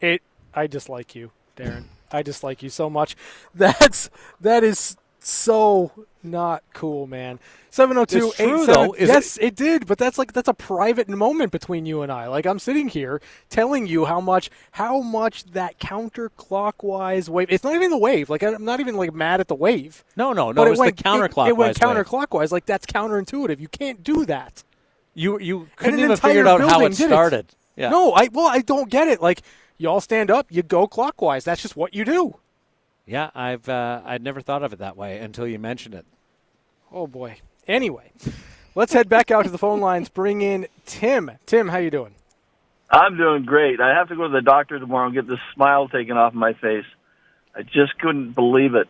It. 0.00 0.20
I 0.54 0.66
dislike 0.66 1.14
you, 1.14 1.30
Darren. 1.56 1.84
I 2.12 2.22
dislike 2.22 2.62
you 2.62 2.68
so 2.68 2.88
much. 2.90 3.16
That's 3.54 4.10
that 4.40 4.64
is 4.64 4.96
so 5.20 5.92
not 6.22 6.62
cool, 6.72 7.06
man. 7.06 7.38
Seven 7.70 7.94
zero 7.94 8.04
two 8.04 8.26
It's 8.28 8.36
true, 8.36 8.62
eight 8.62 8.66
though, 8.66 8.94
Yes, 8.98 9.38
it? 9.40 9.54
did, 9.56 9.86
but 9.86 9.96
that's 9.96 10.18
like 10.18 10.32
that's 10.34 10.48
a 10.48 10.54
private 10.54 11.08
moment 11.08 11.52
between 11.52 11.86
you 11.86 12.02
and 12.02 12.12
I. 12.12 12.26
Like 12.26 12.44
I'm 12.44 12.58
sitting 12.58 12.88
here 12.88 13.20
telling 13.48 13.86
you 13.86 14.04
how 14.04 14.20
much 14.20 14.50
how 14.72 15.00
much 15.00 15.44
that 15.52 15.78
counterclockwise 15.78 17.28
wave. 17.28 17.48
It's 17.50 17.64
not 17.64 17.74
even 17.74 17.90
the 17.90 17.98
wave. 17.98 18.28
Like 18.28 18.42
I'm 18.42 18.64
not 18.64 18.80
even 18.80 18.96
like 18.96 19.14
mad 19.14 19.40
at 19.40 19.48
the 19.48 19.54
wave. 19.54 20.04
No, 20.16 20.32
no, 20.32 20.48
no. 20.48 20.54
But 20.54 20.66
it 20.66 20.70
was 20.70 20.78
went, 20.80 20.96
the 20.96 21.02
counterclockwise. 21.02 21.46
It, 21.46 21.50
it 21.50 21.56
went 21.56 21.80
wave. 21.80 21.96
counterclockwise. 21.96 22.52
Like 22.52 22.66
that's 22.66 22.84
counterintuitive. 22.84 23.58
You 23.58 23.68
can't 23.68 24.02
do 24.02 24.26
that. 24.26 24.64
You 25.14 25.38
you 25.38 25.68
couldn't 25.76 26.00
even 26.00 26.16
figure 26.16 26.46
out 26.46 26.60
how 26.60 26.84
it 26.84 26.94
started. 26.94 27.46
Yeah. 27.76 27.88
No, 27.88 28.12
I 28.12 28.28
well 28.32 28.48
I 28.48 28.60
don't 28.60 28.90
get 28.90 29.08
it. 29.08 29.22
Like 29.22 29.40
you 29.82 29.90
all 29.90 30.00
stand 30.00 30.30
up, 30.30 30.46
you 30.50 30.62
go 30.62 30.86
clockwise. 30.86 31.44
That's 31.44 31.60
just 31.60 31.76
what 31.76 31.94
you 31.94 32.04
do. 32.04 32.36
Yeah, 33.04 33.30
I've 33.34 33.68
uh, 33.68 34.00
I'd 34.04 34.22
never 34.22 34.40
thought 34.40 34.62
of 34.62 34.72
it 34.72 34.78
that 34.78 34.96
way 34.96 35.18
until 35.18 35.46
you 35.46 35.58
mentioned 35.58 35.94
it. 35.94 36.06
Oh 36.92 37.06
boy. 37.06 37.36
Anyway, 37.66 38.12
let's 38.74 38.92
head 38.92 39.08
back 39.08 39.30
out 39.30 39.44
to 39.44 39.50
the 39.50 39.58
phone 39.58 39.80
lines. 39.80 40.08
Bring 40.08 40.42
in 40.42 40.66
Tim. 40.86 41.30
Tim, 41.46 41.68
how 41.68 41.78
you 41.78 41.90
doing? 41.90 42.14
I'm 42.90 43.16
doing 43.16 43.44
great. 43.44 43.80
I 43.80 43.94
have 43.94 44.08
to 44.08 44.16
go 44.16 44.24
to 44.24 44.32
the 44.32 44.42
doctor 44.42 44.78
tomorrow 44.78 45.06
and 45.06 45.14
get 45.14 45.26
this 45.26 45.40
smile 45.54 45.88
taken 45.88 46.16
off 46.16 46.34
my 46.34 46.52
face. 46.52 46.84
I 47.54 47.62
just 47.62 47.98
couldn't 47.98 48.32
believe 48.32 48.74
it. 48.74 48.88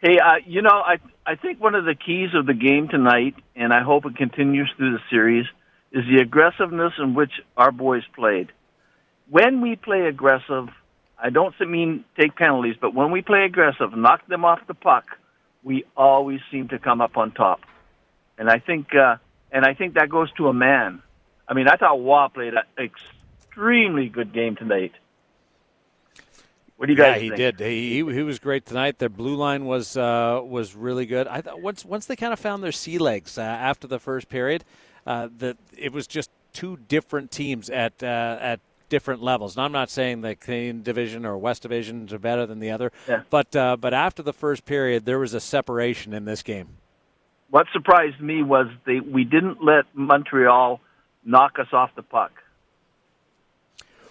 Hey, 0.00 0.18
uh, 0.18 0.36
you 0.44 0.60
know, 0.60 0.70
I 0.70 0.98
I 1.24 1.36
think 1.36 1.60
one 1.60 1.74
of 1.74 1.84
the 1.84 1.94
keys 1.94 2.34
of 2.34 2.46
the 2.46 2.54
game 2.54 2.88
tonight, 2.88 3.34
and 3.56 3.72
I 3.72 3.82
hope 3.82 4.04
it 4.04 4.16
continues 4.16 4.70
through 4.76 4.92
the 4.92 5.02
series, 5.08 5.46
is 5.92 6.04
the 6.06 6.20
aggressiveness 6.20 6.94
in 6.98 7.14
which 7.14 7.32
our 7.56 7.72
boys 7.72 8.02
played. 8.14 8.52
When 9.28 9.60
we 9.60 9.76
play 9.76 10.06
aggressive, 10.06 10.68
I 11.18 11.30
don't 11.30 11.54
mean 11.60 12.04
take 12.18 12.36
penalties, 12.36 12.76
but 12.80 12.94
when 12.94 13.10
we 13.10 13.22
play 13.22 13.44
aggressive, 13.44 13.96
knock 13.96 14.26
them 14.26 14.44
off 14.44 14.60
the 14.66 14.74
puck, 14.74 15.04
we 15.62 15.84
always 15.96 16.40
seem 16.50 16.68
to 16.68 16.78
come 16.78 17.00
up 17.00 17.16
on 17.16 17.32
top. 17.32 17.60
And 18.36 18.50
I 18.50 18.58
think, 18.58 18.94
uh, 18.94 19.16
and 19.50 19.64
I 19.64 19.74
think 19.74 19.94
that 19.94 20.10
goes 20.10 20.30
to 20.32 20.48
a 20.48 20.52
man. 20.52 21.02
I 21.48 21.54
mean, 21.54 21.68
I 21.68 21.76
thought 21.76 22.00
Waugh 22.00 22.28
played 22.28 22.54
an 22.54 22.64
extremely 22.78 24.08
good 24.08 24.32
game 24.32 24.56
tonight. 24.56 24.92
What 26.76 26.86
do 26.86 26.92
you 26.92 26.98
guys 26.98 27.16
yeah, 27.16 27.22
he 27.22 27.28
think? 27.28 27.58
did. 27.58 27.60
He, 27.60 28.02
he 28.02 28.14
he 28.14 28.22
was 28.22 28.38
great 28.40 28.66
tonight. 28.66 28.98
Their 28.98 29.08
blue 29.08 29.36
line 29.36 29.64
was 29.64 29.96
uh, 29.96 30.40
was 30.44 30.74
really 30.74 31.06
good. 31.06 31.28
I 31.28 31.40
thought 31.40 31.62
once 31.62 31.84
once 31.84 32.06
they 32.06 32.16
kind 32.16 32.32
of 32.32 32.40
found 32.40 32.64
their 32.64 32.72
sea 32.72 32.98
legs 32.98 33.38
uh, 33.38 33.42
after 33.42 33.86
the 33.86 34.00
first 34.00 34.28
period, 34.28 34.64
uh, 35.06 35.28
that 35.38 35.56
it 35.78 35.92
was 35.92 36.08
just 36.08 36.30
two 36.52 36.78
different 36.88 37.30
teams 37.30 37.70
at 37.70 38.02
uh, 38.02 38.38
at 38.40 38.60
different 38.94 39.20
levels. 39.24 39.56
And 39.56 39.64
I'm 39.64 39.72
not 39.72 39.90
saying 39.90 40.20
the 40.20 40.36
Canadian 40.36 40.84
division 40.84 41.26
or 41.26 41.36
West 41.36 41.62
divisions 41.62 42.12
are 42.12 42.18
better 42.20 42.46
than 42.46 42.60
the 42.60 42.70
other, 42.70 42.92
Yeah. 43.08 43.22
but 43.28 43.56
uh, 43.56 43.76
but 43.76 43.92
after 43.92 44.22
the 44.22 44.32
first 44.32 44.64
period, 44.64 45.04
there 45.04 45.18
was 45.18 45.34
a 45.34 45.40
separation 45.40 46.12
in 46.14 46.24
this 46.26 46.44
game. 46.44 46.68
What 47.50 47.66
surprised 47.72 48.20
me 48.20 48.44
was 48.44 48.66
they 48.86 49.00
we 49.00 49.24
didn't 49.24 49.64
let 49.64 49.84
Montreal 49.94 50.80
knock 51.24 51.58
us 51.58 51.66
off 51.72 51.90
the 51.96 52.02
puck. 52.04 52.30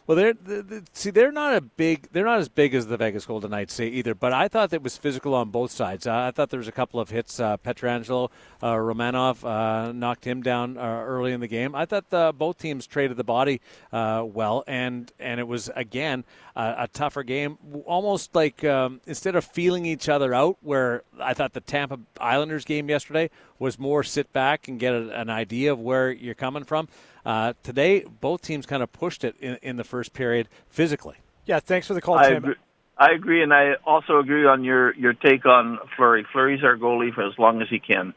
Well, 0.06 0.18
they're, 0.18 0.34
they 0.34 0.62
they- 0.62 0.82
see 0.94 1.12
they're 1.12 1.32
not 1.32 1.56
a 1.56 1.62
big 1.62 2.10
they're 2.12 2.26
not 2.26 2.40
as 2.40 2.50
big 2.50 2.74
as 2.76 2.88
the 2.88 2.98
Vegas 2.98 3.26
Golden 3.26 3.52
Knights 3.52 3.74
say 3.74 3.88
either. 3.88 4.14
But 4.14 4.34
I 4.34 4.48
thought 4.48 4.74
it 4.74 4.84
was 4.84 4.98
physical 4.98 5.34
on 5.34 5.50
both 5.50 5.72
sides. 5.72 6.06
I 6.08 6.32
thought 6.32 6.50
there 6.50 6.58
was 6.60 6.68
a 6.68 6.74
couple 6.74 7.00
of 7.00 7.10
hits. 7.10 7.40
Uh, 7.40 7.58
Pietrangelo, 7.58 8.30
uh, 8.62 8.74
Romanov 8.74 9.44
uh, 9.44 9.92
knocked 9.94 10.26
him 10.26 10.42
down 10.44 10.78
uh, 10.78 10.82
early 10.82 11.32
in 11.32 11.40
the 11.40 11.48
game. 11.48 11.74
I 11.74 11.86
thought 11.86 12.14
uh, 12.14 12.32
both 12.34 12.58
teams 12.58 12.86
traded 12.86 13.16
the 13.18 13.24
body 13.24 13.62
uh, 13.92 14.26
well, 14.26 14.64
and 14.68 15.12
and 15.20 15.40
it 15.40 15.48
was 15.48 15.70
again 15.76 16.26
a 16.56 16.88
tougher 16.92 17.24
game. 17.24 17.58
Almost 17.86 18.36
like 18.36 18.64
um, 18.64 19.02
instead 19.08 19.36
of 19.36 19.44
feeling 19.46 19.86
each 19.86 20.08
other 20.10 20.34
out, 20.34 20.58
where 20.62 21.04
I 21.20 21.34
thought 21.34 21.54
the 21.54 21.62
Tampa 21.62 22.00
Islanders 22.20 22.66
game 22.66 22.90
yesterday 22.90 23.30
was 23.60 23.80
more 23.80 24.04
sit 24.04 24.32
back 24.34 24.68
and 24.68 24.80
get 24.80 24.94
a, 24.94 25.20
an 25.20 25.30
idea 25.30 25.72
of 25.72 25.80
where 25.80 26.12
you're 26.12 26.36
coming 26.36 26.64
from. 26.64 26.88
Uh, 27.26 27.54
today, 27.64 28.04
both 28.22 28.42
teams 28.42 28.66
kind 28.66 28.84
of 28.84 28.92
pushed 28.92 29.24
it 29.24 29.36
in, 29.40 29.58
in 29.62 29.78
the 29.78 29.84
first 29.84 30.14
period 30.14 30.50
physically. 30.68 31.16
Yeah, 31.46 31.60
thanks 31.60 31.88
for 31.88 31.94
the 31.94 32.02
call, 32.02 32.18
I 32.18 32.30
Tim. 32.30 32.38
agree, 32.38 32.56
I 32.98 33.12
agree, 33.12 33.44
and 33.44 33.54
I 33.54 33.74
also 33.86 34.20
agree 34.20 34.46
on 34.46 34.64
your 34.64 34.96
your 34.96 35.14
take 35.14 35.46
on 35.46 35.80
Fleury. 35.96 36.26
Fleury's 36.32 36.64
our 36.64 36.78
goalie 36.78 37.14
for 37.14 37.26
as 37.28 37.38
long 37.38 37.62
as 37.62 37.70
he 37.70 37.80
can. 37.80 38.14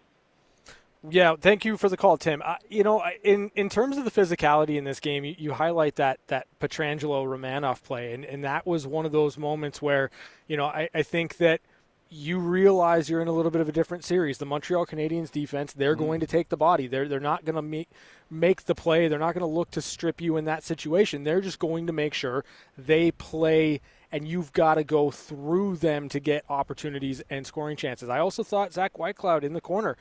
Yeah, 1.08 1.36
thank 1.38 1.64
you 1.64 1.76
for 1.76 1.88
the 1.88 1.96
call, 1.96 2.16
Tim. 2.16 2.42
Uh, 2.44 2.56
you 2.68 2.82
know, 2.82 3.02
in 3.22 3.50
in 3.54 3.68
terms 3.68 3.96
of 3.96 4.04
the 4.04 4.10
physicality 4.10 4.76
in 4.76 4.84
this 4.84 4.98
game, 4.98 5.24
you, 5.24 5.36
you 5.38 5.52
highlight 5.52 5.96
that 5.96 6.18
that 6.26 6.48
Pietrangelo 6.60 7.24
Romanov 7.24 7.82
play, 7.82 8.12
and, 8.12 8.24
and 8.24 8.42
that 8.42 8.66
was 8.66 8.86
one 8.86 9.06
of 9.06 9.12
those 9.12 9.38
moments 9.38 9.80
where, 9.80 10.10
you 10.48 10.56
know, 10.56 10.66
I, 10.66 10.88
I 10.92 11.02
think 11.02 11.36
that 11.36 11.60
you 12.08 12.38
realize 12.38 13.10
you're 13.10 13.20
in 13.20 13.28
a 13.28 13.32
little 13.32 13.50
bit 13.50 13.60
of 13.60 13.68
a 13.68 13.72
different 13.72 14.04
series. 14.04 14.38
The 14.38 14.46
Montreal 14.46 14.86
Canadiens 14.86 15.30
defense, 15.30 15.72
they're 15.72 15.94
mm-hmm. 15.94 16.04
going 16.04 16.20
to 16.20 16.26
take 16.26 16.48
the 16.48 16.56
body. 16.56 16.86
They're 16.86 17.08
they're 17.08 17.20
not 17.20 17.44
going 17.44 17.56
to 17.56 17.62
make 17.62 17.90
make 18.30 18.64
the 18.64 18.74
play. 18.74 19.08
They're 19.08 19.18
not 19.18 19.34
going 19.34 19.40
to 19.40 19.46
look 19.46 19.70
to 19.72 19.82
strip 19.82 20.20
you 20.20 20.36
in 20.36 20.44
that 20.44 20.62
situation. 20.62 21.24
They're 21.24 21.40
just 21.40 21.58
going 21.58 21.86
to 21.86 21.92
make 21.92 22.14
sure 22.14 22.44
they 22.76 23.10
play 23.10 23.80
and 24.12 24.26
you've 24.26 24.52
got 24.52 24.74
to 24.74 24.84
go 24.84 25.10
through 25.10 25.76
them 25.76 26.08
to 26.08 26.20
get 26.20 26.44
opportunities 26.48 27.22
and 27.28 27.46
scoring 27.46 27.76
chances. 27.76 28.08
I 28.08 28.18
also 28.20 28.42
thought 28.42 28.72
Zach 28.72 28.94
Whitecloud 28.94 29.42
in 29.42 29.52
the 29.52 29.60
corner 29.60 29.96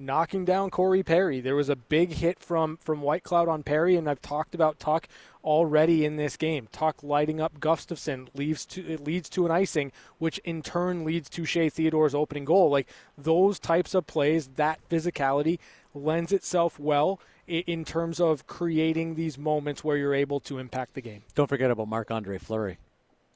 knocking 0.00 0.44
down 0.44 0.70
Corey 0.70 1.02
Perry. 1.02 1.40
There 1.40 1.54
was 1.54 1.68
a 1.68 1.76
big 1.76 2.12
hit 2.12 2.40
from 2.40 2.78
from 2.78 3.02
Whitecloud 3.02 3.48
on 3.48 3.62
Perry, 3.62 3.96
and 3.96 4.08
I've 4.08 4.22
talked 4.22 4.54
about 4.54 4.78
Tuch 4.78 5.04
already 5.44 6.04
in 6.04 6.16
this 6.16 6.36
game. 6.36 6.68
Tuch 6.72 7.02
lighting 7.02 7.40
up 7.40 7.60
Gustafsson 7.60 8.28
leads 8.34 8.64
to 8.66 8.86
it 8.86 9.04
leads 9.04 9.28
to 9.30 9.46
an 9.46 9.52
icing, 9.52 9.92
which 10.18 10.38
in 10.38 10.62
turn 10.62 11.04
leads 11.04 11.28
to 11.30 11.44
Shea 11.44 11.68
Theodore's 11.68 12.14
opening 12.14 12.44
goal. 12.44 12.70
Like 12.70 12.88
those 13.16 13.58
types 13.58 13.94
of 13.94 14.06
plays, 14.06 14.48
that 14.56 14.80
physicality 14.88 15.58
lends 15.94 16.32
itself 16.32 16.78
well 16.78 17.20
in 17.46 17.84
terms 17.84 18.20
of 18.20 18.46
creating 18.46 19.16
these 19.16 19.36
moments 19.36 19.82
where 19.82 19.96
you're 19.96 20.14
able 20.14 20.38
to 20.38 20.58
impact 20.58 20.94
the 20.94 21.00
game. 21.00 21.22
Don't 21.34 21.48
forget 21.48 21.70
about 21.70 21.88
Marc 21.88 22.10
Andre 22.10 22.38
Fleury 22.38 22.78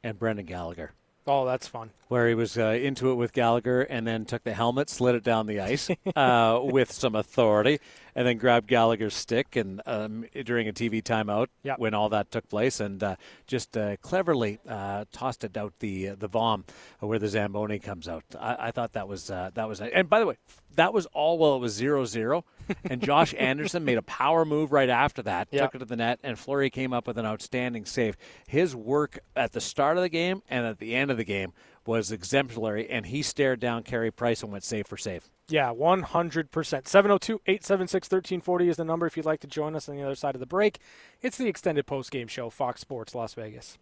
and 0.04 0.18
Brendan 0.18 0.46
Gallagher. 0.46 0.92
Oh, 1.26 1.46
that's 1.46 1.66
fun. 1.66 1.90
where 2.08 2.28
he 2.28 2.34
was 2.34 2.58
uh, 2.58 2.66
into 2.66 3.10
it 3.10 3.14
with 3.14 3.32
Gallagher 3.32 3.80
and 3.82 4.06
then 4.06 4.26
took 4.26 4.44
the 4.44 4.52
helmet, 4.52 4.90
slid 4.90 5.14
it 5.14 5.24
down 5.24 5.46
the 5.46 5.60
ice 5.60 5.88
uh, 6.16 6.60
with 6.62 6.92
some 6.92 7.14
authority, 7.14 7.80
and 8.14 8.26
then 8.26 8.36
grabbed 8.38 8.66
Gallagher's 8.68 9.14
stick 9.14 9.56
and 9.56 9.80
um, 9.86 10.24
during 10.44 10.68
a 10.68 10.72
TV 10.72 11.02
timeout 11.02 11.48
Yeah. 11.62 11.74
when 11.78 11.94
all 11.94 12.08
that 12.10 12.30
took 12.30 12.48
place, 12.48 12.80
and 12.80 13.02
uh, 13.02 13.16
just 13.46 13.76
uh, 13.76 13.96
cleverly 13.98 14.58
uh, 14.68 15.04
tossed 15.12 15.44
it 15.44 15.56
out 15.56 15.72
the 15.80 16.10
the 16.10 16.28
bomb 16.28 16.64
where 17.00 17.18
the 17.18 17.28
zamboni 17.28 17.78
comes 17.78 18.08
out. 18.08 18.24
I, 18.38 18.56
I 18.68 18.70
thought 18.70 18.92
that 18.92 19.08
was 19.08 19.30
uh, 19.30 19.50
that 19.54 19.68
was, 19.68 19.80
and 19.80 20.08
by 20.08 20.20
the 20.20 20.26
way, 20.26 20.36
that 20.76 20.92
was 20.92 21.06
all 21.06 21.38
while 21.38 21.54
it 21.56 21.60
was 21.60 21.80
0-0, 21.80 22.42
and 22.90 23.00
Josh 23.02 23.32
Anderson 23.38 23.84
made 23.84 23.98
a 23.98 24.02
power 24.02 24.44
move 24.44 24.72
right 24.72 24.88
after 24.88 25.22
that, 25.22 25.48
Yeah. 25.50 25.62
took 25.62 25.76
it 25.76 25.78
to 25.78 25.84
the 25.84 25.96
net, 25.96 26.18
and 26.22 26.38
Fleury 26.38 26.70
came 26.70 26.92
up 26.92 27.06
with 27.06 27.16
an 27.18 27.26
outstanding 27.26 27.84
save. 27.84 28.16
His 28.48 28.74
work 28.74 29.18
at 29.36 29.52
the 29.52 29.60
start 29.60 29.96
of 29.96 30.02
the 30.02 30.08
game 30.08 30.42
and 30.48 30.66
at 30.66 30.78
the 30.78 30.94
end 30.94 31.10
of 31.10 31.16
the 31.16 31.24
game 31.24 31.52
was 31.86 32.10
exemplary, 32.10 32.88
and 32.88 33.06
he 33.06 33.22
stared 33.22 33.60
down 33.60 33.82
Carey 33.82 34.10
Price 34.10 34.42
and 34.42 34.50
went 34.50 34.64
save 34.64 34.86
for 34.86 34.96
save. 34.96 35.30
Yeah, 35.48 35.72
100%. 35.72 36.88
702 36.88 37.40
876 37.46 38.06
1340 38.06 38.68
is 38.68 38.76
the 38.76 38.84
number 38.84 39.06
if 39.06 39.16
you'd 39.16 39.26
like 39.26 39.40
to 39.40 39.46
join 39.46 39.76
us 39.76 39.88
on 39.88 39.96
the 39.96 40.02
other 40.02 40.14
side 40.14 40.34
of 40.34 40.40
the 40.40 40.46
break. 40.46 40.78
It's 41.20 41.36
the 41.36 41.48
extended 41.48 41.86
post 41.86 42.10
game 42.10 42.28
show, 42.28 42.48
Fox 42.48 42.80
Sports 42.80 43.14
Las 43.14 43.34
Vegas. 43.34 43.78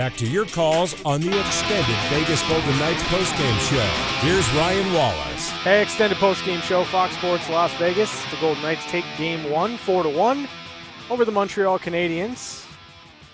Back 0.00 0.16
to 0.16 0.26
your 0.26 0.46
calls 0.46 0.96
on 1.04 1.20
the 1.20 1.38
extended 1.38 1.96
Vegas 2.08 2.40
Golden 2.48 2.78
Knights 2.78 3.02
postgame 3.02 3.60
show. 3.68 4.26
Here's 4.26 4.50
Ryan 4.54 4.94
Wallace. 4.94 5.50
Hey, 5.50 5.82
extended 5.82 6.16
post 6.16 6.42
game 6.46 6.62
show, 6.62 6.84
Fox 6.84 7.14
Sports 7.16 7.50
Las 7.50 7.70
Vegas. 7.74 8.10
The 8.30 8.38
Golden 8.40 8.62
Knights 8.62 8.86
take 8.86 9.04
game 9.18 9.50
one, 9.50 9.76
4 9.76 10.04
to 10.04 10.08
1, 10.08 10.48
over 11.10 11.26
the 11.26 11.32
Montreal 11.32 11.78
Canadiens. 11.78 12.66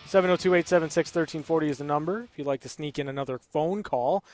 702 0.06 0.54
876 0.54 1.10
1340 1.14 1.68
is 1.68 1.78
the 1.78 1.84
number 1.84 2.24
if 2.24 2.36
you'd 2.36 2.48
like 2.48 2.62
to 2.62 2.68
sneak 2.68 2.98
in 2.98 3.08
another 3.08 3.38
phone 3.38 3.84
call. 3.84 4.24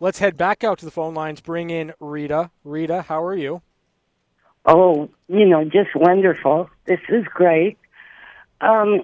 Let's 0.00 0.18
head 0.18 0.38
back 0.38 0.64
out 0.64 0.78
to 0.78 0.86
the 0.86 0.90
phone 0.90 1.12
lines, 1.12 1.42
bring 1.42 1.68
in 1.68 1.92
Rita. 2.00 2.50
Rita, 2.64 3.02
how 3.02 3.22
are 3.22 3.36
you? 3.36 3.60
Oh, 4.64 5.10
you 5.28 5.44
know, 5.44 5.62
just 5.64 5.94
wonderful. 5.94 6.70
This 6.86 7.00
is 7.10 7.26
great. 7.34 7.76
Um, 8.62 9.02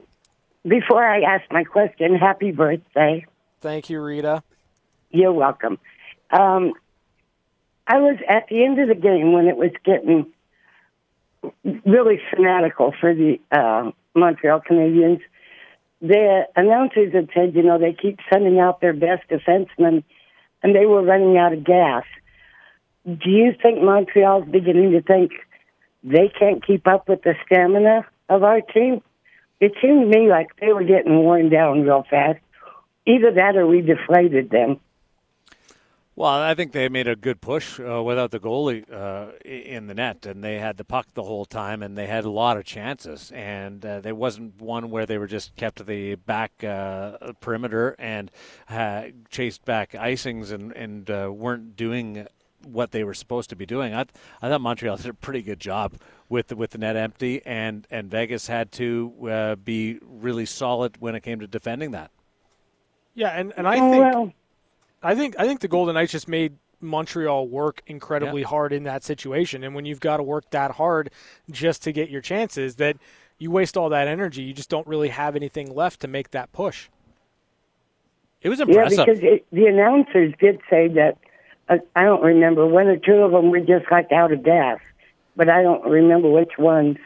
before 0.66 1.04
I 1.04 1.22
ask 1.22 1.44
my 1.50 1.64
question, 1.64 2.14
happy 2.14 2.52
birthday. 2.52 3.26
Thank 3.60 3.90
you, 3.90 4.00
Rita. 4.00 4.42
You're 5.10 5.32
welcome. 5.32 5.78
Um, 6.30 6.74
I 7.86 7.98
was 7.98 8.18
at 8.28 8.48
the 8.48 8.64
end 8.64 8.78
of 8.78 8.88
the 8.88 8.94
game 8.94 9.32
when 9.32 9.46
it 9.46 9.56
was 9.56 9.70
getting 9.84 10.26
really 11.86 12.20
fanatical 12.30 12.92
for 13.00 13.14
the 13.14 13.40
uh, 13.50 13.90
Montreal 14.14 14.60
Canadiens. 14.68 15.20
The 16.00 16.46
announcers 16.54 17.12
had 17.14 17.30
said, 17.34 17.54
you 17.54 17.62
know, 17.62 17.78
they 17.78 17.94
keep 17.94 18.18
sending 18.30 18.60
out 18.60 18.80
their 18.80 18.92
best 18.92 19.28
defensemen, 19.30 20.04
and 20.62 20.74
they 20.74 20.86
were 20.86 21.02
running 21.02 21.38
out 21.38 21.52
of 21.52 21.64
gas. 21.64 22.04
Do 23.04 23.30
you 23.30 23.54
think 23.60 23.82
Montreal's 23.82 24.46
beginning 24.48 24.92
to 24.92 25.02
think 25.02 25.32
they 26.04 26.28
can't 26.28 26.64
keep 26.64 26.86
up 26.86 27.08
with 27.08 27.22
the 27.22 27.34
stamina 27.46 28.06
of 28.28 28.42
our 28.42 28.60
team? 28.60 29.00
It 29.60 29.72
seemed 29.82 30.12
to 30.12 30.18
me 30.18 30.28
like 30.28 30.48
they 30.60 30.72
were 30.72 30.84
getting 30.84 31.18
worn 31.18 31.48
down 31.48 31.82
real 31.82 32.04
fast. 32.08 32.40
Either 33.06 33.32
that 33.32 33.56
or 33.56 33.66
we 33.66 33.80
deflated 33.80 34.50
them. 34.50 34.80
Well, 36.18 36.30
I 36.30 36.54
think 36.54 36.72
they 36.72 36.88
made 36.88 37.06
a 37.06 37.14
good 37.14 37.40
push 37.40 37.78
uh, 37.78 38.02
without 38.02 38.32
the 38.32 38.40
goalie 38.40 38.84
uh, 38.92 39.38
in 39.44 39.86
the 39.86 39.94
net, 39.94 40.26
and 40.26 40.42
they 40.42 40.58
had 40.58 40.76
the 40.76 40.82
puck 40.82 41.06
the 41.14 41.22
whole 41.22 41.44
time, 41.44 41.80
and 41.80 41.96
they 41.96 42.08
had 42.08 42.24
a 42.24 42.30
lot 42.30 42.56
of 42.56 42.64
chances. 42.64 43.30
And 43.32 43.86
uh, 43.86 44.00
there 44.00 44.16
wasn't 44.16 44.60
one 44.60 44.90
where 44.90 45.06
they 45.06 45.16
were 45.16 45.28
just 45.28 45.54
kept 45.54 45.76
to 45.76 45.84
the 45.84 46.16
back 46.16 46.64
uh, 46.64 47.34
perimeter 47.38 47.94
and 48.00 48.32
uh, 48.68 49.04
chased 49.30 49.64
back 49.64 49.92
icings 49.92 50.50
and 50.50 50.72
and 50.72 51.08
uh, 51.08 51.30
weren't 51.32 51.76
doing 51.76 52.26
what 52.64 52.90
they 52.90 53.04
were 53.04 53.14
supposed 53.14 53.50
to 53.50 53.56
be 53.56 53.66
doing. 53.66 53.94
I, 53.94 54.06
I 54.42 54.48
thought 54.48 54.60
Montreal 54.60 54.96
did 54.96 55.06
a 55.06 55.14
pretty 55.14 55.42
good 55.42 55.60
job 55.60 55.94
with 56.28 56.48
the, 56.48 56.56
with 56.56 56.70
the 56.70 56.78
net 56.78 56.96
empty, 56.96 57.40
and 57.46 57.86
and 57.90 58.10
Vegas 58.10 58.46
had 58.46 58.72
to 58.72 59.28
uh, 59.30 59.56
be 59.56 59.98
really 60.02 60.46
solid 60.46 60.96
when 61.00 61.14
it 61.14 61.22
came 61.22 61.40
to 61.40 61.46
defending 61.46 61.92
that. 61.92 62.10
Yeah, 63.14 63.30
and, 63.30 63.52
and 63.56 63.66
I 63.66 63.78
Oh, 63.78 63.90
think 63.90 64.14
well. 64.14 64.32
I 65.02 65.14
think 65.14 65.34
I 65.38 65.46
think 65.46 65.60
the 65.60 65.68
Golden 65.68 65.94
Knights 65.94 66.12
just 66.12 66.28
made 66.28 66.56
Montreal 66.80 67.48
work 67.48 67.82
incredibly 67.86 68.42
hard 68.42 68.72
in 68.72 68.84
that 68.84 69.02
situation. 69.04 69.64
And 69.64 69.74
when 69.74 69.84
you've 69.84 70.00
got 70.00 70.18
to 70.18 70.22
work 70.22 70.50
that 70.50 70.72
hard 70.72 71.10
just 71.50 71.82
to 71.84 71.92
get 71.92 72.10
your 72.10 72.20
chances, 72.20 72.76
that 72.76 72.96
you 73.38 73.50
waste 73.50 73.76
all 73.76 73.88
that 73.88 74.08
energy, 74.08 74.42
you 74.42 74.52
just 74.52 74.68
don't 74.68 74.86
really 74.86 75.08
have 75.08 75.34
anything 75.36 75.74
left 75.74 76.00
to 76.00 76.08
make 76.08 76.30
that 76.32 76.52
push. 76.52 76.88
It 78.42 78.48
was 78.48 78.60
impressive. 78.60 78.98
Yeah, 78.98 79.04
because 79.04 79.20
it, 79.22 79.46
the 79.50 79.66
announcers 79.66 80.32
did 80.40 80.60
say 80.70 80.88
that. 80.88 81.18
I 81.68 82.04
don't 82.04 82.22
remember 82.22 82.66
one 82.66 82.88
or 82.88 82.96
two 82.96 83.16
of 83.16 83.32
them 83.32 83.50
were 83.50 83.60
just 83.60 83.90
like 83.90 84.10
out 84.12 84.32
of 84.32 84.42
gas, 84.42 84.78
but 85.36 85.48
I 85.48 85.62
don't 85.62 85.84
remember 85.84 86.30
which 86.30 86.52
ones. 86.58 86.96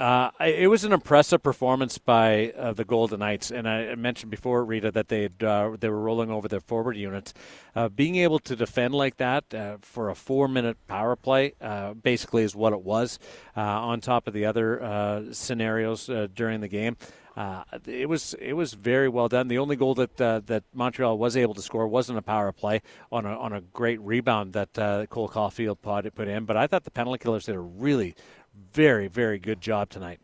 Uh, 0.00 0.30
it 0.40 0.68
was 0.68 0.82
an 0.82 0.92
impressive 0.92 1.40
performance 1.40 1.98
by 1.98 2.52
uh, 2.58 2.72
the 2.72 2.84
Golden 2.84 3.20
Knights, 3.20 3.52
and 3.52 3.68
I 3.68 3.94
mentioned 3.94 4.28
before, 4.28 4.64
Rita, 4.64 4.90
that 4.90 5.06
they 5.06 5.28
uh, 5.40 5.76
they 5.78 5.88
were 5.88 6.00
rolling 6.00 6.32
over 6.32 6.48
their 6.48 6.60
forward 6.60 6.96
units. 6.96 7.32
Uh, 7.76 7.88
being 7.88 8.16
able 8.16 8.40
to 8.40 8.56
defend 8.56 8.92
like 8.92 9.18
that 9.18 9.54
uh, 9.54 9.76
for 9.80 10.10
a 10.10 10.16
four-minute 10.16 10.78
power 10.88 11.14
play, 11.14 11.54
uh, 11.60 11.94
basically, 11.94 12.42
is 12.42 12.56
what 12.56 12.72
it 12.72 12.82
was. 12.82 13.20
On 13.54 14.00
top 14.00 14.26
of 14.26 14.34
the 14.34 14.46
other 14.46 15.28
scenarios 15.30 16.10
during 16.34 16.60
the 16.60 16.68
game, 16.68 16.96
uh, 17.36 17.64
it 17.86 18.08
was 18.08 18.34
it 18.34 18.52
was 18.52 18.74
very 18.74 19.08
well 19.08 19.28
done. 19.28 19.48
The 19.48 19.58
only 19.58 19.74
goal 19.76 19.94
that 19.96 20.20
uh, 20.20 20.40
that 20.46 20.62
Montreal 20.72 21.18
was 21.18 21.36
able 21.36 21.54
to 21.54 21.62
score 21.62 21.88
wasn't 21.88 22.18
a 22.18 22.22
power 22.22 22.52
play 22.52 22.80
on 23.10 23.26
a 23.26 23.36
on 23.36 23.52
a 23.52 23.60
great 23.60 24.00
rebound 24.00 24.52
that 24.52 24.78
uh, 24.78 25.06
Cole 25.06 25.28
Caufield 25.28 25.78
put 25.82 26.14
put 26.14 26.28
in, 26.28 26.44
but 26.44 26.56
I 26.56 26.66
thought 26.66 26.84
the 26.84 26.90
penalty 26.92 27.18
killers 27.18 27.46
did 27.46 27.56
a 27.56 27.60
really 27.60 28.14
very 28.72 29.08
very 29.08 29.38
good 29.38 29.60
job 29.60 29.90
tonight. 29.90 30.20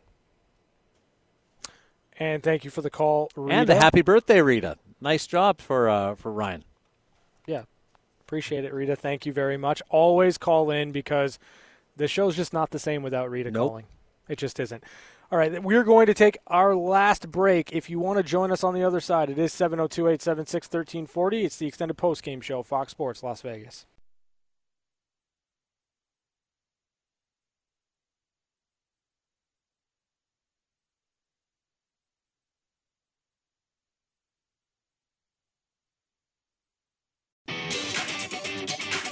And 2.19 2.43
thank 2.43 2.65
you 2.65 2.71
for 2.71 2.83
the 2.83 2.91
call, 2.91 3.31
Rita. 3.35 3.57
And 3.57 3.71
a 3.71 3.75
happy 3.75 4.03
birthday, 4.03 4.43
Rita. 4.43 4.77
Nice 5.01 5.27
job 5.27 5.61
for 5.61 5.89
uh, 5.89 6.15
for 6.15 6.31
Ryan. 6.31 6.63
Yeah, 7.47 7.63
appreciate 8.21 8.65
it, 8.65 8.73
Rita. 8.73 8.95
Thank 8.95 9.27
you 9.27 9.33
very 9.33 9.57
much. 9.57 9.83
Always 9.89 10.39
call 10.39 10.71
in 10.71 10.93
because 10.93 11.39
the 11.97 12.07
show's 12.07 12.37
just 12.37 12.53
not 12.53 12.71
the 12.71 12.79
same 12.79 13.03
without 13.03 13.31
Rita 13.31 13.51
Nope. 13.51 13.71
calling. 13.71 13.85
It 14.29 14.39
just 14.39 14.61
isn't. 14.61 14.85
All 15.33 15.39
right, 15.39 15.63
we're 15.63 15.85
going 15.85 16.07
to 16.07 16.15
take 16.15 16.39
our 16.49 16.75
last 16.75 17.31
break. 17.31 17.73
If 17.73 17.89
you 17.89 18.01
want 18.01 18.17
to 18.17 18.25
join 18.25 18.51
us 18.51 18.65
on 18.65 18.75
the 18.75 18.83
other 18.83 18.99
side, 18.99 19.31
it 19.31 19.39
is 19.39 19.53
702 19.53 20.09
876 20.09 20.67
1340. 20.67 21.45
It's 21.45 21.57
the 21.57 21.69
extended 21.69 21.95
post 21.95 22.25
game 22.25 22.41
show, 22.41 22.65
Fox 22.65 22.91
Sports 22.91 23.23
Las 23.23 23.41
Vegas. 23.41 23.87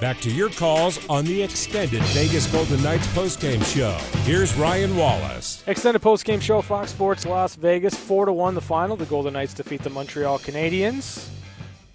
Back 0.01 0.21
to 0.21 0.31
your 0.31 0.49
calls 0.51 1.05
on 1.09 1.25
the 1.25 1.43
extended 1.43 2.01
Vegas 2.05 2.47
Golden 2.53 2.81
Knights 2.85 3.09
postgame 3.09 3.65
show. 3.75 3.99
Here's 4.23 4.55
Ryan 4.55 4.97
Wallace. 4.97 5.65
Extended 5.67 6.01
post 6.01 6.25
game 6.25 6.39
show, 6.39 6.63
Fox 6.63 6.93
Sports 6.93 7.27
Las 7.27 7.57
Vegas. 7.57 7.97
4 7.97 8.27
to 8.27 8.33
1 8.33 8.55
the 8.55 8.61
final. 8.61 8.97
The 8.97 9.07
Golden 9.07 9.33
Knights 9.33 9.55
defeat 9.55 9.83
the 9.83 9.91
Montreal 9.91 10.39
Canadiens. 10.39 11.29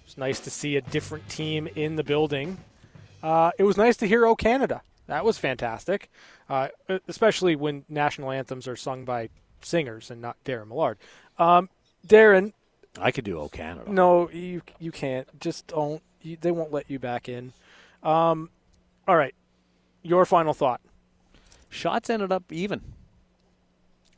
It's 0.04 0.18
nice 0.18 0.38
to 0.40 0.50
see 0.50 0.76
a 0.76 0.82
different 0.82 1.26
team 1.30 1.66
in 1.76 1.96
the 1.96 2.04
building. 2.04 2.58
Uh, 3.22 3.52
it 3.58 3.62
was 3.62 3.78
nice 3.78 3.96
to 3.96 4.06
hear 4.06 4.26
"O 4.26 4.36
Canada." 4.36 4.82
That 5.06 5.24
was 5.24 5.38
fantastic, 5.38 6.10
uh, 6.50 6.68
especially 7.08 7.56
when 7.56 7.86
national 7.88 8.30
anthems 8.30 8.68
are 8.68 8.76
sung 8.76 9.06
by 9.06 9.30
singers 9.62 10.10
and 10.10 10.20
not 10.20 10.36
Darren 10.44 10.68
Millard. 10.68 10.98
Um, 11.38 11.70
Darren, 12.06 12.52
I 13.00 13.10
could 13.12 13.24
do 13.24 13.38
"O 13.38 13.48
Canada." 13.48 13.90
no, 13.90 14.28
you 14.28 14.60
you 14.78 14.92
can't. 14.92 15.40
Just 15.40 15.68
don't. 15.68 16.02
You, 16.20 16.36
they 16.38 16.50
won't 16.50 16.70
let 16.70 16.90
you 16.90 16.98
back 16.98 17.30
in. 17.30 17.54
Um, 18.04 18.50
all 19.08 19.16
right, 19.16 19.34
your 20.02 20.24
final 20.26 20.54
thought. 20.54 20.80
Shots 21.70 22.08
ended 22.10 22.30
up 22.30 22.52
even. 22.52 22.82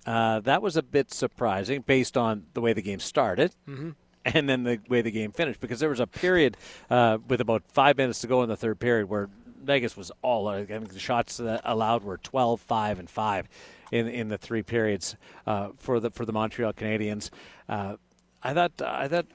Uh, 0.04 0.40
that 0.40 0.62
was 0.62 0.76
a 0.76 0.82
bit 0.82 1.12
surprising 1.12 1.82
based 1.82 2.16
on 2.16 2.44
the 2.54 2.60
way 2.60 2.72
the 2.72 2.82
game 2.82 3.00
started. 3.00 3.52
Mhm. 3.68 3.94
and 4.24 4.48
then 4.48 4.64
the 4.64 4.80
way 4.88 5.02
the 5.02 5.10
game 5.12 5.30
finished. 5.30 5.60
Because 5.60 5.78
there 5.78 5.88
was 5.88 6.00
a 6.00 6.06
period 6.06 6.56
uh, 6.90 7.18
with 7.28 7.40
about 7.40 7.62
five 7.72 7.96
minutes 7.96 8.20
to 8.22 8.26
go 8.26 8.42
in 8.42 8.48
the 8.48 8.56
third 8.56 8.80
period 8.80 9.08
where 9.08 9.28
Vegas 9.62 9.96
was 9.96 10.10
all. 10.22 10.48
I 10.48 10.64
think 10.64 10.88
the 10.92 10.98
shots 10.98 11.40
allowed 11.64 12.02
were 12.02 12.16
12, 12.18 12.60
5, 12.60 12.98
and 12.98 13.08
5 13.08 13.48
in 13.92 14.08
in 14.08 14.26
the 14.28 14.36
three 14.36 14.62
periods 14.64 15.14
uh, 15.46 15.68
for 15.76 16.00
the 16.00 16.10
for 16.10 16.24
the 16.24 16.32
Montreal 16.32 16.72
Canadiens. 16.72 17.30
Uh, 17.68 17.96
I 18.42 18.52
thought 18.52 18.82
I 18.82 19.06
thought 19.06 19.26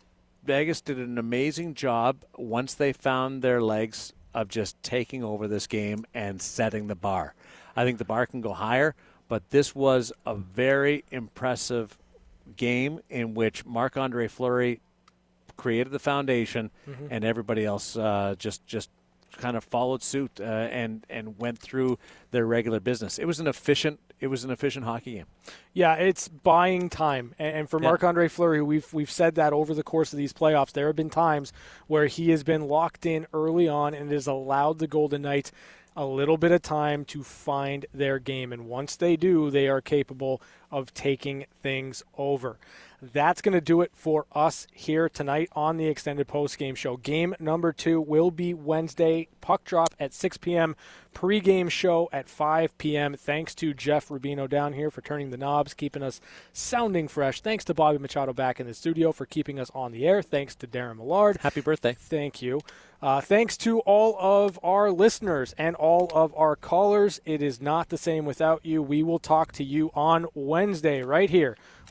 Vegas 0.43 0.82
did 0.82 0.97
an 0.97 1.18
amazing 1.18 1.74
job 1.74 2.18
once 2.38 2.74
they 2.74 2.91
found 2.91 3.41
their 3.41 3.62
legs 3.62 4.12
of 4.34 4.48
just 4.48 4.82
taking 4.84 5.24
over 5.24 5.48
this 5.48 5.68
game 5.68 6.06
and 6.14 6.42
setting 6.42 6.88
the 6.88 6.96
bar. 6.96 7.34
I 7.76 7.84
think 7.86 7.98
the 7.98 8.06
bar 8.06 8.26
can 8.26 8.42
go 8.42 8.54
higher, 8.54 8.96
but 9.28 9.50
this 9.50 9.74
was 9.76 10.12
a 10.26 10.36
very 10.36 11.04
impressive 11.12 11.98
game 12.58 13.00
in 13.10 13.34
which 13.34 13.66
Marc 13.66 13.98
Andre 13.98 14.28
Fleury 14.28 14.82
created 15.58 15.92
the 15.92 16.00
foundation, 16.00 16.72
Mhm. 16.88 17.08
and 17.12 17.24
everybody 17.24 17.66
else 17.66 17.96
uh, 17.96 18.36
just 18.38 18.66
just 18.66 18.90
kind 19.38 19.56
of 19.56 19.64
followed 19.64 20.02
suit 20.04 20.32
uh, 20.42 20.44
and 20.44 21.06
and 21.10 21.38
went 21.38 21.60
through 21.60 21.98
their 22.32 22.46
regular 22.46 22.80
business. 22.80 23.20
It 23.20 23.26
was 23.26 23.40
an 23.40 23.48
efficient 23.48 24.00
it 24.22 24.28
was 24.28 24.44
an 24.44 24.52
efficient 24.52 24.86
hockey 24.86 25.16
game. 25.16 25.26
Yeah, 25.74 25.96
it's 25.96 26.28
buying 26.28 26.90
time, 26.90 27.34
and, 27.40 27.70
for 27.70 27.82
Yeah. 27.82 27.90
Marc 27.90 28.04
Andre 28.04 28.28
Fleury, 28.28 28.62
we've 28.62 28.94
we've 28.94 29.12
said 29.12 29.36
that 29.36 29.52
over 29.52 29.74
the 29.74 29.84
course 29.84 30.14
of 30.14 30.18
these 30.18 30.32
playoffs. 30.32 30.72
There 30.72 30.88
have 30.88 30.96
been 30.96 31.10
times 31.10 31.52
where 31.88 32.06
he 32.06 32.30
has 32.30 32.44
been 32.44 32.68
locked 32.68 33.06
in 33.06 33.28
early 33.34 33.68
on 33.68 33.94
and 33.94 34.12
has 34.12 34.28
allowed 34.28 34.80
the 34.80 34.88
Golden 34.88 35.24
Knights 35.24 35.52
a 35.96 36.06
little 36.06 36.38
bit 36.38 36.52
of 36.54 36.62
time 36.62 37.04
to 37.04 37.24
find 37.24 37.86
their 37.94 38.20
game, 38.20 38.54
and 38.54 38.68
once 38.68 38.96
they 38.96 39.18
do, 39.18 39.50
they 39.50 39.68
are 39.68 39.82
capable 39.82 40.42
of 40.70 40.94
taking 40.94 41.46
things 41.62 42.02
over. 42.18 42.58
That's 43.02 43.41
going 43.41 43.54
to 43.54 43.62
do 43.62 43.82
it 43.82 43.91
for 43.95 44.28
us 44.32 44.68
here 44.72 45.10
tonight 45.10 45.49
on 45.54 45.78
the 45.78 45.88
extended 45.88 46.28
post 46.28 46.60
game 46.60 46.76
show. 46.76 46.97
Game 46.97 47.34
number 47.39 47.74
two 47.74 47.99
will 47.99 48.30
be 48.30 48.54
Wednesday. 48.54 49.28
Puck 49.41 49.64
drop 49.64 49.95
at 49.99 50.14
6 50.14 50.38
p.m. 50.38 50.76
Pre-game 51.12 51.68
show 51.68 52.10
at 52.14 52.30
5 52.30 52.78
p.m. 52.78 53.16
Thanks 53.18 53.56
to 53.56 53.74
Jeff 53.74 54.10
Rubino 54.10 54.47
down 54.47 54.74
here 54.74 54.91
for 54.91 55.02
turning 55.02 55.32
the 55.32 55.38
knobs, 55.38 55.74
keeping 55.74 56.04
us 56.04 56.22
sounding 56.54 57.08
fresh. 57.08 57.41
Thanks 57.41 57.66
to 57.66 57.74
Bobby 57.74 57.97
Machado 57.97 58.34
back 58.34 58.60
in 58.60 58.68
the 58.68 58.74
studio 58.76 59.12
for 59.12 59.26
keeping 59.26 59.60
us 59.60 59.72
on 59.74 59.91
the 59.91 60.08
air. 60.08 60.22
Thanks 60.22 60.54
to 60.58 60.68
Darren 60.68 60.97
Millard. 60.97 61.38
Happy 61.38 61.62
birthday. 61.62 61.93
Thank 61.93 62.43
you. 62.43 62.62
Uh, 63.02 63.20
thanks 63.20 63.58
to 63.58 63.80
all 63.80 64.16
of 64.20 64.60
our 64.62 64.91
listeners 64.91 65.56
and 65.58 65.76
all 65.76 66.12
of 66.14 66.36
our 66.38 66.56
callers. 66.56 67.20
It 67.26 67.41
is 67.41 67.60
not 67.60 67.89
the 67.89 67.97
same 67.97 68.26
without 68.26 68.64
you. 68.64 68.84
We 68.84 69.02
will 69.02 69.18
talk 69.18 69.54
to 69.54 69.64
you 69.64 69.89
on 69.95 70.28
Wednesday 70.36 71.02
right 71.02 71.32
here 71.32 71.58